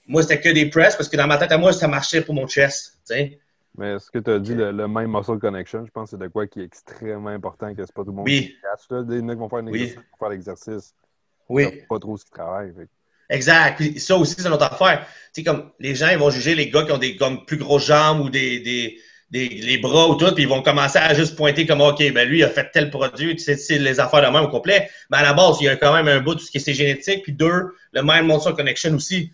[0.08, 2.36] Moi, c'était que des press parce que dans ma tête à moi, ça marchait pour
[2.36, 3.00] mon chest.
[3.78, 6.22] Mais ce que tu as dit, le, le même muscle connection, je pense que c'est
[6.24, 8.50] de quoi qui est extrêmement important, que c'est pas tout le monde Oui.
[8.50, 8.90] qui catch.
[8.92, 9.04] Là.
[9.04, 9.82] Des mecs vont faire un Oui.
[9.84, 10.94] exercice pour faire l'exercice.
[11.54, 11.82] Oui.
[11.88, 12.74] Pas trop ce qu'ils travaillent.
[12.76, 12.90] fait que-
[13.30, 13.78] Exact.
[13.78, 15.06] Puis ça aussi, c'est notre affaire.
[15.34, 17.58] Tu sais, comme les gens, ils vont juger les gars qui ont des comme, plus
[17.58, 18.98] grosses jambes ou des, des,
[19.32, 22.28] des les bras ou tout, puis ils vont commencer à juste pointer comme OK, ben
[22.28, 24.90] lui, il a fait tel produit, tu sais, c'est les affaires de même au complet.
[25.10, 26.58] Mais à la base, il y a quand même un bout de tout ce qui
[26.58, 29.32] est génétique, puis deux, le mind muscle connection aussi.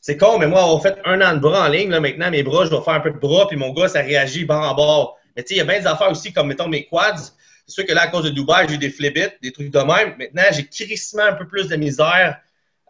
[0.00, 2.42] C'est con, mais moi, on fait un an de bras en ligne, là, maintenant, mes
[2.42, 4.74] bras, je vais faire un peu de bras, puis mon gars, ça réagit bord en
[4.74, 5.18] bord.
[5.36, 7.32] Mais tu sais, il y a bien des affaires aussi, comme mettons mes quads.
[7.66, 10.14] C'est sûr que là, à cause de Dubaï, j'ai des flip des trucs de même.
[10.18, 12.40] Maintenant, j'ai crissement un peu plus de misère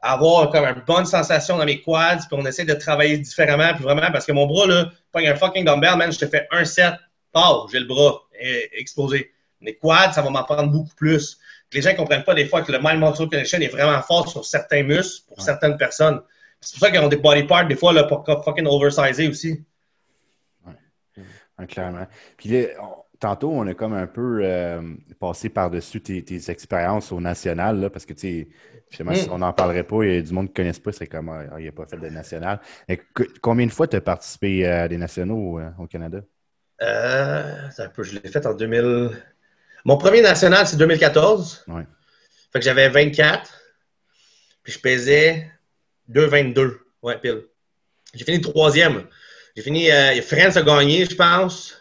[0.03, 3.72] à avoir comme une bonne sensation dans mes quads, puis on essaie de travailler différemment,
[3.74, 6.47] puis vraiment, parce que mon bras, là, pas un fucking dumbbell, man, je te fais
[6.51, 6.93] un set,
[7.33, 9.33] paf, j'ai le bras eh, explosé.
[9.62, 11.39] Les quads, ça va m'en prendre beaucoup plus.
[11.72, 14.29] Les gens ne comprennent pas des fois que le mind muscle connection est vraiment fort
[14.29, 16.20] sur certains muscles pour certaines personnes.
[16.61, 19.64] C'est pour ça qu'ils ont des body parts, des fois, là, pour fucking oversizer aussi.
[21.59, 22.07] Ouais, clairement.
[22.37, 24.81] Puis là, on- tantôt, on a comme un peu euh,
[25.21, 28.49] passé par-dessus tes, tes expériences au national, là, parce que, tu sais,
[28.91, 29.33] si Mm.
[29.33, 31.29] on n'en parlerait pas, il y a du monde qui ne connaisse pas, c'est comme,
[31.29, 32.61] ah, il n'a pas fait de national.
[32.89, 33.01] Et
[33.43, 36.21] combien de fois tu as participé à des nationaux euh, au Canada?
[36.83, 39.11] Euh, un peu, je l'ai fait en 2000.
[39.85, 41.64] Mon premier national, c'est 2014.
[41.69, 41.87] Ouais.
[42.53, 43.53] Fait que j'avais 24.
[44.62, 45.51] Puis je pesais
[46.09, 46.79] 2,22.
[47.03, 47.43] Ouais, pile.
[48.14, 49.05] J'ai fini troisième.
[49.57, 49.89] J'ai fini.
[50.23, 51.81] Friends a gagné, je pense.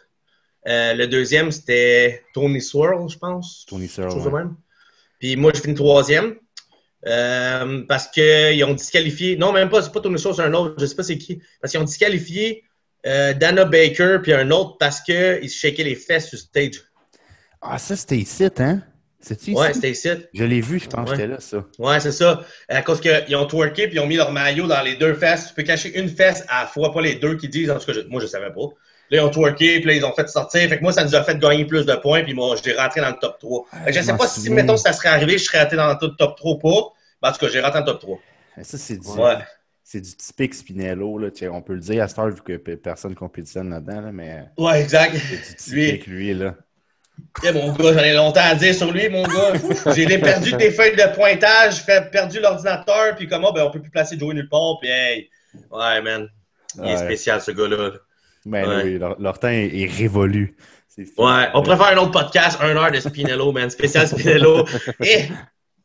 [0.67, 3.65] Euh, le deuxième, c'était Tony Swirl, je pense.
[3.67, 4.55] Tony de même.
[5.19, 6.35] Puis moi, j'ai fini troisième.
[7.07, 9.37] Euh, parce qu'ils ont disqualifié.
[9.37, 10.75] Non, même pas, c'est pas Tony Swirl, c'est un autre.
[10.79, 11.39] Je sais pas c'est qui.
[11.61, 12.63] Parce qu'ils ont disqualifié
[13.05, 16.81] euh, Dana Baker, puis un autre parce qu'ils se shakaient les fesses sur stage.
[17.61, 18.81] Ah, ça, c'était ici, hein?
[19.19, 19.59] C'est-tu ici?
[19.59, 20.09] Ouais, c'était ici.
[20.33, 21.65] Je l'ai vu, je pense que j'étais là, ça.
[21.79, 22.43] Ouais, c'est ça.
[22.69, 25.47] À cause qu'ils ont twerké puis ils ont mis leur maillot dans les deux fesses.
[25.49, 27.71] Tu peux cacher une fesse à la fois, pas les deux qui disent.
[27.71, 28.67] En tout cas, je- moi, je savais pas.
[29.11, 30.67] Là, ils ont twerké puis là, ils ont fait sortir.
[30.67, 33.01] Fait que moi, ça nous a fait gagner plus de points puis moi, j'ai rentré
[33.01, 33.65] dans le top 3.
[33.71, 35.87] Fait que je je sais pas si, mettons, ça serait arrivé, je serais rentré dans
[35.89, 36.93] le top 3 ou pas.
[37.21, 38.19] Mais en tout cas, j'ai rentré dans le top 3.
[38.63, 39.35] Ça, c'est du, Ouais.
[39.83, 41.27] c'est du typique Spinello, là.
[41.51, 44.45] On peut le dire à cette heure, vu que pe- personne compétitionne là-dedans, là, mais
[44.57, 45.15] Ouais, exact.
[45.15, 45.85] c'est du Lui.
[45.91, 46.55] typique, lui, là.
[47.45, 49.53] Eh, mon gars, j'en ai longtemps à dire sur lui, mon gars.
[49.95, 53.91] J'ai perdu tes feuilles de pointage, fait perdu l'ordinateur, puis comment, ben, on peut plus
[53.91, 55.29] placer Joey nulle part, puis hey.
[55.71, 56.27] Ouais, man.
[56.77, 57.91] Il est spécial, ce gars-là.
[58.45, 58.83] Ben Ouais.
[58.83, 60.55] oui, leur, leur temps est, est révolu.
[61.17, 63.69] Ouais, on préfère un autre podcast, un heure de Spinello, man.
[63.69, 64.65] Spécial Spinello.
[65.03, 65.23] Et...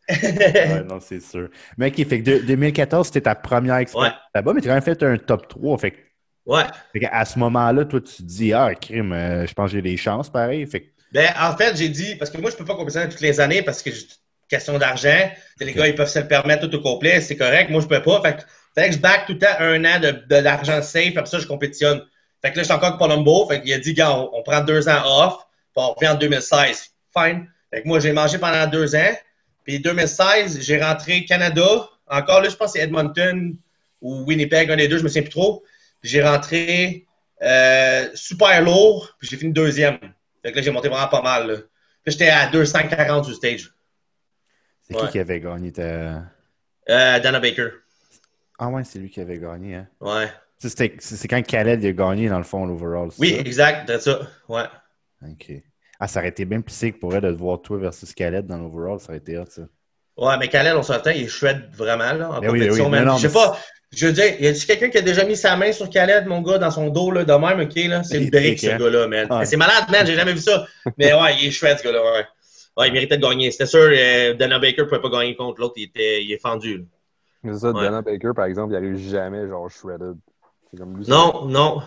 [0.09, 1.49] Ouais, non, c'est sûr.
[1.79, 4.17] Mais OK, fait que de- 2014, c'était ta première expérience Ouais.
[4.35, 5.79] là-bas, mais tu as quand même fait un top 3.
[5.79, 5.97] Fait, que-
[6.47, 6.63] ouais.
[6.93, 9.83] fait à ce moment-là, toi, tu te dis, ah, crime, euh, je pense que j'ai
[9.83, 10.67] des chances, pareil.
[10.67, 13.21] Fait que- Ben, en fait, j'ai dit, parce que moi, je peux pas compétitionner toutes
[13.21, 13.91] les années parce que
[14.49, 15.31] question d'argent.
[15.61, 17.71] Les gars, ils peuvent se le permettre tout au complet, c'est correct.
[17.71, 18.21] Moi, je peux pas.
[18.23, 18.43] Fait que,
[18.81, 21.39] fait que je back tout le temps un an de, de l'argent safe, après ça,
[21.39, 22.03] je compétitionne.
[22.43, 23.47] Fait que là, je suis encore avec Palumbo.
[23.49, 25.35] Fait qu'il a dit, gars, on, on prend deux ans off,
[25.75, 26.91] puis on revient en 2016.
[27.17, 27.49] Fine.
[27.71, 29.13] Fait que moi, j'ai mangé pendant deux ans.
[29.65, 31.89] Puis 2016, j'ai rentré Canada.
[32.09, 33.57] Encore là, je pense que c'est Edmonton
[34.01, 35.63] ou Winnipeg, un des deux, je me souviens plus trop.
[36.01, 37.07] Puis j'ai rentré
[37.43, 39.99] euh, super lourd, puis j'ai fini deuxième.
[40.43, 41.47] Fait que là, j'ai monté vraiment pas mal.
[41.51, 41.57] Là.
[42.03, 43.71] Puis j'étais à 240 du stage.
[44.83, 45.07] c'est Ouais.
[45.07, 45.83] qui qui avait gagné ta.
[46.89, 47.69] Euh, Dana Baker.
[48.59, 49.75] Ah ouais, c'est lui qui avait gagné.
[49.77, 49.87] Hein?
[50.01, 50.31] Ouais.
[50.69, 53.09] C'est quand Khaled a gagné, dans le fond, l'overall.
[53.19, 53.41] Oui, ça?
[53.41, 54.21] exact, c'est ça.
[54.49, 54.65] Ouais.
[55.27, 55.53] OK.
[55.99, 58.47] Ah, ça aurait été bien plus sick pour elle de te voir toi versus Khaled
[58.47, 59.01] dans l'overall.
[59.01, 59.63] Ça aurait été hot, ça.
[60.17, 62.91] Ouais, mais Khaled, on s'entend, il est shred vraiment, là, en Ben oui, compétition, oui,
[62.91, 63.05] man.
[63.05, 63.59] non, non, Je sais mais pas,
[63.91, 66.43] je veux dire, y a-tu quelqu'un qui a déjà mis sa main sur Khaled, mon
[66.43, 68.03] gars, dans son dos, là, de même, OK, là?
[68.03, 68.77] C'est une brique, ce hein?
[68.79, 69.29] gars-là, man.
[69.47, 70.67] C'est malade, man, j'ai jamais vu ça.
[70.99, 72.27] Mais ouais, il est shred, ce gars-là, ouais.
[72.77, 73.51] Ouais, il méritait de gagner.
[73.51, 76.79] C'était sûr, euh, Dana Baker pouvait pas gagner contre l'autre, il, était, il est fendu,
[76.79, 76.85] là.
[77.53, 77.83] C'est ça, Ouais.
[77.85, 80.17] Dana Baker, par exemple, il arrive jamais genre shredded.
[80.77, 81.83] Comme Non, non.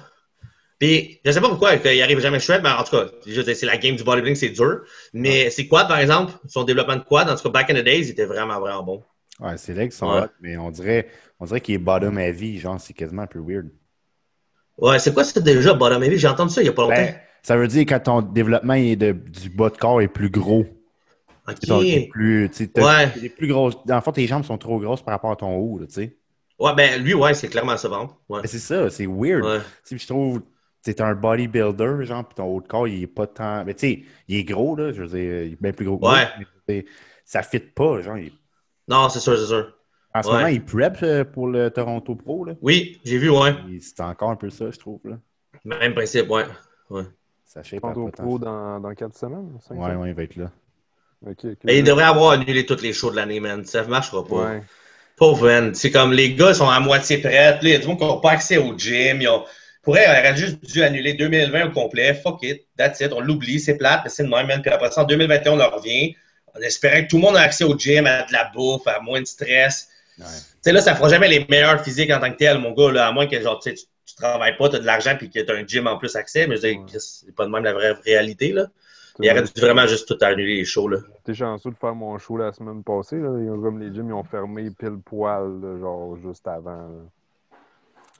[0.79, 3.43] Puis, je sais pas pourquoi il arrive jamais shred, mais en tout cas, je veux
[3.43, 4.81] dire, c'est la game du bodybuilding, c'est dur.
[5.13, 7.83] Mais c'est quad, par exemple, son développement de quad, en tout cas, back in the
[7.85, 9.03] days, il était vraiment, vraiment bon.
[9.39, 11.07] Ouais, c'est là qu'ils sont hot, mais on dirait,
[11.39, 12.59] on dirait qu'il est bottom vie.
[12.59, 13.69] Genre, c'est quasiment un peu weird.
[14.77, 16.17] Ouais, c'est quoi ça déjà, bottom heavy?
[16.17, 16.95] J'ai entendu ça il y a pas longtemps.
[16.95, 20.29] Ben, ça veut dire quand ton développement est de- du bas de corps est plus
[20.29, 20.65] gros.
[21.47, 21.59] ok.
[21.59, 22.45] T'es plus,
[22.77, 23.09] Ouais.
[23.19, 23.47] t'es plus.
[23.49, 25.93] Dans le fond, tes jambes sont trop grosses par rapport à ton haut, là, tu
[25.93, 26.17] sais.
[26.63, 27.89] Ouais, ben, lui, ouais, c'est clairement ça.
[28.29, 28.39] Ouais.
[28.41, 29.43] Mais c'est ça, c'est weird.
[29.43, 29.59] Ouais.
[29.85, 30.41] Tu sais, je trouve,
[30.81, 33.65] c'est un bodybuilder, genre, puis ton haut de corps, il est pas tant.
[33.65, 35.97] Mais tu sais, il est gros, là, je veux dire, il est bien plus gros
[35.97, 36.27] que moi, Ouais.
[36.67, 36.85] mais
[37.25, 38.17] ça fit pas, genre.
[38.17, 38.31] il-
[38.87, 39.73] Non, c'est sûr, c'est sûr.
[40.15, 40.33] En ce Ouais.
[40.35, 42.53] moment, il prep euh, pour le Toronto Pro, là.
[42.61, 43.55] Oui, j'ai vu, ouais.
[43.81, 45.17] C'est encore un peu ça, je trouve, là.
[45.65, 46.45] Même principe, ouais.
[46.91, 47.03] ouais.
[47.45, 48.11] Ça shape Toronto.
[48.23, 49.57] Pro dans, dans 4 semaines?
[49.71, 50.51] Ouais, ouais, il va être là.
[51.25, 51.45] Ok.
[51.67, 53.63] Et il devrait avoir annulé toutes les shows de l'année, man.
[53.65, 54.35] Ça marchera pas.
[54.53, 54.63] Ouais.
[55.17, 55.75] Pauvre man.
[55.75, 57.59] C'est comme les gars sont à moitié prêts.
[57.61, 59.21] Il y a du monde qui n'ont pas accès au gym.
[59.21, 59.43] Ils ont...
[59.81, 62.13] Pourrait, on aurait juste dû annuler 2020 au complet.
[62.13, 62.65] Fuck it.
[62.77, 63.11] That's it.
[63.11, 63.59] On l'oublie.
[63.59, 64.61] C'est plate, mais c'est de même, man.
[64.61, 66.15] Puis après ça, en 2021, on leur revient.
[66.55, 68.99] On espérait que tout le monde a accès au gym, à de la bouffe, à
[69.01, 69.89] moins de stress.
[70.17, 70.25] Ouais.
[70.25, 72.91] Tu sais, là, ça fera jamais les meilleurs physiques en tant que tel, mon gars,
[72.91, 75.39] là, à moins que genre, tu, tu, travailles pas, tu as de l'argent puis que
[75.39, 76.47] tu as un gym en plus accès.
[76.47, 78.51] Mais c'est pas de même la vraie réalité.
[78.51, 78.67] Là.
[79.19, 80.87] Il aurait dû vraiment juste tout annuler les shows.
[80.87, 80.97] Là.
[81.19, 83.17] J'étais chanceux de faire mon show la semaine passée.
[83.17, 83.29] Là.
[83.39, 86.89] Ils ont- Comme les gyms, ils ont fermé pile poil, là, genre juste avant.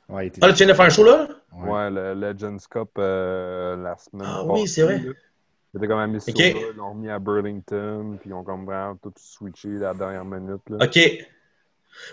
[0.09, 1.27] Ouais, Ah, là, tu viens de faire un show là?
[1.53, 1.69] ouais.
[1.69, 4.61] Ouais, le Legends Cup euh, la semaine Ah passée.
[4.61, 5.01] oui, c'est vrai.
[5.73, 6.57] C'était comme à Missouri, Ok.
[6.71, 10.61] ils l'ont remis à Burlington, puis ils ont comme vraiment tout switché la dernière minute.
[10.69, 10.85] Là.
[10.85, 10.95] OK.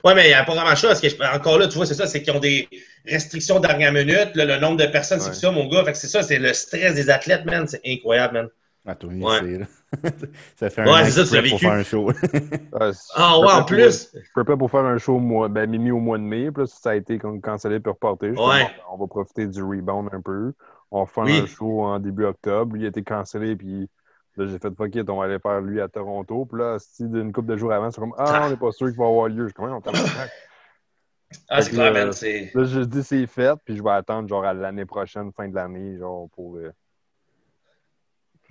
[0.05, 0.89] Ouais, mais il n'y a pas vraiment de chose.
[0.91, 2.69] Parce que je- encore là, tu vois, c'est ça, c'est qu'ils ont des
[3.07, 4.35] restrictions dernière minute.
[4.35, 5.35] là, le nombre de personnes, c'est Ouais.
[5.35, 5.85] ça, mon gars.
[5.85, 7.67] Fait que c'est ça, c'est le stress des athlètes, man.
[7.67, 8.49] C'est incroyable, man.
[8.91, 9.07] Ah,
[9.43, 9.61] Ouais.
[10.57, 12.11] ça fait un Ouais, an c'est ça, tu pour faire un show.
[13.17, 14.11] Ah, ouais, en pour- plus.
[14.15, 16.63] Je préparais pour faire un show au mois, ben, Mimi au mois de mai, puis
[16.63, 18.31] là, ça a été comme cancellé puis reporté.
[18.31, 18.37] Ouais.
[18.37, 20.53] bon, on va profiter du rebound un peu.
[20.91, 21.41] On va faire Oui.
[21.43, 22.75] un show en début octobre.
[22.75, 23.89] Lui, il a été cancellé, puis
[24.37, 26.45] là, j'ai fait fuck it, on va aller faire lui à Toronto.
[26.47, 28.89] Puis là, si d'une couple de jours avant, c'est comme Ah, on n'est pas sûr
[28.89, 29.43] qu'il va avoir lieu.
[29.43, 29.91] Je suis comme, on t'a
[31.49, 32.09] Ah, c'est clair, man.
[32.09, 35.55] Là, je dis c'est fait, puis je vais attendre genre à l'année prochaine, fin de
[35.55, 36.57] l'année, genre pour.
[36.57, 36.73] Euh...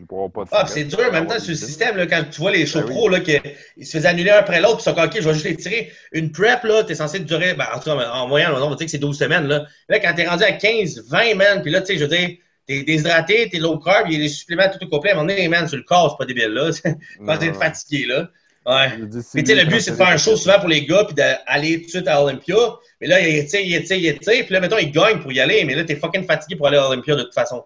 [0.08, 2.52] Pas de Ah, c'est dur, en même temps, sur le système, là, quand tu vois
[2.52, 2.94] les shows Ben oui.
[2.94, 3.42] pro, là, qu'ils
[3.86, 5.92] se faisaient annuler un après l'autre, puis ils sont OK, je vais juste les tirer.
[6.12, 8.86] Une prep, là, t'es censé durer, ben, en tout cas, en moyenne, on va dire
[8.86, 9.66] que c'est 12 semaines, là.
[9.90, 12.38] Là, quand t'es rendu à 15, 20, man, puis là, tu sais, je veux dire,
[12.68, 15.18] t'es déshydraté, t'es low carb, il y a des suppléments tout au complet, à un
[15.18, 16.72] moment donné, man, sur le corps, c'est pas débile, là.
[17.26, 18.30] quand t'es fatigué, là.
[18.66, 18.90] Ouais.
[19.34, 21.16] Puis, tu sais, le but, c'est de faire un show souvent pour les gars, puis
[21.16, 22.56] d'aller tout de suite à Olympia.
[23.02, 25.40] Mais là, il étire, il étire, il étire, puis là, mettons, il gagne pour y
[25.40, 27.64] aller, mais là, t'es fucking fatigué pour aller à Olympia de toute façon.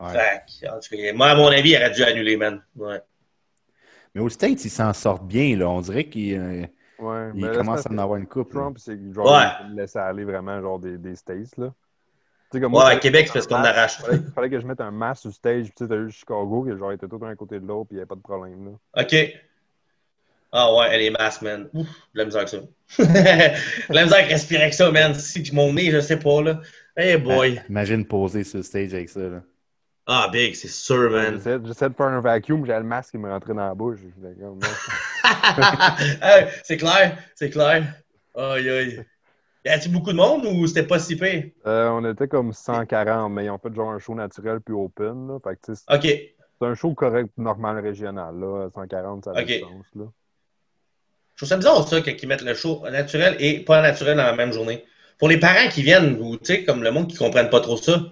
[0.00, 0.12] Ouais.
[0.12, 2.62] Fait que, en tout cas, moi, à mon avis, il aurait dû annuler, man.
[2.76, 3.00] Ouais.
[4.14, 5.68] Mais au States, ils s'en sortent bien, là.
[5.68, 6.64] On dirait qu'ils euh,
[6.98, 8.52] Ouais, commencent à en avoir une coupe.
[8.54, 8.60] là.
[8.60, 9.46] Trump, c'est genre, Ouais.
[9.68, 11.72] il laisser aller vraiment, genre, des, des States, là.
[12.50, 13.98] Tu sais, comme Ouais, moi, à Québec, c'est parce qu'on arrache.
[13.98, 16.62] Fallait, fallait que je mette un masque sur stage, puis tu sais, t'as eu Chicago,
[16.66, 18.64] que genre, était tout un côté de l'autre, puis il n'y avait pas de problème,
[18.94, 19.02] là.
[19.02, 19.14] OK.
[20.52, 21.68] Ah ouais, elle est masque, man.
[21.72, 22.58] Ouf, de la misère avec ça.
[22.98, 25.14] de la misère avec respirer avec ça, man.
[25.14, 26.60] Si que mon nez, je sais pas, là.
[26.96, 27.58] Hey boy.
[27.60, 29.42] Ah, Imagine poser sur le stage avec ça, là.
[30.12, 31.40] Ah, big, c'est sûr, man.
[31.64, 34.00] J'essaie de faire un vacuum, j'avais le masque qui me rentrait dans la bouche.
[36.64, 37.94] C'est clair, c'est clair.
[38.34, 39.06] Aïe, aïe.
[39.64, 41.44] Y a-tu beaucoup de monde ou c'était pas si pire?
[41.64, 45.28] Euh, on était comme 140, mais ils ont fait genre un show naturel puis open,
[45.28, 45.38] là.
[45.44, 46.02] Fait que, OK.
[46.02, 46.34] c'est
[46.66, 48.68] un show correct, normal, régional, là.
[48.74, 49.46] 140, ça a Ok.
[49.46, 50.04] du sens, là.
[51.34, 54.34] Je trouve ça bizarre, ça, qu'ils mettent le show naturel et pas naturel dans la
[54.34, 54.84] même journée.
[55.20, 57.76] Pour les parents qui viennent, ou, tu sais, comme le monde qui comprennent pas trop
[57.76, 58.02] ça,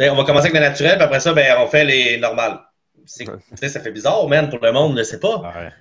[0.00, 2.60] on va commencer avec le naturel, puis après ça, ben, on fait les normales.
[3.04, 5.38] Ça fait bizarre, man, pour le monde, ne sait pas.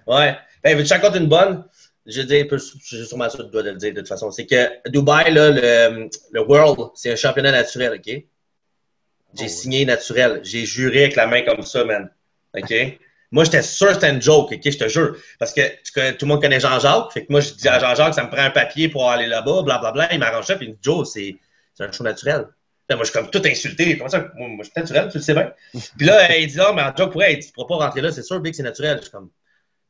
[0.07, 0.15] Ouais.
[0.15, 0.37] Ouais.
[0.63, 1.63] Ben, veux-tu raconter une bonne?
[2.07, 2.43] Je dis,
[2.89, 4.31] j'ai sûrement ça, tu dois le dire de toute façon.
[4.31, 8.05] C'est que Dubaï, là, le, le World, c'est un championnat naturel, OK?
[8.05, 8.25] J'ai
[9.37, 9.47] Oh, ouais.
[9.47, 10.41] signé naturel.
[10.43, 12.09] J'ai juré avec la main comme ça, man.
[12.57, 12.73] OK?
[13.31, 14.59] moi, j'étais sûr que c'était une joke, OK?
[14.63, 15.15] Je te jure.
[15.39, 17.11] Parce que tu tout le monde connaît Jean-Jacques.
[17.13, 19.61] Fait que moi, je dis à Jean-Jacques, ça me prend un papier pour aller là-bas,
[19.61, 20.11] blablabla.
[20.11, 21.37] Il m'arrange ça, puis il me dit, Joe, c'est
[21.79, 22.47] un show naturel.
[22.91, 23.97] Là, moi, je suis comme tout insulté.
[23.97, 24.19] Comment ça?
[24.35, 25.53] Moi, moi, je suis naturel, tu le sais bien.
[25.97, 28.11] Puis là, euh, il dit, non, mais en joke, pourrait, tu pourras pas rentrer là,
[28.11, 28.97] c'est sûr, Big, c'est naturel.
[28.97, 29.29] Je suis comme,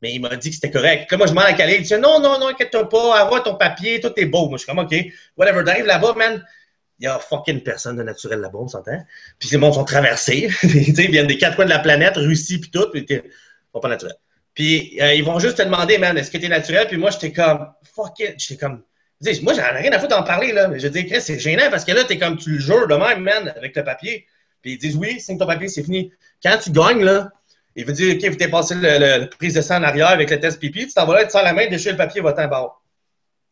[0.00, 1.10] mais il m'a dit que c'était correct.
[1.10, 1.78] Là, moi, je m'en à Calais.
[1.78, 4.48] Il dit, non, non, non, inquiète-toi pas, envoie ton papier, tout est beau.
[4.48, 4.94] Moi, je suis comme, OK,
[5.36, 5.64] whatever.
[5.64, 6.46] T'arrives là-bas, man.
[7.00, 9.04] Il y a fucking personne de naturel là-bas, on s'entend.
[9.40, 10.48] Puis les mondes sont traversés.
[10.60, 12.88] tu ils viennent des quatre coins de la planète, Russie, puis tout.
[12.92, 14.14] Puis t'es- ils sont pas naturels.
[14.54, 16.86] Puis euh, ils vont juste te demander, man, est-ce que t'es naturel?
[16.86, 18.34] Puis moi, j'étais comme, fuck it.
[18.38, 18.84] J'étais comme,
[19.42, 20.68] moi, j'en ai rien à foutre d'en parler, là.
[20.68, 23.20] Mais je dis, c'est gênant parce que là, t'es comme, tu le jures de même,
[23.20, 24.26] man, avec le papier.
[24.62, 26.12] Puis ils disent, oui, signe ton papier, c'est fini.
[26.42, 27.30] Quand tu gagnes, là,
[27.74, 30.38] il veut dire, OK, vous t'es passé le, prise de sang en arrière avec le
[30.38, 32.74] test pipi, tu t'en vas là, tu sors la main, déchire le papier, va-t'en bas.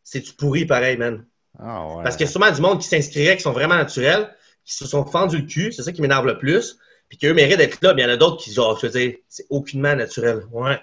[0.03, 1.25] C'est-tu pourri pareil, man?
[1.59, 2.03] Ah, ouais.
[2.03, 4.85] Parce qu'il y a souvent du monde qui s'inscrirait, qui sont vraiment naturels, qui se
[4.85, 6.77] sont fendus le cul, c'est ça qui m'énerve le plus,
[7.09, 8.91] puis qu'eux méritent d'être là, mais il y en a d'autres qui, genre, je veux
[8.91, 10.43] dire, c'est aucunement naturel.
[10.51, 10.79] Ouais.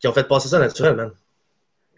[0.00, 1.12] Qui ont fait passer ça naturel, man.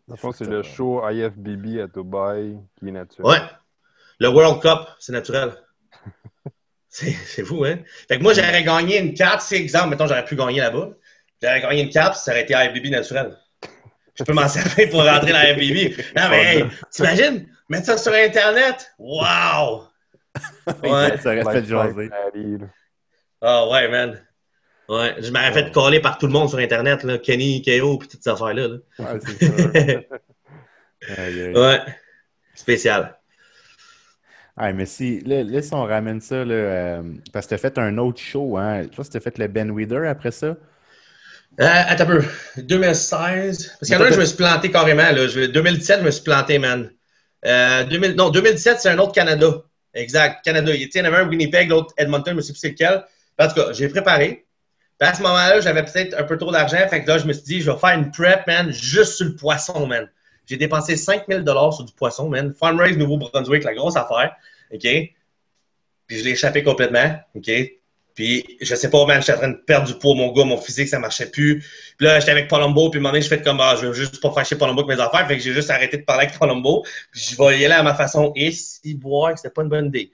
[0.09, 3.27] Je pense que c'est le show IFBB à Dubaï qui est naturel.
[3.27, 3.49] Ouais.
[4.21, 5.53] Le World Cup, c'est naturel.
[6.89, 7.79] c'est fou, hein?
[8.09, 10.91] Fait que moi, j'aurais gagné une carte, c'est exemple, mettons, j'aurais pu gagner là-bas.
[11.43, 13.37] J'aurais gagné une carte, ça aurait été IFBB naturel.
[14.15, 15.99] Je peux m'en servir pour rentrer dans IFBB.
[16.17, 17.49] Non, mais hey, t'imagines?
[17.69, 18.95] Mettre ça sur Internet?
[18.99, 19.89] Wow!
[20.83, 21.17] Ouais.
[21.19, 22.11] ça aurait fait jaser.
[23.41, 24.23] Ah ouais, man.
[24.89, 27.19] Ouais, je m'aurais fait coller par tout le monde sur Internet, là.
[27.19, 28.69] Kenny, KO, puis toutes ces affaires-là.
[28.69, 28.77] Là.
[28.99, 31.23] Ouais, c'est ça.
[31.61, 31.81] ouais.
[32.55, 33.19] Spécial.
[34.57, 37.79] Ah, mais si, là, si on ramène ça, là, euh, parce que tu as fait
[37.79, 38.85] un autre show, hein?
[38.85, 40.47] Je pense que tu as fait le Ben Weeder après ça.
[40.47, 40.57] Euh,
[41.59, 42.25] attends un peu.
[42.57, 43.77] 2016.
[43.79, 45.11] Parce qu'il y en a un, je me suis planté carrément.
[45.11, 45.27] Là.
[45.49, 46.91] 2017, je me suis planté, man.
[47.45, 49.63] Euh, 2000, non, 2017, c'est un autre Canada.
[49.93, 50.73] Exact, Canada.
[50.75, 53.05] Il y en avait un Winnipeg, l'autre Edmonton, je ne sais plus c'est lequel.
[53.39, 54.46] En tout cas, j'ai préparé.
[54.99, 56.79] Puis à ce moment-là, j'avais peut-être un peu trop d'argent.
[56.89, 59.27] Fait que là, je me suis dit, je vais faire une prep, man, juste sur
[59.27, 60.09] le poisson, man.
[60.47, 62.55] J'ai dépensé 5000 dollars sur du poisson, man.
[62.55, 64.35] Farm Race Nouveau-Brunswick, la grosse affaire.
[64.73, 64.81] OK?
[66.07, 67.15] Puis je l'ai échappé complètement.
[67.35, 67.51] OK?
[68.15, 70.57] Puis je sais pas, man, j'étais en train de perdre du poids, mon gars, mon
[70.57, 71.59] physique, ça marchait plus.
[71.99, 73.89] Puis là, j'étais avec Palombo, puis à un moment donné, je fais comme, ah, je
[73.89, 75.27] veux juste pas fâcher Palombo avec mes affaires.
[75.29, 76.83] Fait que j'ai juste arrêté de parler avec Palombo.
[77.13, 78.33] Puis je vais y aller à ma façon.
[78.35, 80.11] Et si boire, c'était pas une bonne idée.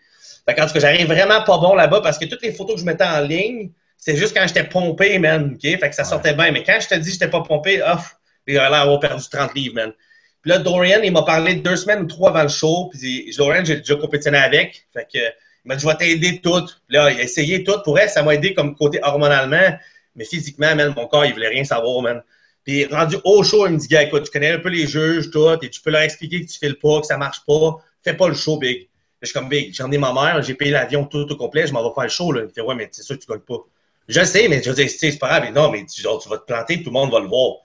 [0.48, 2.80] Fait qu'en tout cas, j'arrive vraiment pas bon là-bas parce que toutes les photos que
[2.80, 3.70] je mettais en ligne,
[4.04, 5.52] c'est juste quand j'étais pompé, man.
[5.54, 5.60] OK?
[5.62, 6.50] Fait que ça sortait bien.
[6.50, 8.16] Mais quand je te dis que j'étais pas pompé, off,
[8.48, 9.92] il a l'air d'avoir perdu 30 livres, man.
[10.40, 12.90] Puis là, Dorian, il m'a parlé deux semaines ou trois avant le show.
[12.90, 14.88] Puis Dorian, j'ai déjà compétitionné avec.
[14.92, 16.64] Fait que, il m'a dit, je vais t'aider tout.
[16.64, 17.80] Puis là, il a essayé tout.
[17.84, 19.78] Pour elle, ça m'a aidé comme côté hormonalement.
[20.16, 22.24] Mais physiquement, man, mon corps, il voulait rien savoir, man.
[22.64, 25.30] Puis rendu au show, il me dit, gars, écoute, tu connais un peu les juges,
[25.30, 27.76] tout, et tu peux leur expliquer que tu fais le pas, que ça marche pas.
[28.02, 28.88] Fais pas le show, Big.
[29.20, 31.72] Je suis comme, Big, j'en ai ma mère, j'ai payé l'avion tout, au complet, je
[31.72, 32.42] m'en vais faire le show, là.
[32.48, 33.64] Il fait, ouais, mais c'est sûr que tu gagnes pas.
[34.08, 35.52] Je sais, mais je veux dire, c'est pas grave.
[35.54, 37.58] non, mais tu, tu vas te planter, tout le monde va le voir.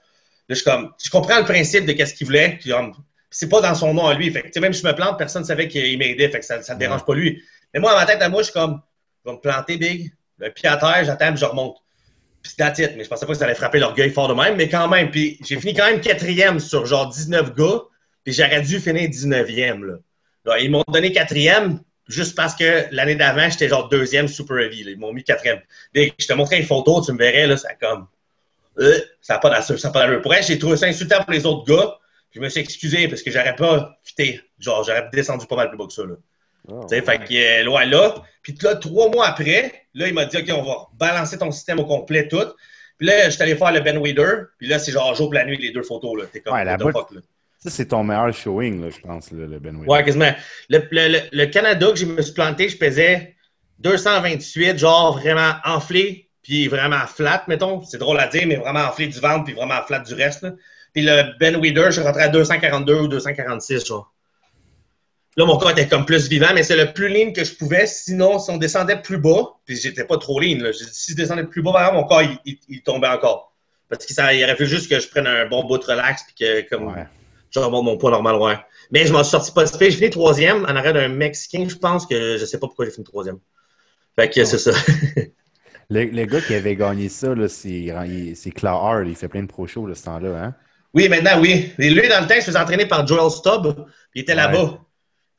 [0.48, 2.58] Là, je suis comme, je comprends le principe de qu'est-ce qu'il voulait.
[3.30, 4.30] C'est pas dans son nom à lui.
[4.30, 6.30] Fait que, même si je me plante, personne ne savait qu'il m'aidait.
[6.30, 7.42] Fait que ça ne dérange pas lui.
[7.74, 8.80] Mais moi, à ma tête, à moi, je suis comme,
[9.24, 11.76] je vais me planter big, le pied à terre, j'attends, je remonte.
[12.42, 14.56] Puis c'est la Mais je pensais pas que ça allait frapper l'orgueil fort de même.
[14.56, 17.82] Mais quand même, puis j'ai fini quand même quatrième sur genre 19 gars.
[18.24, 19.84] Puis j'aurais dû finir 19e.
[19.84, 20.58] Là.
[20.58, 24.84] ils m'ont donné quatrième juste parce que l'année d'avant, j'étais genre deuxième super heavy.
[24.86, 25.60] Ils m'ont mis quatrième.
[25.94, 28.06] Dès que je te montrais une photo, tu me verrais, là, ça comme.
[28.78, 29.78] Euh, ça n'a pas d'allure.
[29.78, 31.98] Ça pas Pour elle, j'ai trouvé ça insultant pour les autres gars.
[32.34, 34.40] Je me suis excusé parce que j'aurais pas fité.
[34.58, 36.04] Genre, j'aurais descendu pas mal plus bas que ça.
[36.04, 36.14] Là.
[36.68, 38.14] Oh, fait que, euh, là.
[38.42, 41.80] Puis là, trois mois après, là, il m'a dit, OK, on va balancer ton système
[41.80, 42.46] au complet, tout.
[42.98, 44.46] Puis là, je suis allé faire le Ben Weeder.
[44.58, 46.18] Puis là, c'est genre jour pour la nuit, les deux photos.
[46.18, 46.26] Là.
[46.30, 47.20] T'es comme, ouais, la fuck, là.
[47.58, 49.88] Ça, c'est ton meilleur showing, là, je pense, le, le Ben Weeder.
[49.88, 50.32] Ouais, quasiment.
[50.68, 53.34] Le, le, le, Canada que je me suis planté, je pesais
[53.80, 57.82] 228, genre vraiment enflé, puis vraiment flat, mettons.
[57.82, 60.42] C'est drôle à dire, mais vraiment enflé du ventre, puis vraiment flat du reste.
[60.42, 60.52] Là.
[60.92, 64.12] Puis le Ben Weeder, je rentrais à 242 ou 246, genre.
[65.36, 67.86] Là, mon corps était comme plus vivant, mais c'est le plus lean que je pouvais.
[67.86, 70.72] Sinon, si on descendait plus bas, puis j'étais pas trop lean, là.
[70.72, 73.52] si je descendais plus bas, mon corps, il, tombait encore.
[73.88, 76.68] Parce qu'il aurait fallu juste que je prenne un bon bout de relax, puis que,
[76.68, 76.92] comme,
[77.50, 78.56] je remonte mon poids normal, ouais.
[78.90, 81.76] Mais je m'en suis sorti pas si J'ai fini troisième en arrêt d'un Mexicain, je
[81.76, 83.38] pense que je sais pas pourquoi j'ai fini troisième.
[84.16, 84.72] Fait que c'est ça.
[85.90, 87.92] le, gars qui avait gagné ça, c'est
[88.54, 90.54] Claire Il fait plein de pro shows de ce temps-là, hein?
[90.94, 91.72] Oui, maintenant, oui.
[91.78, 93.74] Et lui, dans le temps, il se faisait entraîner par Joel Stubb,
[94.10, 94.80] puis il était là-bas.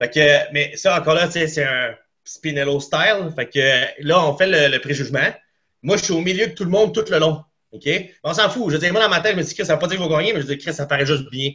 [0.02, 3.32] Fait que, mais ça, encore là, c'est un Spinello style.
[3.36, 5.34] Fait que là, on fait le, préjugement.
[5.82, 7.44] Moi, je suis au milieu de tout le monde tout le long.
[7.72, 7.88] OK?
[8.24, 8.70] On s'en fout.
[8.70, 9.88] Je veux dire, moi, dans ma tête, je me dis que ça ne veut pas
[9.88, 11.52] dire que je vais gagner, mais je veux dire, ça paraît juste bien.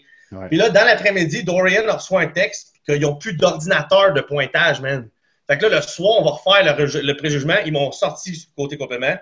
[0.48, 5.08] Puis là, dans l'après-midi, Dorian reçoit un texte qu'ils n'ont plus d'ordinateur de pointage, man.
[5.46, 7.56] Fait que là, le soir, on va refaire le, le préjugement.
[7.66, 9.16] Ils m'ont sorti du côté complément.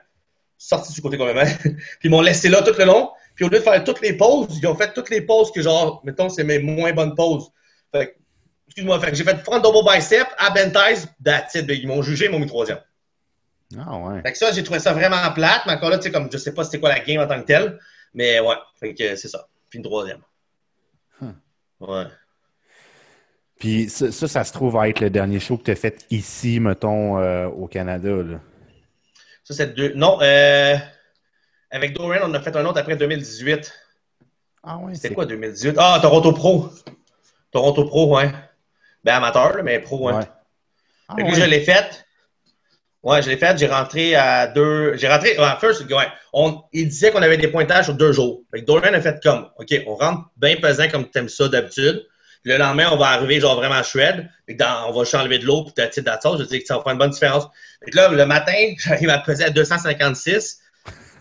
[0.56, 1.44] Sorti du côté complément.
[1.62, 1.74] puis
[2.04, 3.10] ils m'ont laissé là tout le long.
[3.34, 5.62] Puis au lieu de faire toutes les pauses, ils ont fait toutes les pauses que,
[5.62, 7.50] genre, mettons, c'est mes moins bonnes pauses.
[7.92, 8.16] Fait
[8.66, 10.70] excuse-moi, fait que j'ai fait front double bicep, ab and
[11.22, 11.66] that's it.
[11.68, 12.80] Ils m'ont jugé, ils m'ont mis troisième.
[13.78, 14.22] Ah ouais.
[14.22, 16.38] Fait que ça, j'ai trouvé ça vraiment plate, mais encore là, tu sais, comme je
[16.38, 17.78] sais pas c'était quoi la game en tant que telle,
[18.14, 19.46] mais ouais, fait que c'est ça.
[19.68, 20.20] Puis une troisième.
[21.82, 22.04] Ouais.
[23.58, 26.58] Puis ça, ça, se trouve à être le dernier show que tu as fait ici,
[26.58, 28.10] mettons, euh, au Canada.
[28.10, 28.40] Là.
[29.44, 29.92] Ça, c'est deux.
[29.94, 30.76] Non, euh,
[31.70, 33.72] avec Dorian, on a fait un autre après 2018.
[34.64, 35.74] Ah ouais, C'était quoi 2018?
[35.78, 36.70] Ah, Toronto Pro.
[37.50, 38.30] Toronto Pro, ouais.
[39.04, 40.14] Ben amateur, mais pro, ouais.
[40.14, 40.24] Ouais.
[41.08, 41.34] Ah Fait ouais.
[41.34, 42.01] je l'ai faite.
[43.02, 43.58] Ouais, je l'ai faite.
[43.58, 44.96] J'ai rentré à deux.
[44.96, 45.36] J'ai rentré.
[45.38, 46.06] Ouais, first, ouais.
[46.32, 48.42] On, il disait qu'on avait des pointages sur deux jours.
[48.52, 51.48] Fait que Dorian a fait comme OK, on rentre bien pesant comme tu aimes ça
[51.48, 52.06] d'habitude.
[52.44, 54.28] Le lendemain, on va arriver genre vraiment shred.
[54.46, 56.66] Fait que dans- on va juste enlever de l'eau puis t'as titre Je dis que
[56.66, 57.46] ça va faire une bonne différence.
[57.84, 60.58] Fait que là, le matin, j'arrive à peser à 256.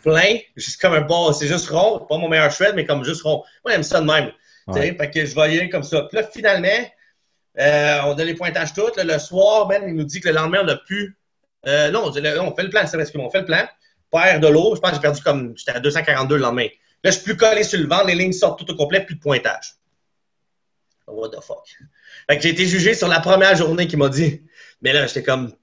[0.03, 3.21] Plein, juste comme un bon, c'est juste rond, pas mon meilleur shred, mais comme juste
[3.21, 3.43] rond.
[3.63, 4.31] Moi, j'aime ça de même.
[4.67, 4.95] Tu sais, Ouais.
[4.97, 6.01] Fait que je vais y aller comme ça.
[6.09, 6.67] Puis là, finalement,
[7.59, 8.95] euh, on donne les pointages tous.
[8.97, 11.17] Là, le soir, Ben, il nous dit que le lendemain, on a pu.
[11.67, 12.13] Euh, non, on
[12.55, 13.67] fait le plan, c'est on fait le plan.
[14.11, 14.75] Perd de l'eau.
[14.75, 15.53] Je pense que j'ai perdu comme.
[15.57, 16.67] J'étais à 242 le lendemain.
[17.03, 19.15] Là, je suis plus collé sur le ventre, les lignes sortent tout au complet, plus
[19.15, 19.75] de pointage.
[21.07, 21.65] What the fuck?
[22.29, 24.43] Fait que j'ai été jugé sur la première journée qu'il m'a dit.
[24.81, 25.53] Mais là, j'étais comme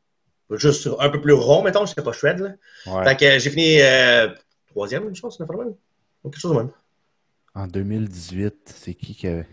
[0.51, 2.41] juste un peu plus rond, mettons, je pas shred.
[2.41, 2.51] Là.
[2.87, 3.05] Ouais.
[3.05, 4.29] Fait que euh, j'ai fini euh,
[4.69, 5.75] troisième, je pense, même.
[6.25, 6.71] Ou quelque chose de même.
[7.55, 9.47] En 2018, c'est qui qui avait.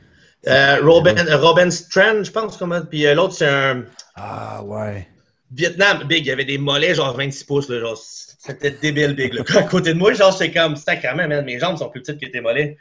[0.48, 2.58] Euh, Robin, Robin Strand, je pense.
[2.58, 3.84] Comment, puis euh, l'autre, c'est un
[4.16, 5.08] Ah ouais.
[5.56, 6.26] Vietnam Big.
[6.26, 7.70] Il y avait des mollets, genre 26 pouces.
[7.70, 9.34] Là, genre, c'était débile, Big.
[9.34, 9.43] Là.
[9.56, 12.28] À côté de moi, genre, c'est comme sacrément, man, mes jambes sont plus petites que
[12.28, 12.78] tes mollets.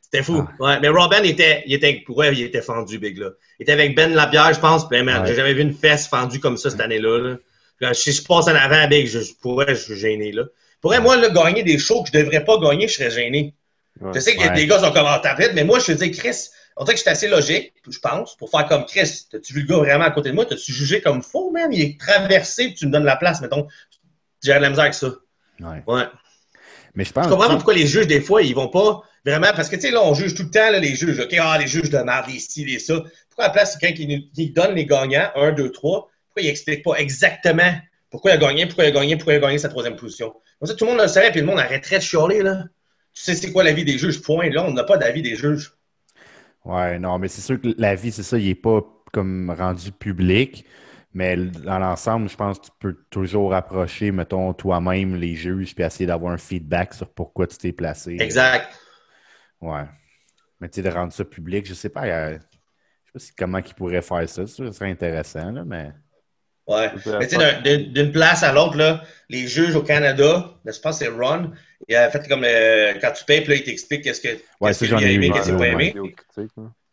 [0.00, 0.44] c'était fou.
[0.58, 3.18] Ouais, mais Robin, il était, il était, pour il était fendu, Big.
[3.18, 3.30] Là.
[3.58, 4.88] Il était avec Ben Lapierre, je pense.
[4.88, 5.28] Puis, man, Ouais.
[5.28, 7.36] j'ai jamais vu une fesse fendue comme ça cette année-là.
[7.80, 7.94] Là.
[7.94, 10.32] Si je passe en avant, Big, je, pourrais, je suis gêné.
[10.32, 10.44] Là.
[10.80, 13.54] Pourrais, moi, là, gagner des shows que je devrais pas gagner, je serais gêné.
[14.14, 16.48] Je sais que des gars sont comme en tablette, mais moi, je te dis, Chris,
[16.76, 19.26] on dirait que j'étais assez logique, je pense, pour faire comme Chris.
[19.30, 20.44] T'as-tu vu le gars vraiment à côté de moi?
[20.44, 21.72] T'as-tu jugé comme faux, man?
[21.72, 23.66] Il est traversé, puis tu me donnes la place, mettons.
[24.42, 25.08] J'ai de la misère avec ça.
[25.60, 25.82] Ouais.
[25.86, 26.04] Ouais.
[26.94, 29.52] Mais je pense Je comprends pas pourquoi les juges, des fois, ils vont pas vraiment?
[29.54, 31.20] Parce que, tu sais, là, on juge tout le temps, là, les juges.
[31.20, 33.02] OK, ah, les juges de merde, les ci, les ça.
[33.28, 36.42] Pourquoi à la place, c'est quand ils qui donne les gagnants, 1, 2, 3, pourquoi
[36.42, 37.72] ils expliquent pas exactement
[38.12, 40.34] pourquoi il a gagné, pourquoi il a gagné, pourquoi il a gagné sa troisième position?
[40.60, 42.64] Comme ça, tout le monde le savait, puis le monde arrêterait de chialer, là.
[43.14, 44.50] Tu sais, c'est quoi l'avis des juges, point.
[44.50, 45.72] Là, on n'a pas d'avis des juges.
[46.64, 48.82] Ouais, non, mais c'est sûr que la vie, c'est ça, il n'est pas
[49.12, 50.64] comme rendu public.
[51.14, 55.84] Mais dans l'ensemble, je pense que tu peux toujours approcher, mettons, toi-même les juges puis
[55.84, 58.16] essayer d'avoir un feedback sur pourquoi tu t'es placé.
[58.18, 58.72] Exact.
[59.60, 59.84] Ouais.
[60.60, 63.34] Mais tu sais, de rendre ça public, je sais pas, euh, je sais pas si-
[63.36, 64.46] comment ils pourraient faire ça.
[64.46, 65.92] Ça serait intéressant, là, mais.
[66.66, 66.90] Ouais.
[67.18, 70.98] Mais tu sais, d'un- d'une place à l'autre, là, les juges au Canada, je pense
[70.98, 71.50] que c'est Ron,
[71.88, 74.28] il a fait comme euh, quand tu payes, puis là, il t'explique qu'est-ce que
[74.60, 74.72] Ouais,
[75.08, 75.94] ai aimé, qu'est-ce qu'il vidéo, pas aimé.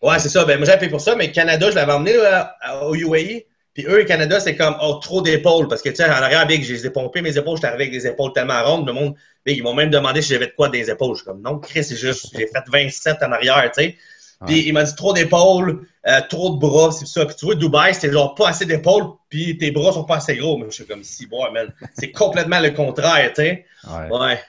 [0.01, 0.45] Ouais, c'est ça.
[0.45, 3.45] Ben, moi, j'avais payé pour ça, mais Canada, je l'avais emmené là, au UAE.
[3.73, 5.67] Puis eux, Canada, c'est comme, oh, trop d'épaules.
[5.67, 8.07] Parce que, tu sais, en arrière, Big, j'ai pompé mes épaules, j'étais arrivé avec des
[8.07, 8.87] épaules tellement rondes.
[8.87, 9.15] Le monde,
[9.45, 11.15] Big, ils m'ont même demandé si j'avais de quoi des épaules.
[11.15, 13.97] Je suis comme, non, Chris, c'est juste, j'ai fait 27 en arrière, tu sais.
[14.45, 14.63] Puis Ouais.
[14.67, 17.25] il m'a dit trop d'épaules, euh, trop de bras, c'est ça.
[17.25, 20.37] Puis tu vois, Dubaï, c'était genre pas assez d'épaules, puis tes bras sont pas assez
[20.37, 20.57] gros.
[20.57, 21.73] Mais je suis comme, si, bon, man.
[21.97, 23.65] C'est complètement le contraire, tu sais.
[23.85, 24.09] Ouais.
[24.17, 24.39] Ouais.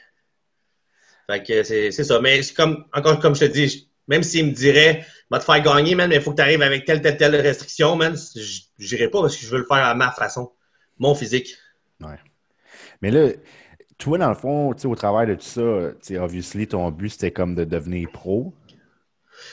[1.29, 2.21] Fait que c'est c'est ça.
[2.21, 3.79] Mais c'est comme, encore comme je te dis, je-
[4.09, 6.63] même s'il me dirait, va te faire gagner, man, mais il faut que tu arrives
[6.63, 8.17] avec telle, telle, telle restriction, man,
[8.79, 10.51] j'irai pas parce que je veux le faire à ma façon,
[10.99, 11.57] mon physique.
[13.03, 13.29] Mais là,
[13.99, 17.31] toi, dans le fond, au travers de tout ça, tu sais, obviously, ton but, c'était
[17.31, 18.53] comme de devenir pro.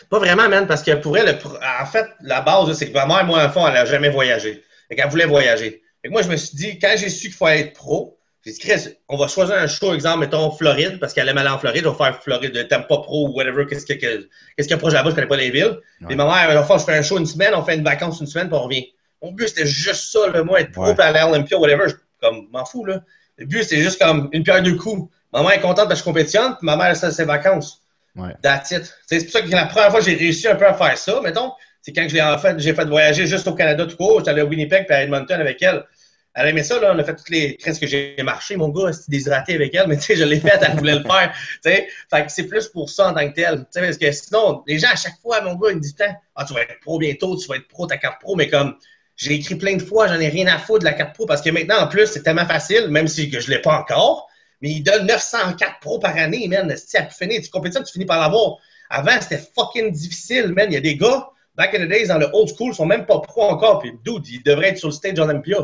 [0.09, 1.33] Pas vraiment, man, parce que pour elle, le
[1.81, 4.63] en fait, la base, c'est que ma mère, moi, en fond, elle n'a jamais voyagé.
[4.87, 5.81] Fait qu'elle voulait voyager.
[6.01, 8.53] Fait que moi, je me suis dit, quand j'ai su qu'il fallait être pro, j'ai
[8.53, 11.57] dit, Chris, on va choisir un show, exemple, mettons Floride, parce qu'elle aime aller en
[11.59, 14.67] Floride, on va faire Floride, Tampa Pro ou whatever, qu'est-ce qu'il y a que- qu'est-ce
[14.69, 15.79] qu'il là-bas, je connais pas les villes.
[16.01, 16.07] Ouais.
[16.07, 18.27] Puis ma mère, enfin, je fais un show une semaine, on fait une vacance une
[18.27, 18.85] semaine, puis on revient.
[19.21, 20.93] Mon but, c'était juste ça, là, moi, être pro, Ouais.
[20.95, 23.01] puis aller à l'Olympia, whatever, je, comme, m'en fous, là.
[23.37, 25.11] Le but, c'est juste comme une pierre deux coups.
[25.33, 27.81] Ma mère est contente parce que je compétitionne, puis ma mère, ça, ses vacances.
[28.17, 28.33] Ouais.
[28.63, 31.21] C'est pour ça que la première fois que j'ai réussi un peu à faire ça,
[31.21, 31.51] mettons,
[31.81, 34.19] c'est quand je l'ai en fait, j'ai fait voyager juste au Canada tout court.
[34.19, 35.85] J'étais allé à Winnipeg puis à Edmonton avec elle.
[36.33, 36.93] Elle aimait ça, là.
[36.93, 37.57] On a fait toutes les.
[37.57, 40.39] Qu'est-ce que j'ai marché, mon gars, c'était déshydraté avec elle, mais tu sais, je l'ai
[40.39, 41.33] fait, elle voulait le faire.
[41.63, 43.65] Fait que c'est plus pour ça en tant que tel.
[43.73, 45.95] Parce que sinon, les gens, à chaque fois, mon gars, ils me disent
[46.35, 48.75] ah, tu vas être pro bientôt, tu vas être pro, ta carte pro, mais comme.
[49.15, 51.41] J'ai écrit plein de fois, j'en ai rien à foutre de la carte pro parce
[51.41, 54.26] que maintenant, en plus, c'est tellement facile, même si je ne l'ai pas encore,
[54.61, 56.73] mais ils donnent 904 pros par année, man.
[56.75, 58.57] Si à finir, tu compétitionnes, tu finis par l'avoir.
[58.89, 60.67] Avant, c'était fucking difficile, man.
[60.69, 63.05] Il y a des gars, back in the days, dans le old school, sont même
[63.05, 63.79] pas pros encore.
[63.79, 65.59] Puis, dude, ils devraient être sur le stage Olympia.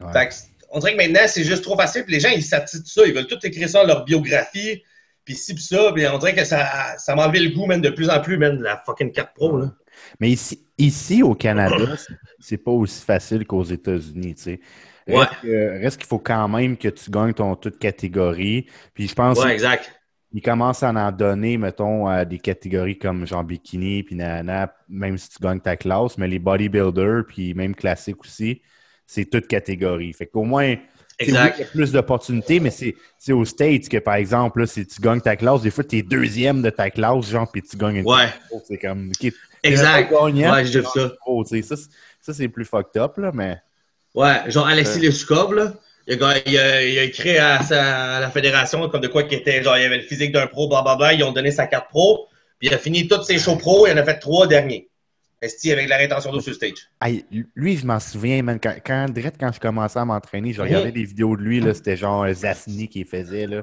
[0.00, 0.12] Ouais.
[0.12, 0.34] Fait que,
[0.70, 2.04] on dirait que maintenant, c'est juste trop facile.
[2.04, 3.02] Puis les gens, ils s'attitrent ça.
[3.06, 4.82] Ils veulent tout écrire ça dans leur biographie.
[5.24, 5.92] Puis ci, puis ça.
[5.92, 8.36] Puis on dirait que ça, ça m'a enlevé le goût, man, de plus en plus,
[8.36, 9.72] man, de la fucking carte pro, là.
[10.20, 11.96] Mais ici, ici au Canada,
[12.38, 14.60] c'est pas aussi facile qu'aux États-Unis, tu sais.
[15.08, 15.78] Ouais.
[15.80, 18.66] Reste qu'il faut quand même que tu gagnes ton toute catégorie?
[18.94, 19.92] Puis je pense Ouais, exact.
[20.30, 25.16] qu'ils commencent à en donner, mettons, à des catégories comme genre bikini, puis nanana, même
[25.18, 28.60] si tu gagnes ta classe, mais les bodybuilders, puis même classiques aussi,
[29.06, 30.12] c'est toute catégorie.
[30.12, 30.76] Fait qu'au moins,
[31.18, 31.56] Exact.
[31.58, 35.00] il y a plus d'opportunités, mais c'est aux States que, par exemple, là, si tu
[35.00, 37.96] gagnes ta classe, des fois, tu es deuxième de ta classe, genre, puis tu gagnes
[37.96, 38.28] une Ouais.
[38.66, 39.10] C'est comme.
[39.64, 40.10] Exact.
[40.12, 41.10] gagnant, Ouais, j'ai vu ça.
[42.20, 43.56] ça, c'est plus fucked up, là, mais.
[44.14, 45.08] Ouais, genre Alexis Ouais.
[45.54, 45.72] Là.
[46.06, 49.24] Il a, il, a, il a écrit à, sa- à la fédération comme de quoi
[49.24, 51.12] qu'il était, genre, il avait le physique d'un pro, blablabla.
[51.14, 52.28] Ils ont donné sa carte pro.
[52.58, 53.86] Puis il a fini tous ses shows pro.
[53.86, 54.88] Il en a fait trois derniers.
[55.40, 56.90] Esti avec la rétention d'eau sur le stage.
[57.54, 60.90] Lui, je m'en souviens, man, quand, quand, direct quand je commençais à m'entraîner, je regardais
[60.92, 63.62] des vidéos de lui, là, c'était genre Zasny qui faisait, là.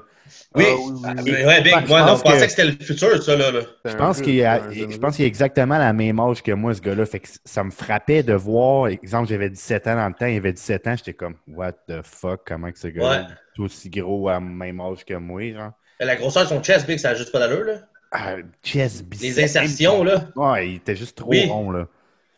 [0.56, 1.46] Oui, Ah, oui, oui, oui.
[1.46, 1.74] ouais, Big.
[1.84, 3.52] Je Moi, pense on pensait que- que c'était le futur, ça, là.
[3.84, 7.06] Je pense qu'il je qu'il a exactement la même âge que moi, ce gars-là.
[7.06, 10.38] Fait que ça me frappait de voir, exemple, j'avais 17 ans dans le temps, il
[10.38, 13.28] avait 17 ans, j'étais comme, what the fuck, comment que ce gars-là
[13.58, 15.72] est aussi gros à même âge que moi, genre.
[16.00, 17.82] La grosseur de son chest, Big, ça n'a juste pas d'allure, là.
[18.18, 20.28] Ah, chest, Les insertions, là.
[20.36, 21.46] Ouais, il était juste trop Oui.
[21.48, 21.88] rond, là.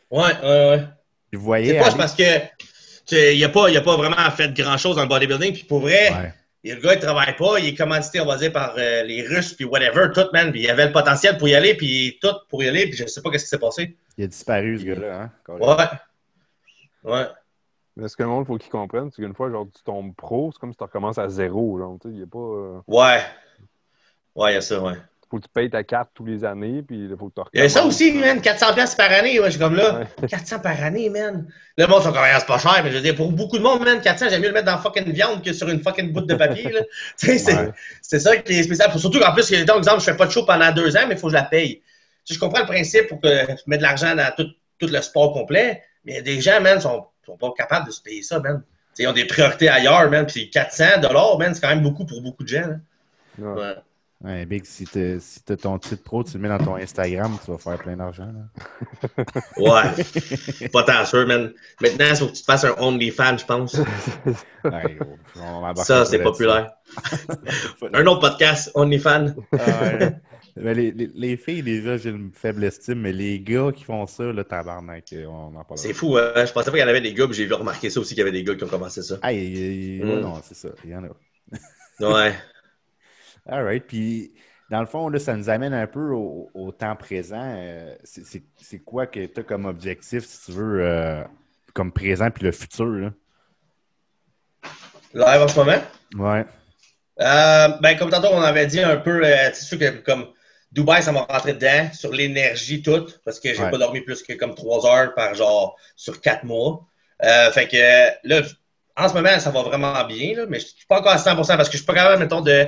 [0.09, 0.79] Ouais, ouais, ouais.
[1.31, 1.77] Je C'est voyais.
[1.79, 4.95] pas aller- parce que tu sais, il a pas, il a pas vraiment fait grand-chose
[4.95, 5.53] dans le bodybuilding.
[5.53, 6.33] Puis pour vrai, Ouais.
[6.63, 9.21] Et le gars, il travaille pas, il est commandité, on va dire, par euh, les
[9.25, 10.51] Russes, puis whatever, tout, man.
[10.51, 13.05] Puis il avait le potentiel pour y aller, puis tout pour y aller, puis je
[13.05, 13.95] sais pas qu'est-ce qui s'est passé.
[14.17, 15.31] Il a disparu, ce gars-là, hein.
[15.47, 15.85] Ouais.
[17.13, 17.25] Ouais.
[17.95, 20.51] Mais ce que le monde, faut qu'il comprenne, c'est qu'une fois, genre, tu tombes pro,
[20.51, 22.37] c'est comme si tu recommences à zéro, genre, tu sais, il y a pas...
[22.39, 23.21] euh, Ouais.
[24.35, 24.93] Ouais, il y a ça, ouais.
[25.29, 27.49] Faut que tu payes ta carte tous les années, puis il faut que tu recommences.
[27.53, 29.99] Il y a ça aussi, man, 400 pièces par année, ouais, je suis comme là.
[30.21, 30.27] Ouais.
[30.29, 31.47] 400 par année, man.
[31.77, 33.63] Le monde, sont comme, Ah, c'est pas cher, mais je veux dire, pour beaucoup de
[33.63, 36.21] monde, man, 400, j'aime mieux le mettre dans fucking viande que sur une fucking bout
[36.21, 36.81] de papier, là.
[37.17, 37.71] tu sais, c'est, Ouais.
[38.01, 38.89] c'est ça qui est spécial.
[38.97, 41.17] Surtout qu'en plus, par exemple, je fais pas de show pendant deux ans, mais il
[41.19, 41.81] faut que je la paye.
[42.25, 44.47] Tu sais, je comprends le principe pour que je mette de l'argent dans tout,
[44.79, 48.21] tout le sport complet, mais des gens, man, sont, sont pas capables de se payer
[48.23, 48.61] ça, man.
[48.61, 51.81] Tu sais, ils ont des priorités ailleurs, man, puis 400 dollars, man, c'est quand même
[51.83, 52.77] beaucoup pour beaucoup de gens, là.
[53.39, 53.75] Ouais.
[54.23, 54.45] Ouais.
[54.47, 57.57] Big, si t'as si ton titre pro, tu le mets dans ton Instagram, tu vas
[57.59, 58.31] faire plein d'argent.
[59.57, 60.69] Ouais.
[60.71, 61.53] pas tant sûr, man.
[61.81, 63.75] Maintenant, il faut que tu te fasses un OnlyFans, je pense.
[64.63, 64.97] Ouais,
[65.39, 66.71] on Ça, c'est populaire.
[67.93, 69.27] Un autre podcast, OnlyFans.
[69.53, 70.11] Ah ouais.
[70.57, 74.05] Mais les, les, les filles, déjà, j'ai une faible estime, mais les gars qui font
[74.07, 75.77] ça, là, tabarnak, on en parle.
[75.77, 76.31] C'est fou, hein?
[76.35, 78.09] Je pensais pas qu'il y en avait des gars, puis j'ai vu remarquer ça aussi
[78.15, 79.17] qu'il y avait des gars qui ont commencé ça.
[79.21, 79.55] Ah, il-
[79.99, 80.19] il- Mm.
[80.19, 81.07] non, c'est ça, il y en a.
[82.13, 82.33] Ouais.
[83.49, 84.33] All right, puis
[84.69, 87.41] dans le fond, là, ça nous amène un peu au, au temps présent.
[87.55, 91.23] Euh, c'est- quoi que tu as comme objectif, si tu veux, euh,
[91.73, 93.09] comme présent, puis le futur, là?
[95.13, 95.81] Live en ce moment?
[96.15, 96.45] Ouais.
[97.21, 100.27] Euh, ben, comme tantôt, on avait dit un peu, c'est sûr que comme
[100.71, 103.71] Dubaï, ça m'a rentré dedans sur l'énergie toute, parce que j'ai Ouais.
[103.71, 106.85] pas dormi plus que comme trois heures par genre sur quatre mois.
[107.53, 108.41] Fait que là,
[108.97, 111.55] en ce moment, ça va vraiment bien, là, mais je suis pas encore à 100%
[111.55, 112.67] parce que je suis pas capable, mettons, de,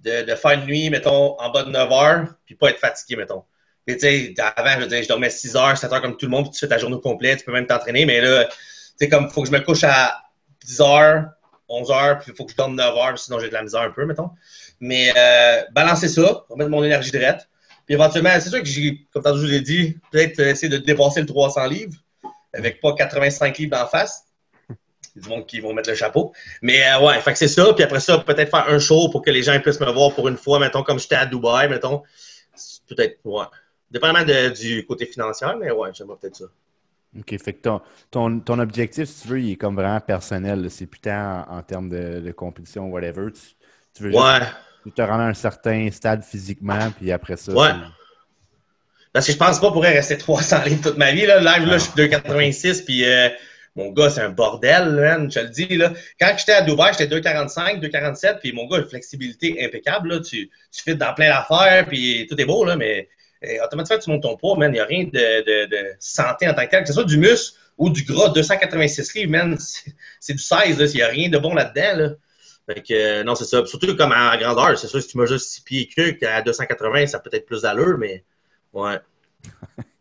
[0.00, 3.16] de, de faire une nuit, mettons, en bas de 9 heures, puis pas être fatigué,
[3.16, 3.44] mettons.
[3.86, 6.30] Et tu sais, avant, je dire, je dormais 6 heures, 7 heures comme tout le
[6.30, 8.50] monde, puis tu fais ta journée complète, tu peux même t'entraîner, mais là, tu
[8.98, 10.22] sais, comme, faut que je me couche à
[10.64, 11.24] 10 heures,
[11.68, 13.82] 11 heures, puis il faut que je dorme 9 heures, sinon j'ai de la misère
[13.82, 14.30] un peu, mettons.
[14.80, 17.48] Mais euh, balancer ça, remettre mon énergie droite.
[17.86, 21.20] Puis éventuellement, c'est sûr que j'ai, comme tantôt je vous dit, peut-être essayer de dépasser
[21.20, 21.96] le 300 livres,
[22.54, 24.24] avec pas 85 livres d'en face.
[25.16, 26.32] Du monde qui vont mettre le chapeau.
[26.62, 27.72] Mais euh, ouais, fait que c'est ça.
[27.74, 30.28] Puis après ça, peut-être faire un show pour que les gens puissent me voir pour
[30.28, 32.02] une fois, mettons, comme j'étais à Dubaï, mettons.
[32.88, 33.44] Peut-être, ouais.
[33.90, 36.44] Dépendamment de- du côté financier, mais ouais, j'aimerais peut-être ça.
[37.18, 40.68] OK, fait que ton, ton, ton objectif, si tu veux, il est comme vraiment personnel.
[40.70, 43.30] C'est plus tant en, en termes de, de compétition, whatever.
[43.32, 43.40] Tu,
[43.94, 44.40] tu veux Ouais.
[44.84, 47.52] juste te rendre à un certain stade physiquement, puis après ça.
[47.52, 47.70] Ouais.
[49.12, 51.24] Parce que je pense pas pourrais rester 300 livres toute ma vie.
[51.26, 51.38] Là.
[51.38, 51.78] Live, là, Ah.
[51.78, 53.28] je suis 2,86, puis euh,
[53.76, 55.76] mon gars, c'est un bordel, man, je te le dis.
[55.76, 55.92] Là.
[56.20, 60.10] Quand j'étais à Dubaï, j'étais 2,45, 2,47, puis mon gars, une flexibilité impeccable.
[60.10, 60.20] Là.
[60.20, 63.08] Tu, tu fites dans plein d'affaires, puis tout est beau, là, mais
[63.44, 64.70] euh, automatiquement, tu montes ton poids, man.
[64.70, 67.04] Il n'y a rien de, de, de santé en tant que tel, que ce soit
[67.04, 69.58] du muscle ou du gras, 286 livres, man.
[70.20, 70.86] C'est du 16, là.
[70.86, 72.10] Il n'y a rien de bon là-dedans, là.
[72.66, 73.64] Fait que, euh, non, c'est ça.
[73.66, 77.18] Surtout comme en grandeur, c'est sûr, si tu mesures 6 pieds que qu'à 280, ça
[77.18, 78.24] peut être plus d'allure, mais
[78.72, 78.98] ouais.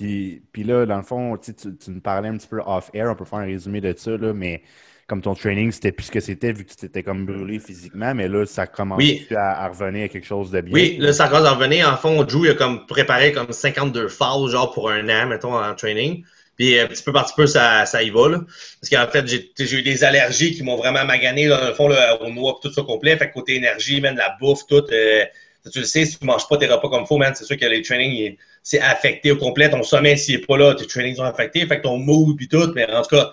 [0.00, 1.52] Puis, puis là, dans le fond, tu,
[1.88, 4.62] nous parlais un petit peu off-air, on peut faire un résumé de ça, là, mais
[5.06, 8.14] comme ton training, c'était plus ce que c'était vu que tu t'étais comme brûlé physiquement,
[8.14, 9.26] mais là, ça commence Oui.
[9.36, 10.72] à, à revenir à quelque chose de bien.
[10.72, 11.86] Oui, là, ça commence à revenir.
[11.92, 15.54] En fond, Drew, il a comme préparé comme 52 phases, genre pour un an, mettons,
[15.54, 16.24] en training.
[16.56, 18.38] Puis, un petit peu par petit peu, ça, ça y va, là.
[18.80, 22.22] Parce qu'en fait, j'ai eu des allergies qui m'ont vraiment magané, dans le fond, là,
[22.22, 23.16] au noix, tout ça complet.
[23.16, 24.84] Fait que côté énergie, même la bouffe, tout.
[24.92, 25.24] euh,
[25.70, 27.56] tu le sais, si tu manges pas tes repas comme il faut, man, c'est sûr
[27.56, 29.68] que les trainings, c'est affecté au complet.
[29.70, 31.66] Ton sommeil, s'il est pas là, tes trainings sont affectés.
[31.66, 32.72] Fait que ton mood, puis tout.
[32.74, 33.32] Mais en tout cas,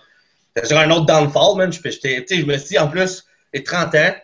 [0.64, 1.72] c'est un autre downfall, man.
[1.72, 4.16] Je, je me suis dit, en plus, j'ai 30 ans.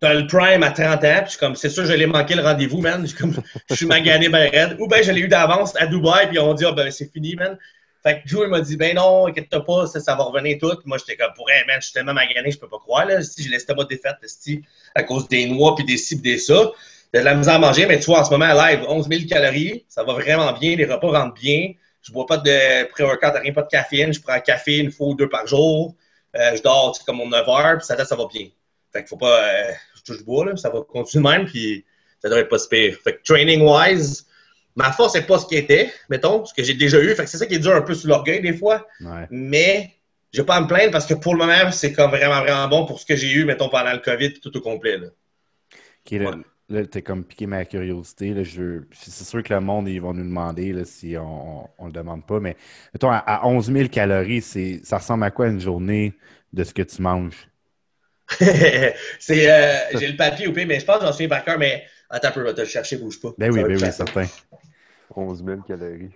[0.00, 2.42] T'as le prime à 30 ans, puis je comme, c'est sûr, je l'ai manqué le
[2.42, 3.02] rendez-vous, man.
[3.02, 3.36] Je suis comme,
[3.70, 4.76] je suis magané ben raide.
[4.80, 7.36] Ou ben, je l'ai eu d'avance à Dubaï, puis on dit, ah, ben, c'est fini,
[7.36, 7.56] man.
[8.02, 10.76] Fait que Joe, il m'a dit, ben non, inquiète-toi pas, ça, ça va revenir tout.
[10.86, 13.22] Moi, j'étais comme, pour man, je suis tellement magané, je peux pas croire, là.
[13.22, 14.62] Si j'ai l'estomac défaite, si,
[14.96, 16.72] à cause des noix, puis des ci, des ça.
[17.12, 19.08] J'ai de la misère à manger, mais tu vois, en ce moment, à live, 11
[19.08, 21.72] 000 calories, ça va vraiment bien, les repas rentrent bien.
[22.00, 24.12] Je bois pas de pré-workout, rien, pas de caféine.
[24.12, 25.94] Je prends un café une fois ou deux par jour.
[26.34, 28.46] Euh, je dors comme mon 9 heures, puis ça, ça va bien.
[28.92, 29.44] Fait qu'il faut pas.
[29.44, 31.84] Euh, je touche bois, là, ça va continuer même, puis
[32.20, 32.96] ça devrait être pas si pire.
[33.04, 34.26] Fait que training-wise,
[34.74, 37.14] ma force n'est pas ce qui était, mettons, ce que j'ai déjà eu.
[37.14, 38.86] Fait que c'est ça qui est dur un peu sur l'orgueil des fois.
[39.00, 39.26] Ouais.
[39.30, 39.90] Mais
[40.32, 42.66] je vais pas à me plaindre parce que pour le moment, c'est comme vraiment, vraiment
[42.68, 44.96] bon pour ce que j'ai eu, mettons, pendant le COVID, tout au complet.
[44.98, 45.08] Là.
[46.18, 46.36] Là, Ouais.
[46.72, 48.34] Là, t'as comme piqué ma curiosité.
[48.34, 51.86] Là, je C'est sûr que le monde, ils vont nous demander là, si on ne
[51.86, 52.40] le demande pas.
[52.40, 52.56] Mais
[52.94, 56.14] mettons, à, à 11 000 calories, c'est- ça ressemble à quoi une journée
[56.52, 57.48] de ce que tu manges?
[59.18, 61.84] c'est, euh, j'ai le papier pays, mais je pense que j'en souviens par cœur, mais
[62.08, 63.32] attends un peu, vais te le chercher, bouge pas.
[63.38, 63.92] Ben oui, Ça va ben oui, facile.
[63.92, 64.28] certain.
[65.16, 66.14] 11 000 calories.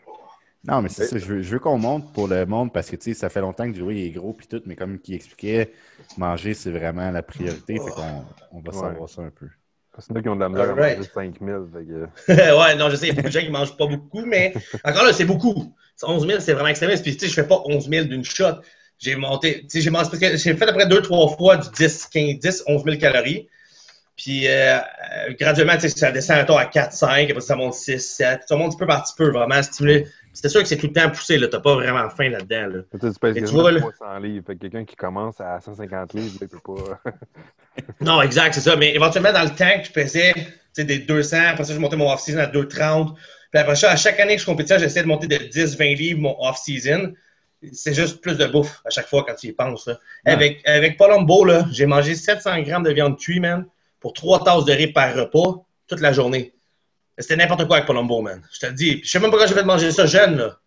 [0.65, 1.09] Non, mais c'est Ouais.
[1.09, 3.31] ça, je veux, je veux qu'on monte pour le monde parce que tu sais, ça
[3.31, 5.73] fait longtemps que Joey est gros puis tout, mais comme il expliquait,
[6.17, 7.81] manger, c'est vraiment la priorité.
[7.81, 9.01] Fait qu'on on va Ouais.
[9.01, 9.49] savoir ça un peu.
[9.97, 10.95] Parce qu'il y en a qui ont de la misère Alright.
[10.95, 11.67] à manger 5 000.
[11.73, 12.59] Fait que...
[12.59, 14.53] ouais, non, je sais, il y a beaucoup de gens qui mangent pas beaucoup, mais
[14.85, 15.75] encore là, c'est beaucoup.
[16.03, 17.03] 11 000, c'est vraiment extrémiste.
[17.03, 18.61] Puis, tu sais, je fais pas 11 000 d'une shot.
[18.99, 21.69] J'ai monté, tu sais, j'ai mangé, parce que j'ai fait après deux, trois fois du
[21.71, 23.49] 10, 15, 10, 11 000 calories.
[24.17, 27.99] Puis, euh, euh, graduellement, tu sais, ça descend à 4, 5, après ça monte 6,
[27.99, 28.41] 7.
[28.47, 30.07] Ça monte petit peu par petit peu, vraiment stimuler.
[30.37, 31.49] C'était sûr que c'est tout le temps poussé, là.
[31.49, 32.83] T'as pas vraiment faim là-dedans, là.
[32.93, 32.99] Tu
[33.41, 34.45] sais, tu vois, là- 300 livres?
[34.47, 37.01] Fait que quelqu'un qui commence à 150 livres, il peut pas.
[38.03, 38.77] Non, exact, c'est ça.
[38.77, 40.43] Mais éventuellement, dans le temps que je pesais tu
[40.75, 43.15] sais, des 200, après ça, je montais mon off-season à 230.
[43.15, 45.95] Puis après ça, à chaque année que je compétais, j'essaie de monter de 10, 20
[45.95, 47.15] livres mon off-season.
[47.73, 49.87] C'est juste plus de bouffe à chaque fois quand tu y penses.
[49.87, 49.95] là.
[50.27, 50.33] Ouais.
[50.33, 53.67] Avec, avec Palombo, là, j'ai mangé 700 grammes de viande cuite, man,
[54.01, 56.53] pour 3 tasses de riz par repas toute la journée.
[57.19, 58.43] C'était n'importe quoi avec Palombo, man.
[58.53, 59.01] Je te le dis.
[59.03, 60.59] Je sais même pas quand j'ai fait manger ça jeune, là.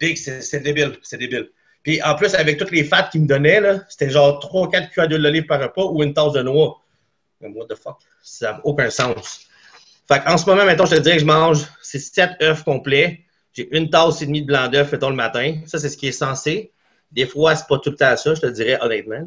[0.00, 0.96] Big, c'est débile.
[1.02, 1.50] C'est débile.
[1.82, 5.08] Puis en plus, avec toutes les fats qu'ils me donnaient, là, c'était genre 3-4 cuillères
[5.08, 6.80] d'huile d'olive par repas ou une tasse de noix.
[7.40, 7.98] Comme, What the fuck?
[8.22, 9.46] Ça n'a aucun sens.
[10.08, 13.20] Fait en ce moment, mettons, je te dirais que je mange c'est 7 œufs complets.
[13.52, 15.56] J'ai une tasse et demie de blanc d'œuf, mettons, le matin.
[15.66, 16.72] Ça, c'est ce qui est censé.
[17.10, 19.26] Des fois, c'est pas tout le temps ça, je te dirais honnêtement.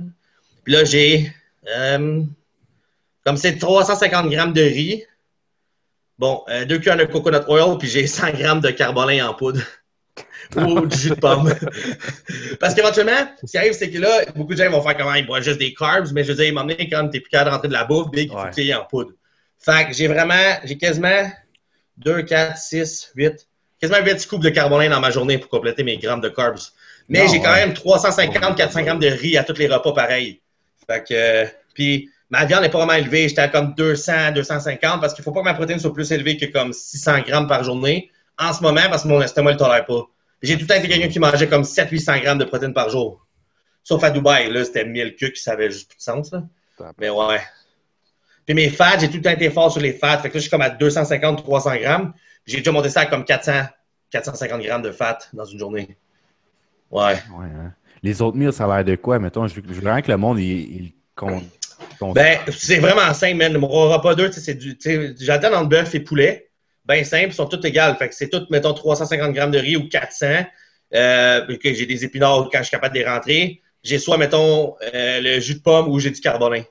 [0.64, 1.32] Puis là, j'ai
[1.76, 2.24] euh,
[3.24, 5.04] comme c'est 350 grammes de riz.
[6.18, 9.62] Bon, euh, deux cuillères de coconut oil, puis j'ai 100 grammes de carbolin en poudre.
[10.56, 11.54] Ou du jus de pomme.
[12.60, 15.26] Parce qu'éventuellement, ce qui arrive, c'est que là, beaucoup de gens vont faire comment ils
[15.26, 17.68] boivent juste des carbs, mais je veux dire, donné, quand t'es plus capable de rentrer
[17.68, 18.52] de la bouffe, big, Ouais.
[18.56, 19.12] tu en poudre.
[19.60, 21.30] Fait que j'ai vraiment, j'ai quasiment
[21.98, 23.48] 2, 4, 6, 8,
[23.82, 26.60] quasiment 8 scoops de carbolin dans ma journée pour compléter mes grammes de carbs.
[27.10, 27.66] Mais j'ai quand ouais.
[27.66, 30.42] même 350, 400 grammes de riz à tous les repas pareil.
[30.88, 33.28] Fait que, euh, puis ma viande n'est pas vraiment élevée.
[33.28, 36.38] J'étais à comme 200, 250 parce qu'il faut pas que ma protéine soit plus élevée
[36.38, 39.60] que comme 600 grammes par journée en ce moment parce que mon estomac ne le
[39.60, 40.08] tolère pas.
[40.42, 43.26] J'ai tout le temps été quelqu'un qui mangeait comme 700-800 grammes de protéines par jour.
[43.84, 46.32] Sauf à Dubaï, là, c'était 1000 culs qui ça avait juste plus de sens.
[46.32, 46.44] Là.
[47.00, 47.40] Mais ouais.
[48.46, 50.18] Puis mes fats, j'ai tout le temps été fort sur les fats.
[50.18, 52.14] Fait que là, je suis comme à 250-300 grammes.
[52.46, 53.64] J'ai déjà monté ça à comme 400,
[54.12, 55.98] 450 grammes de fat dans une journée.
[56.92, 57.14] Ouais.
[57.14, 57.74] Ouais, hein.
[58.04, 59.18] Les autres meals, ça a l'air de quoi?
[59.18, 60.94] Mettons, je veux, vraiment que le monde, il, il
[62.14, 63.58] Ben, c'est vraiment simple, man.
[63.58, 64.78] Mon repas 2, c'est du.
[64.80, 66.50] sais, J'alterne entre bœuf et poulet.
[66.86, 67.96] Ben simple, ils sont tous égales.
[67.98, 70.46] Fait que c'est tout, mettons, 350 grammes de riz ou 400.
[70.94, 73.62] Euh, que j'ai des épinards quand je suis capable de les rentrer.
[73.84, 76.64] J'ai soit, mettons, euh, le jus de pomme ou j'ai du carbonin.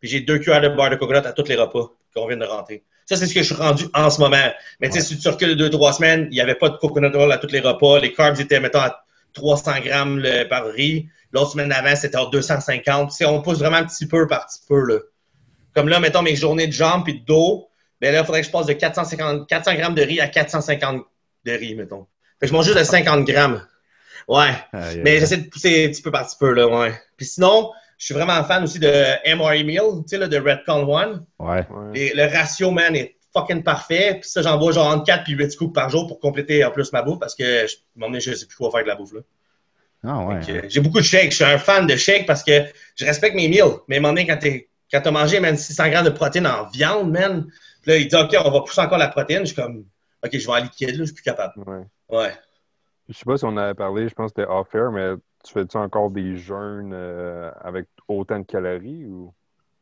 [0.00, 2.44] Puis j'ai deux cuillères de beurre de coconut à tous les repas qu'on vient de
[2.44, 2.82] rentrer.
[3.06, 4.36] Ça, c'est ce que je suis rendu en ce moment.
[4.80, 7.14] Mais tu sais, si tu recules deux, trois semaines, il n'y avait pas de coconut
[7.14, 8.00] oil à tous les repas.
[8.00, 9.04] Les carbs étaient, mettons, à
[9.34, 11.08] 300 grammes le- par riz.
[11.34, 13.10] L'autre semaine d'avant, c'était à 250.
[13.10, 15.00] Tu sais, on pousse vraiment petit peu par petit peu, là.
[15.74, 17.68] Comme là, mettons mes journées de jambes et de dos,
[18.00, 21.04] ben là, il faudrait que je passe de 450, 400 grammes de riz à 450
[21.44, 22.06] de riz, mettons.
[22.38, 23.66] Fait que je mange juste de 50 grammes.
[24.28, 24.54] Ouais.
[25.02, 26.94] Mais j'essaie de pousser petit peu par petit peu, là, ouais.
[27.16, 30.88] Puis sinon, je suis vraiment fan aussi de MRE Meal, tu sais, là, de Redcon
[30.88, 31.26] One.
[31.40, 31.66] Ouais.
[31.68, 31.98] Ouais.
[31.98, 34.18] Et le ratio, man, est fucking parfait.
[34.20, 36.70] Puis ça, j'en vois genre entre 4 puis 8 scoops par jour pour compléter en
[36.70, 38.76] plus ma bouffe parce que, je, à un moment donné, je sais plus quoi faire
[38.76, 39.20] avec la bouffe, là.
[40.04, 40.34] Ah, ouais.
[40.36, 40.60] Hein.
[40.68, 41.30] J'ai beaucoup de shakes.
[41.30, 42.64] Je suis un fan de shakes parce que
[42.96, 43.78] je respecte mes meals.
[43.88, 46.46] Mais à un moment donné, quand t'es- quand t'as mangé, man, 600 grammes de protéines
[46.46, 47.46] en viande, man,
[47.82, 49.40] puis là, il dit, OK, on va pousser encore la protéine.
[49.40, 49.84] Je suis comme,
[50.24, 51.52] OK, je vais en liquide, là, je suis plus capable.
[51.66, 51.84] Ouais.
[52.10, 52.32] Ouais.
[53.08, 55.10] Je sais pas si on avait parlé, je pense que c'était off-air, mais
[55.44, 59.32] tu fais-tu encore des jeûnes euh, avec autant de calories ou?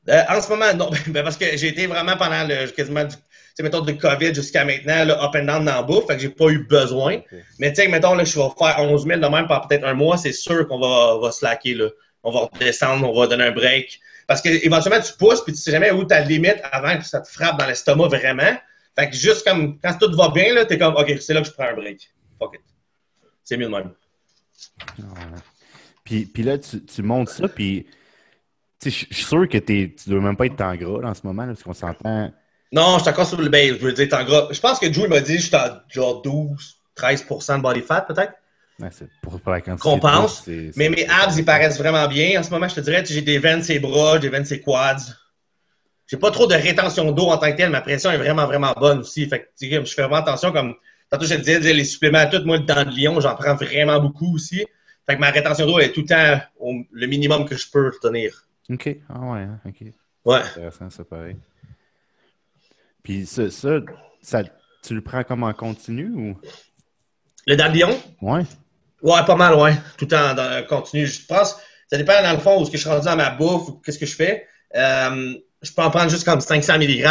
[0.08, 0.90] Euh, en ce moment, non.
[1.08, 3.14] Ben, parce que j'ai été vraiment pendant le, quasiment du,
[3.60, 6.06] mettons, de COVID jusqu'à maintenant, là, up and down dans la bouffe.
[6.06, 7.16] Fait que j'ai pas eu besoin.
[7.16, 7.38] Ok.
[7.58, 9.94] Mais tu sais, mettons, là, je vais faire 11 000 de même par peut-être un
[9.94, 11.88] mois, c'est sûr qu'on va, va slacker, là.
[12.24, 14.00] On va redescendre, on va donner un break.
[14.28, 17.20] Parce que éventuellement, tu pousses, puis tu sais jamais où ta limite avant que ça
[17.20, 18.56] te frappe dans l'estomac vraiment.
[18.96, 21.48] Fait que juste comme, quand tout va bien, là, t'es comme, OK, c'est là que
[21.48, 22.12] je prends un break.
[22.38, 22.60] Fuck it.
[23.42, 23.92] C'est mieux de même.
[24.98, 25.04] Ouais.
[26.04, 27.86] Puis, puis là, tu, tu montes ça, puis
[28.90, 31.14] je je suis sûr que t'es- tu dois même pas être en gras là, en
[31.14, 32.32] ce moment, là, parce qu'on s'entend.
[32.72, 33.68] Non, je suis encore sur le base.
[33.78, 34.48] Je veux dire, en gras.
[34.50, 38.02] Je pense que Drew m'a dit que j'étais à genre 12, 13% de body fat,
[38.02, 38.32] peut-être.
[38.80, 39.82] Ouais, c'est pour, pour la quantité.
[39.82, 42.40] Qu'on pense, c'est- Mais c'est- mes abs, ils paraissent vraiment bien.
[42.40, 44.60] En ce moment, je te dirais, tu j'ai des veines, ses bras, des veines, ses
[44.60, 44.96] quads.
[46.06, 47.70] J'ai pas trop de rétention d'eau en tant que tel.
[47.70, 49.26] Ma pression est vraiment, vraiment bonne aussi.
[49.28, 50.52] Fait que, tu je fais vraiment attention.
[50.52, 50.74] Comme,
[51.10, 53.54] tantôt, je te disais, les suppléments à tout, moi, le dent de lion, j'en prends
[53.54, 54.64] vraiment beaucoup aussi.
[55.06, 57.92] Fait que ma rétention d'eau est tout le temps au- le minimum que je peux
[58.00, 58.46] tenir.
[58.70, 58.96] OK.
[59.08, 59.84] Ah ouais, hein, OK.
[60.24, 60.40] Ouais.
[60.40, 61.36] Intéressant, ça, pareil.
[63.02, 63.80] Puis ça, ça,
[64.20, 64.42] ça,
[64.82, 66.38] tu le prends comme en continu ou?
[67.46, 68.42] Le lion, Ouais.
[69.02, 69.74] Ouais, pas mal, ouais.
[69.98, 71.06] Tout temps dans continu.
[71.06, 71.56] Je pense,
[71.90, 73.72] ça dépend dans le fond où est-ce que je suis rendu dans ma bouffe ou
[73.84, 74.46] qu'est-ce que je fais.
[74.76, 77.04] Euh, je peux en prendre juste comme 500 mg,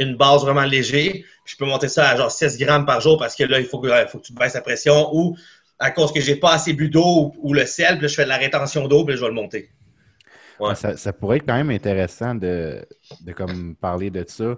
[0.00, 1.24] une base vraiment léger.
[1.44, 3.66] Puis je peux monter ça à genre 6 grammes par jour parce que là, il
[3.66, 5.36] faut que, il faut que tu baisses la pression ou
[5.78, 8.14] à cause que j'ai pas assez bu d'eau ou, ou le sel, puis là, je
[8.14, 9.70] fais de la rétention d'eau, puis là, je vais le monter.
[10.60, 10.74] Ouais.
[10.74, 12.84] Ça, ça pourrait être quand même intéressant de,
[13.22, 14.56] de comme parler de ça.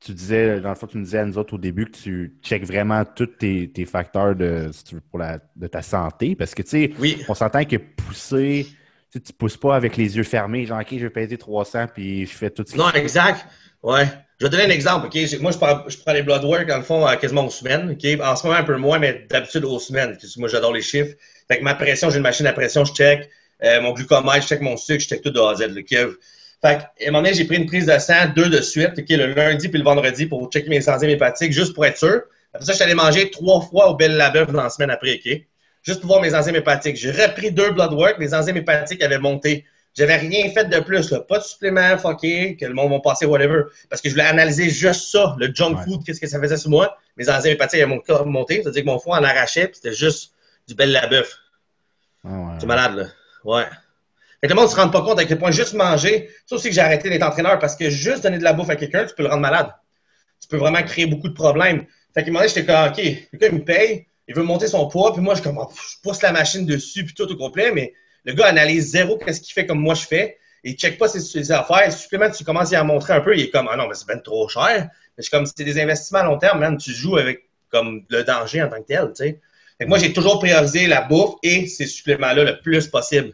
[0.00, 2.34] Tu disais, dans le fond, tu nous disais à nous autres au début que tu
[2.42, 6.34] checkes vraiment tous tes, tes facteurs de, si tu veux, pour la, de ta santé.
[6.36, 7.22] Parce que, tu sais, Oui.
[7.28, 8.74] on s'entend que pousser, tu
[9.10, 12.24] sais, tu pousses pas avec les yeux fermés, genre, OK, je vais peser 300 puis
[12.26, 13.44] je fais tout ce Non, exact.
[13.82, 14.06] Ouais.
[14.38, 15.08] Je vais te donner un exemple.
[15.42, 17.90] Moi, je prends, je prends les blood work, dans le fond, euh, quasiment aux semaines.
[17.90, 18.20] ok?
[18.22, 20.16] En ce moment, un peu moins, mais d'habitude aux semaines.
[20.38, 21.14] Moi, j'adore les chiffres.
[21.46, 23.28] Fait que ma pression, j'ai une machine à pression, je check.
[23.64, 25.68] Euh, mon glucomètre, je check mon sucre, je check tout de A à Z.
[25.74, 26.12] Le Kev.
[26.62, 28.92] Fait que, à un moment donné, j'ai pris une prise de sang, deux de suite,
[28.96, 32.22] le lundi puis le vendredi pour checker mes enzymes hépatiques, juste pour être sûr.
[32.52, 35.14] Après ça, je suis allé manger trois fois au Belle Labeuf dans la semaine après,
[35.14, 35.40] OK?
[35.82, 36.96] Juste pour voir mes enzymes hépatiques.
[36.96, 39.64] J'ai repris deux blood work, les enzymes hépatiques avaient monté.
[39.96, 41.20] J'avais rien fait de plus, là.
[41.20, 43.62] pas de supplément fucké, que le monde va passer, whatever.
[43.88, 45.84] Parce que je voulais analyser juste ça, le junk Ouais.
[45.84, 46.96] food, qu'est-ce que ça faisait sur moi.
[47.16, 50.32] Mes enzymes hépatiques avaient mon- monté, c'est-à-dire que mon foie en arrachait, puis c'était juste
[50.68, 51.38] du bel labeuf.
[52.24, 53.04] Ah ouais, C'est malade, là.
[53.44, 53.64] Ouais.
[54.40, 56.56] Fait que le monde ne se rend pas compte à quel point juste manger, ça
[56.56, 59.04] aussi que j'ai arrêté d'être entraîneur parce que juste donner de la bouffe à quelqu'un,
[59.04, 59.70] tu peux le rendre malade.
[60.40, 61.84] Tu peux vraiment créer beaucoup de problèmes.
[62.14, 62.98] Fait qu'à un moment j'étais comme, OK,
[63.32, 66.00] le gars, il me paye, il veut monter son poids, puis moi, je, comme, je
[66.02, 67.92] pousse la machine dessus, puis tout au complet, mais
[68.24, 70.38] le gars analyse zéro qu'est-ce qu'il fait comme moi je fais.
[70.62, 71.86] Il check pas ses, ses affaires.
[71.86, 73.94] Le supplément, tu commences à en montrer un peu, il est comme, ah non, mais
[73.94, 74.88] c'est ben trop cher.
[74.88, 76.76] Mais je suis comme, c'est des investissements à long terme, man.
[76.76, 79.40] Tu joues avec comme le danger en tant que tel, tu sais.
[79.80, 83.32] Fait que moi, j'ai toujours priorisé la bouffe et ces suppléments-là le plus possible.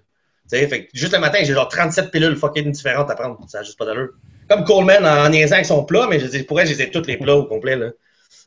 [0.48, 3.36] Fait juste le matin, j'ai genre 37 pilules fucking différentes à prendre.
[3.48, 4.10] Ça n'a juste pas d'allure.
[4.48, 6.90] Comme Coleman en, niaisant avec son plat, mais je dis, pour elle, je les ai
[6.92, 7.90] tous les plats au complet, là.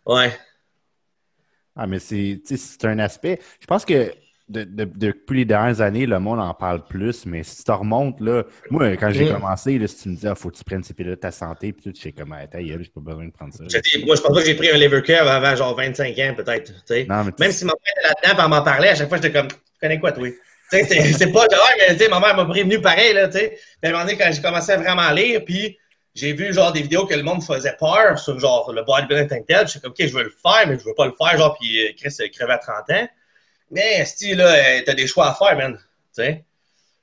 [0.05, 0.31] Ouais.
[1.75, 2.39] Ah, mais c'est
[2.83, 3.41] un aspect.
[3.59, 4.13] Je pense que
[4.49, 8.19] de- de- depuis les dernières années, le monde en parle plus, mais si tu remontes,
[8.19, 9.33] là, moi, quand j'ai Mm.
[9.33, 11.31] commencé, là, si tu me disais, ah, faut que tu prennes ces pilules de ta
[11.31, 13.63] santé, puis tout, je sais comme, ah, ta gueule, j'ai pas besoin de prendre ça.
[13.63, 16.71] Moi, je pense pas que j'ai pris un liver curve avant genre 25 ans, peut-être.
[17.39, 19.55] Même si ma mère était là-dedans, elle m'en parlait, à chaque fois, j'étais comme, tu
[19.81, 20.27] connais quoi, toi?
[20.27, 20.35] Tu
[20.77, 23.37] sais, c'est c'est pas genre, mais tu sais, ma mère m'a prévenu pareil, là, tu
[23.39, 23.49] sais.
[23.49, 25.77] Puis à un moment donné, quand j'ai commencé à vraiment lire, puis
[26.15, 29.67] j'ai vu, genre, des vidéos que le monde faisait peur sur, genre, le bodybuilding tel.
[29.67, 31.87] J'étais comme, OK, je veux le faire, mais je veux pas le faire, genre, puis
[31.87, 33.07] euh, Chris euh, crever à 30 ans.
[33.71, 35.75] Mais, si, là, euh, t'as des choix à faire, man.
[35.77, 35.83] Tu
[36.23, 36.43] sais.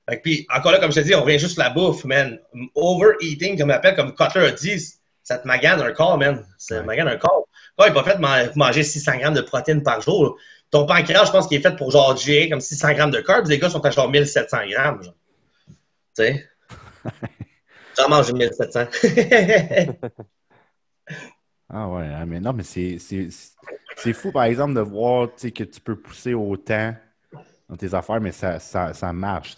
[0.08, 2.04] Fait que, puis, encore là, comme je te dis, on revient juste sur la bouffe,
[2.04, 2.38] man.
[2.74, 4.84] Overeating, comme on appelle, comme Cutler a dit,
[5.22, 6.44] ça te magane un corps, man.
[6.58, 6.82] Ça Ouais.
[6.84, 7.48] magane un corps.
[7.78, 10.24] Ouais, il n'est pas fait de man- manger 600 grammes de protéines par jour.
[10.24, 10.30] là.
[10.70, 13.48] Ton pancréas, je pense qu'il est fait pour genre gérer comme 600 grammes de carbs.
[13.48, 15.02] Les gars sont à genre 1700 grammes.
[15.04, 15.14] Genre.
[16.16, 16.48] Tu sais?
[17.98, 18.86] J'en mange 1700.
[21.68, 22.98] Ah ouais, hein, mais non, mais c'est
[23.96, 26.94] c'est- fou, par exemple, de voir que tu peux pousser autant
[27.68, 29.56] dans tes affaires, mais ça, ça, ça marche.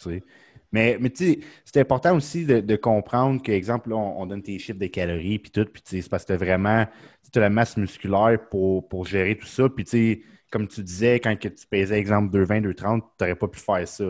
[0.73, 4.43] Mais, mais tu sais, c'est important aussi de, comprendre que, exemple, là, on, on donne
[4.43, 6.87] tes chiffres de calories, puis tout, puis c'est parce que vraiment
[7.33, 9.69] tu as la masse musculaire pour, pour gérer tout ça.
[9.69, 13.35] Puis, tu sais, comme tu disais, quand que tu pesais, exemple, 2,20, 2,30, tu n'aurais
[13.35, 14.05] pas pu faire ça,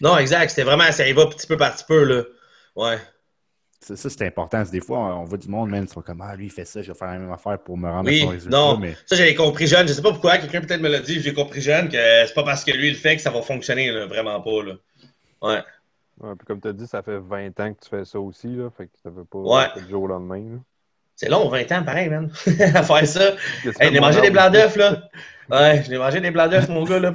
[0.00, 0.50] non, exact.
[0.50, 2.24] C'était vraiment, ça y va petit peu par petit peu, là.
[2.76, 2.98] Ouais.
[3.80, 4.62] Ça, c'est important.
[4.64, 6.82] Des fois, on voit du monde, même, ils sont comme, ah, lui, il fait ça,
[6.82, 8.56] je vais faire la même affaire pour me rendre à Oui, son résultat.
[8.56, 8.76] non.
[8.78, 8.96] Mais...
[9.06, 9.86] Ça, j'avais compris jeune.
[9.86, 10.38] Je sais pas pourquoi.
[10.38, 11.20] Quelqu'un peut-être me l'a dit.
[11.20, 13.40] J'ai compris jeune que c'est pas parce que lui il le fait que ça va
[13.42, 14.06] fonctionner, là.
[14.06, 14.74] Vraiment pas, là.
[15.42, 15.62] Ouais.
[16.20, 18.48] Ouais, puis comme tu as dit, ça fait 20 ans que tu fais ça aussi,
[18.48, 19.82] là, fait que ça fait pas Ouais.
[19.84, 20.40] du jour au lendemain.
[20.54, 20.58] là.
[21.20, 22.30] C'est long, 20 ans, pareil, man.
[22.74, 23.32] à faire ça.
[23.80, 25.02] Hey, j'ai mangé des blancs d'œufs, là.
[25.50, 27.14] Ouais, j'ai mangé des blancs d'œufs, mon gars, là.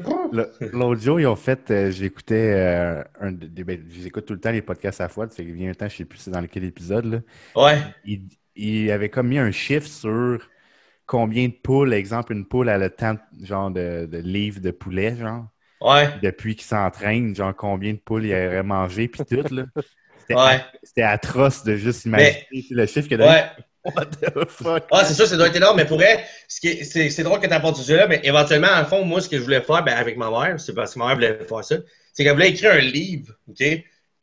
[0.74, 4.40] L'autre jour, ils ont fait, euh, j'écoutais, euh, un de- des- ben, j'écoute tout le
[4.40, 6.32] temps les podcasts à fois, ça fait qu'il vient un temps, je sais plus c'est
[6.32, 7.20] dans lequel épisode, là.
[7.56, 7.78] Ouais.
[8.06, 8.24] Il,
[8.56, 10.40] il avait comme mis un chiffre sur
[11.06, 15.16] combien de poules, exemple, une poule a le temps, genre, de, de livres de poulet,
[15.16, 15.46] genre,
[15.80, 16.10] Ouais.
[16.24, 19.66] depuis qu'il s'entraîne, genre, combien de poules il aurait mangé, puis tout, là.
[20.22, 20.60] C'était Ouais.
[20.82, 23.30] c'était atroce de juste imaginer le chiffre que donné.
[23.30, 23.44] Ouais.
[24.92, 26.24] Ah, c'est sûr, ça doit être énorme, mais pour est-
[27.10, 29.44] c'est drôle que tu apportes ce sujet-là, mais éventuellement, en fond, moi, ce que je
[29.44, 31.76] voulais faire ben, avec ma mère, c'est parce que ma mère voulait faire ça,
[32.14, 33.64] c'est qu'elle voulait écrire un livre, OK?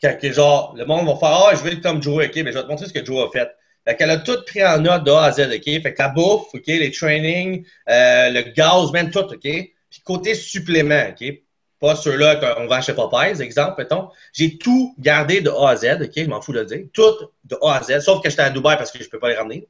[0.03, 2.37] Que genre, le monde va faire Ah, je veux être comme Joe, OK?
[2.37, 3.51] Mais je vais te montrer ce que Joe a fait.
[3.87, 5.65] Fait qu'elle a tout pris en note de A à Z, OK?
[5.65, 6.67] Fait que la bouffe, OK?
[6.67, 9.41] Les trainings, euh, le gaz, même tout, OK?
[9.43, 11.35] Puis côté supplément, OK?
[11.81, 14.11] Pas ceux-là qu'on vend chez Popeyes, exemple, mettons.
[14.35, 16.13] J'ai tout gardé de A à Z, OK?
[16.15, 16.81] Je m'en fous de le dire.
[16.93, 17.11] Tout
[17.45, 19.37] de A à Z, sauf que j'étais à Dubaï parce que je peux pas les
[19.37, 19.67] ramener.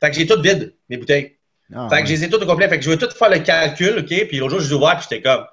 [0.00, 1.36] Fait que j'ai tout vide, mes bouteilles.
[1.74, 2.68] Ah, Fait que je les ai toutes au complet.
[2.68, 4.26] Fait que je vais tout faire le calcul, OK?
[4.28, 5.44] Puis l'autre jour, je les ai ouverts, puis j'étais comme,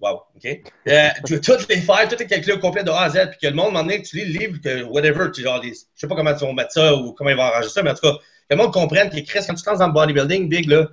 [0.00, 0.44] wow, OK?
[0.46, 3.30] Euh, je vais toutes les faire, tout est calculé au complet de A à Z.
[3.30, 5.70] Puis que le monde, m'en est, tu lis le livre, que whatever, tu genre, les-
[5.72, 7.90] je sais pas comment ils vont mettre ça ou comment ils vont arranger ça, mais
[7.90, 9.92] en tout cas, que le monde comprenne que Chris, quand tu te lances dans le
[9.94, 10.88] bodybuilding, big, là,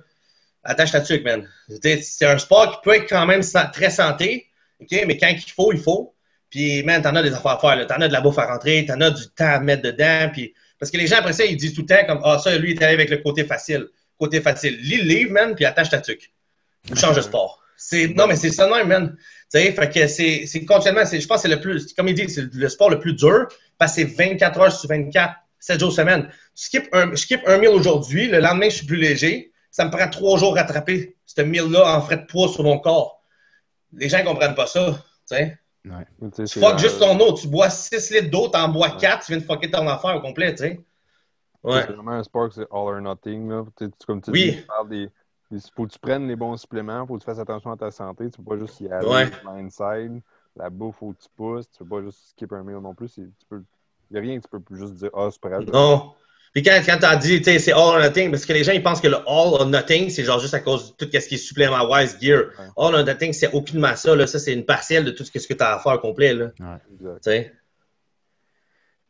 [0.64, 1.46] attache ta tuque, man.
[1.82, 3.42] C'est un sport qui peut être quand même
[3.72, 4.46] très santé,
[4.82, 5.04] OK?
[5.06, 6.14] Mais quand il faut, il faut.
[6.50, 7.86] Puis, man, t'en as des affaires à faire, là.
[7.86, 10.28] T'en as de la bouffe à rentrer, t'en as du temps à mettre dedans.
[10.32, 12.56] Puis, parce que les gens, après ça, ils disent tout le temps comme, ah, ça,
[12.58, 13.86] lui, il est avec le côté facile.
[14.18, 14.76] Côté facile.
[14.80, 16.32] Lis le livre, man, puis attache ta tuque.
[16.90, 17.62] Ou change de sport.
[18.14, 19.16] Non, mais c'est ça même, man.
[19.52, 22.28] Tu sais, fait que c'est, continuellement, je pense que c'est le plus, comme il dit,
[22.28, 23.48] c'est le sport le plus dur
[23.78, 26.28] parce que c'est 24 heures sur 24, 7 jours semaine.
[26.56, 29.52] Je skip un, je skip un meal aujourd'hui, le lendemain, je suis plus léger.
[29.70, 32.78] Ça me prend trois jours à rattraper ce meal-là en frais de poids sur mon
[32.78, 33.21] corps.
[33.92, 34.92] Les gens ne comprennent pas ça.
[34.92, 34.98] Tu
[35.36, 35.58] sais.
[35.84, 36.06] Ouais.
[36.34, 37.34] Tu fuck juste ton eau.
[37.34, 38.96] Tu bois 6 litres d'eau, t'en bois Ouais.
[39.00, 40.80] 4, tu viens de fucker ton affaire au complet, tu sais.
[41.62, 41.82] Ouais.
[41.86, 43.48] C'est vraiment un sport que c'est all or nothing.
[43.50, 43.64] Là.
[44.06, 44.52] Comme tu Oui.
[44.52, 45.08] dis, tu parles des.
[45.50, 47.90] Il faut que tu prennes les bons suppléments, faut que tu fasses attention à ta
[47.90, 48.30] santé.
[48.30, 49.30] Tu peux pas juste y aller Ouais.
[49.44, 50.22] blindside.
[50.56, 51.70] La bouffe, faut que tu pousses.
[51.70, 53.12] Tu peux pas juste skip un meal non plus.
[53.12, 53.62] Tu peux...
[54.10, 55.64] Il n'y a rien que tu peux plus juste dire Ah, c'est pas grave.
[55.72, 56.14] Non.
[56.52, 58.72] Puis quand, quand t'as dit, tu sais, c'est all or nothing, parce que les gens,
[58.72, 61.26] ils pensent que le all or nothing, c'est genre juste à cause de tout ce
[61.26, 62.40] qui est supplément wise gear.
[62.58, 62.66] Ouais.
[62.76, 64.26] All or nothing, c'est aucunement ça, là.
[64.26, 66.50] Ça, c'est une partielle de tout ce que tu as à faire au complet, là.
[67.00, 67.24] Exact.
[67.24, 67.52] Sais?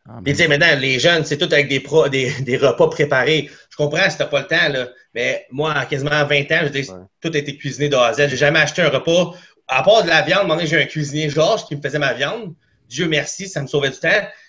[0.09, 2.89] Ah, Puis, tu sais, maintenant, les jeunes, c'est tout avec des, pro- des, des repas
[2.89, 3.51] préparés.
[3.71, 4.89] Je comprends si t'as pas le temps, là.
[5.15, 6.97] Mais moi, à quasiment 20 ans, je dis, Ouais.
[7.21, 8.29] tout a été cuisiné de A à Z.
[8.29, 9.33] J'ai jamais acheté un repas.
[9.69, 11.81] À part de la viande, à un moment donné, j'ai un cuisinier Georges qui me
[11.81, 12.55] faisait ma viande.
[12.89, 14.09] Dieu merci, ça me sauvait du temps.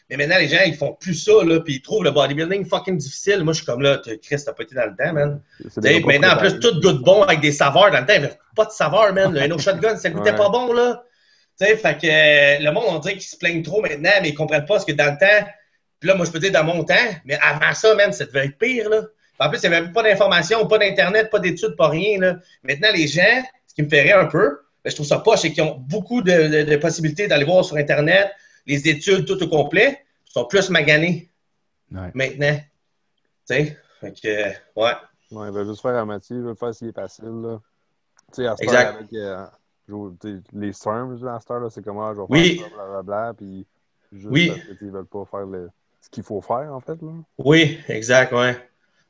[0.10, 1.60] Mais maintenant, les gens, ils font plus ça, là.
[1.62, 3.44] Puis ils trouvent le bodybuilding fucking difficile.
[3.44, 5.42] Moi, je suis comme là, Chris, t'as pas été dans le temps, man.
[6.06, 7.90] Maintenant, en plus, tout goûte bon avec des saveurs.
[7.92, 9.34] Dans le temps, il n'y avait pas de saveur, man.
[9.34, 10.38] Le No Shotgun, ça goûtait Ouais.
[10.38, 11.04] pas bon, là.
[11.60, 14.30] Tu sais, fait que euh, le monde, on dirait qu'ils se plaignent trop maintenant, mais
[14.30, 15.48] ils comprennent pas ce que dans le temps.
[16.00, 18.46] Puis là, moi, je peux dire dans mon temps, mais avant ça, man, ça devait
[18.46, 19.02] être pire, là.
[19.40, 22.36] En plus, il n'y avait pas d'informations, pas d'Internet, pas d'études, pas rien, là.
[22.64, 25.52] Maintenant, les gens, ce qui me ferait un peu, ben, je trouve ça poche, c'est
[25.54, 28.32] qu'ils ont beaucoup de, de- de possibilités d'aller voir sur Internet,
[28.66, 31.30] les études tout au complet, sont plus maganés
[31.92, 32.12] Ouais.
[32.14, 32.58] maintenant.
[33.48, 34.94] Tu sais, fait que, ouais.
[35.32, 37.26] Ouais, il va juste faire à moitié, il va faire s'il est facile.
[37.42, 37.62] Là.
[38.34, 38.88] Tu sais, à Exact.
[38.88, 39.46] heure, avec euh,
[40.54, 42.58] les serms, là, à là, c'est comment je vais Oui.
[42.60, 43.66] faire blablabla, puis
[44.12, 44.48] juste Oui.
[44.50, 45.70] parce veulent pas faire le,
[46.02, 47.02] ce qu'il faut faire, en fait.
[47.02, 47.12] Là.
[47.38, 48.54] Oui, exact, ouais.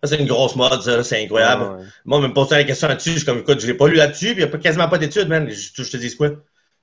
[0.04, 1.64] Ça, c'est une grosse mode, ça, c'est incroyable.
[1.64, 1.88] Ouais, ouais.
[2.06, 4.34] Moi, me poser la question là-dessus, je suis comme, écoute, je l'ai pas lu là-dessus,
[4.34, 5.50] puis il n'y a pas- quasiment pas d'études, man.
[5.50, 6.32] Je, je te dis quoi?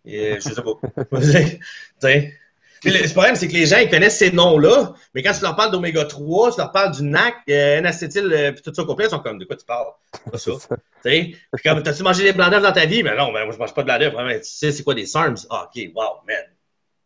[0.07, 1.21] Et, je sais pas.
[1.21, 1.61] Tu
[2.01, 2.40] sais.
[2.81, 5.55] Puis le, problème, c'est que les gens, ils connaissent ces noms-là, mais quand tu leur
[5.55, 8.86] parles d'oméga 3, tu leur parles du NAC, euh, N-acétyl, euh, puis tout ça au
[8.86, 9.86] complet, ils sont comme, de quoi tu parles?
[10.15, 10.39] C'est pas
[10.69, 10.77] ça.
[11.05, 11.36] Tu sais?
[11.52, 13.02] Puis comme, t'as-tu mangé des blancs d'œufs dans ta vie?
[13.02, 14.12] Ben non, ben moi, je mange pas de blancs d'œufs.
[14.12, 15.36] Vraiment, Tu sais, c'est quoi des SARMs?
[15.51, 16.36] Ah, OK, wow, man.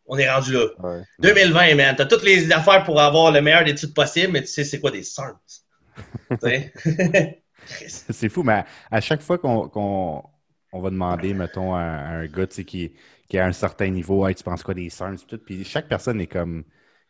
[0.07, 0.67] On est rendu là.
[0.79, 1.01] Ouais.
[1.19, 1.95] 2020, man.
[1.97, 4.91] T'as toutes les affaires pour avoir le meilleur d'études possible, mais tu sais, c'est quoi
[4.91, 5.37] des SARMs?
[6.29, 6.71] tu sais?
[7.67, 8.05] Christ.
[8.11, 10.23] C'est fou, mais à, chaque fois qu'on qu'on-
[10.75, 12.91] on va demander, mettons, à, à un gars qui,
[13.29, 16.19] qui à un certain niveau, Hey, tu penses quoi des puis tout, puis chaque personne
[16.21, 16.63] est comme,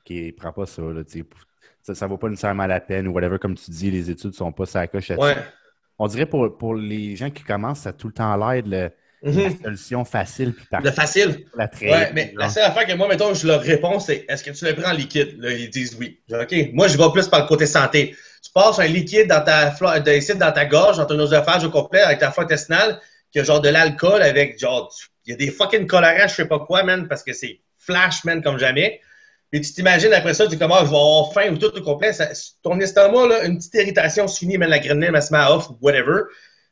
[0.04, 1.02] qui prend pas ça, là,
[1.82, 4.52] ça, ça vaut pas nécessairement la peine ou whatever, comme tu dis, les études sont
[4.52, 5.10] pas sa coche.
[5.12, 5.36] Ouais.
[5.98, 8.70] On dirait pour, pour les gens qui commencent, ça a tout le temps l'air de
[8.70, 8.92] le-
[9.24, 9.58] la Mhm.
[9.64, 11.46] solution facile puis Le facile.
[11.58, 11.90] la traîne.
[11.90, 14.66] Ouais, mais la seule affaire que moi, mettons, je leur réponds, c'est est-ce que tu
[14.66, 15.36] le prends en liquide?
[15.40, 16.20] Là, ils disent oui.
[16.30, 16.74] Je dis, OK.
[16.74, 18.16] Moi, je vais plus par le côté santé.
[18.44, 19.72] Tu passes un liquide dans ta
[20.38, 23.00] dans ta gorge, dans ton oesophage au complet, avec ta flore intestinale,
[23.36, 24.96] qui a genre de l'alcool avec genre.
[25.26, 28.24] Il y a des fucking colorants, je sais pas quoi, man, parce que c'est flash,
[28.24, 29.02] man, comme jamais.
[29.52, 31.82] Puis tu t'imagines après ça, tu dis comment je vais avoir faim ou tout au
[31.82, 32.12] complet.
[32.64, 35.54] Ton estomac, là, une petite irritation se finit, man, la grenade, elle se met à
[35.54, 36.22] off whatever.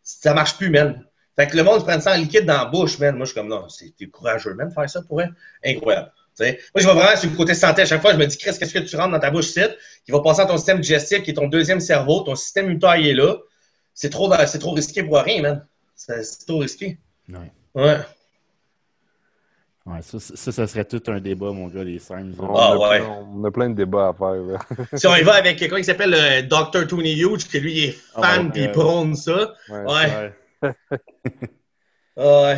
[0.04, 1.06] Ça marche plus, man.
[1.36, 3.14] Fait que le monde prend ça en liquide dans la bouche, man.
[3.18, 5.34] Moi, je suis comme, non, c'est courageux, man, de faire ça pour elle.
[5.66, 6.14] Incroyable.
[6.40, 8.14] Moi, je vais vraiment sur le côté santé à chaque fois.
[8.14, 9.66] Je me dis, Chris, qu'est-ce que tu rentres dans ta bouche ici,
[10.06, 12.94] qui va passer dans ton système digestif, qui est ton deuxième cerveau, ton système immunitaire
[12.94, 13.36] est là.
[13.94, 15.68] C'est trop, trop risqué pour rien, man.
[16.06, 16.98] C'est trop risqué.
[17.30, 17.52] Ouais.
[17.76, 17.98] Ouais.
[19.86, 22.00] Ouais, ça, ça, ça serait tout un débat, mon gars, les.
[22.10, 23.00] On, Ah, a ouais.
[23.00, 24.36] plein, on a plein de débats à faire.
[24.36, 24.60] là.
[24.94, 26.88] si on y va avec quelqu'un qui s'appelle euh, Dr.
[26.88, 29.54] Tony Huge, que lui, il est Oh fan my puis il prône ça.
[29.70, 29.84] Ouais.
[29.86, 30.34] Ouais.
[30.62, 30.74] Ouais.
[32.16, 32.56] Ah.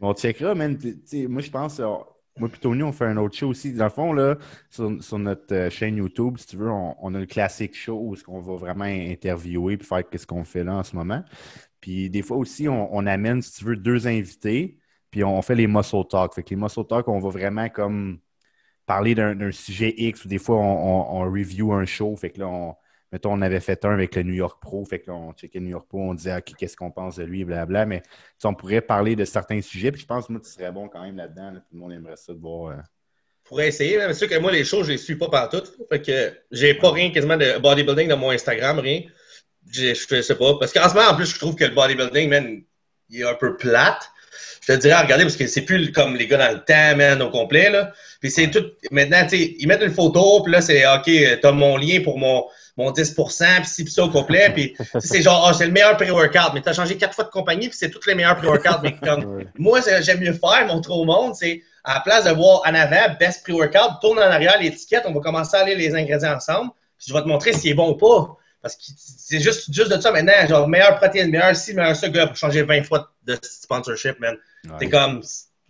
[0.00, 0.76] On checkera, man.
[0.76, 1.86] Tu sais, moi, je pense, euh,
[2.36, 3.72] moi et Tony, on fait un autre show aussi.
[3.72, 4.36] Dans le fond, là,
[4.68, 8.40] sur, notre euh, chaîne YouTube, si tu veux, on, a le classique show où on
[8.40, 11.22] va vraiment interviewer et faire ce qu'on fait là en ce moment.
[11.82, 14.78] Puis des fois aussi, on, amène, si tu veux, deux invités,
[15.10, 16.32] puis on fait les muscle talk.
[16.32, 18.20] Fait que les muscle talk, on va vraiment comme
[18.86, 22.14] parler d'un sujet X ou des fois, on, on, review un show.
[22.14, 22.76] Fait que là, on,
[23.10, 25.70] mettons, on avait fait un avec le New York Pro, fait qu'on checkait le New
[25.72, 27.84] York Pro, on disait, OK, qu'est-ce qu'on pense de lui, blablabla.
[27.84, 28.02] Mais
[28.44, 31.16] on pourrait parler de certains sujets, puis je pense, moi, tu serais bon quand même
[31.16, 31.52] là-dedans.
[31.54, 32.70] tout le monde aimerait ça de voir.
[32.70, 32.80] Euh...
[33.42, 35.62] Pourrait essayer, mais c'est sûr que moi, les choses, je les suis pas partout.
[35.90, 39.02] Fait que j'ai pas rien quasiment de bodybuilding dans mon Instagram, rien.
[39.70, 40.58] Je, je sais pas.
[40.58, 42.62] Parce qu'en ce moment, en plus, je trouve que le bodybuilding, man,
[43.10, 44.10] il est un peu plate.
[44.60, 47.20] Je te dirais, regardez, parce que c'est plus comme les gars dans le temps, man,
[47.20, 47.92] au complet, là.
[48.20, 51.10] Puis c'est tout, maintenant, tu sais, ils mettent une photo, puis là, c'est, OK,
[51.40, 52.44] t'as mon lien pour mon,
[52.76, 54.50] mon 10% puis si puis ça au complet.
[54.54, 57.30] Puis c'est genre, oh, c'est le meilleur pré-workout, mais tu as changé quatre fois de
[57.30, 58.80] compagnie, puis c'est tous les meilleurs pré-workouts.
[58.82, 62.62] Mais comme, moi, j'aime mieux faire, montrer au monde, c'est à la place de voir
[62.64, 66.36] en avant, best pré-workout, tourne en arrière l'étiquette, on va commencer à aller les ingrédients
[66.36, 68.36] ensemble, puis je vais te montrer s'il est bon ou pas.
[68.62, 72.08] Parce que c'est juste, juste de ça maintenant, genre meilleure protéine, meilleur ci, meilleur ça,
[72.08, 74.36] gars, pour changer 20 fois de sponsorship, man.
[74.78, 75.20] C'est comme,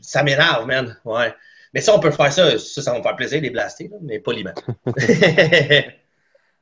[0.01, 0.97] ça m'énerve, man.
[1.05, 1.35] Ouais.
[1.73, 4.21] Mais ça, on peut faire ça, ça, ça va me faire plaisir, les blaster, mais
[4.21, 4.45] pas les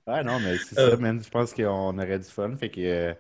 [0.07, 1.21] Ouais, non, mais c'est ça, man.
[1.23, 2.57] Je pense qu'on aurait du fun.
[2.57, 3.13] Fait que, euh,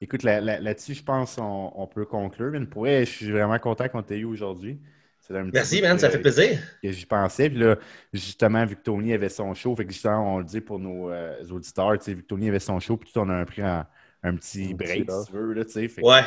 [0.00, 2.52] écoute, là-dessus, je pense qu'on peut conclure.
[2.52, 4.80] Mais pour je suis vraiment content qu'on t'ait eu aujourd'hui.
[5.30, 6.58] Merci, man, ça fait plaisir.
[6.82, 7.48] Que j'y pensais.
[7.48, 7.76] Puis là,
[8.12, 11.10] justement, vu que Tony avait son show, fait que justement, on le dit pour nos
[11.10, 13.62] euh, auditeurs, tu sais, vu que Tony avait son show, puis tout, on a pris
[13.62, 13.86] un,
[14.22, 16.02] un petit break, si tu veux, là, tu sais.
[16.02, 16.20] Ouais.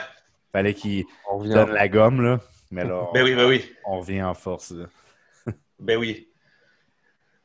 [0.51, 1.05] Fallait qu'il
[1.43, 2.39] donne la gomme, là.
[2.71, 3.71] Mais là, ben oui, ben oui.
[3.85, 4.73] on revient en force,
[5.79, 6.27] ben oui.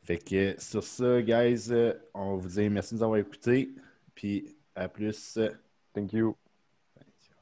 [0.02, 1.70] Fait que sur ça, guys,
[2.12, 3.70] on vous dit merci de nous avoir écoutés.
[4.14, 5.38] Puis à plus.
[5.94, 6.36] Thank you.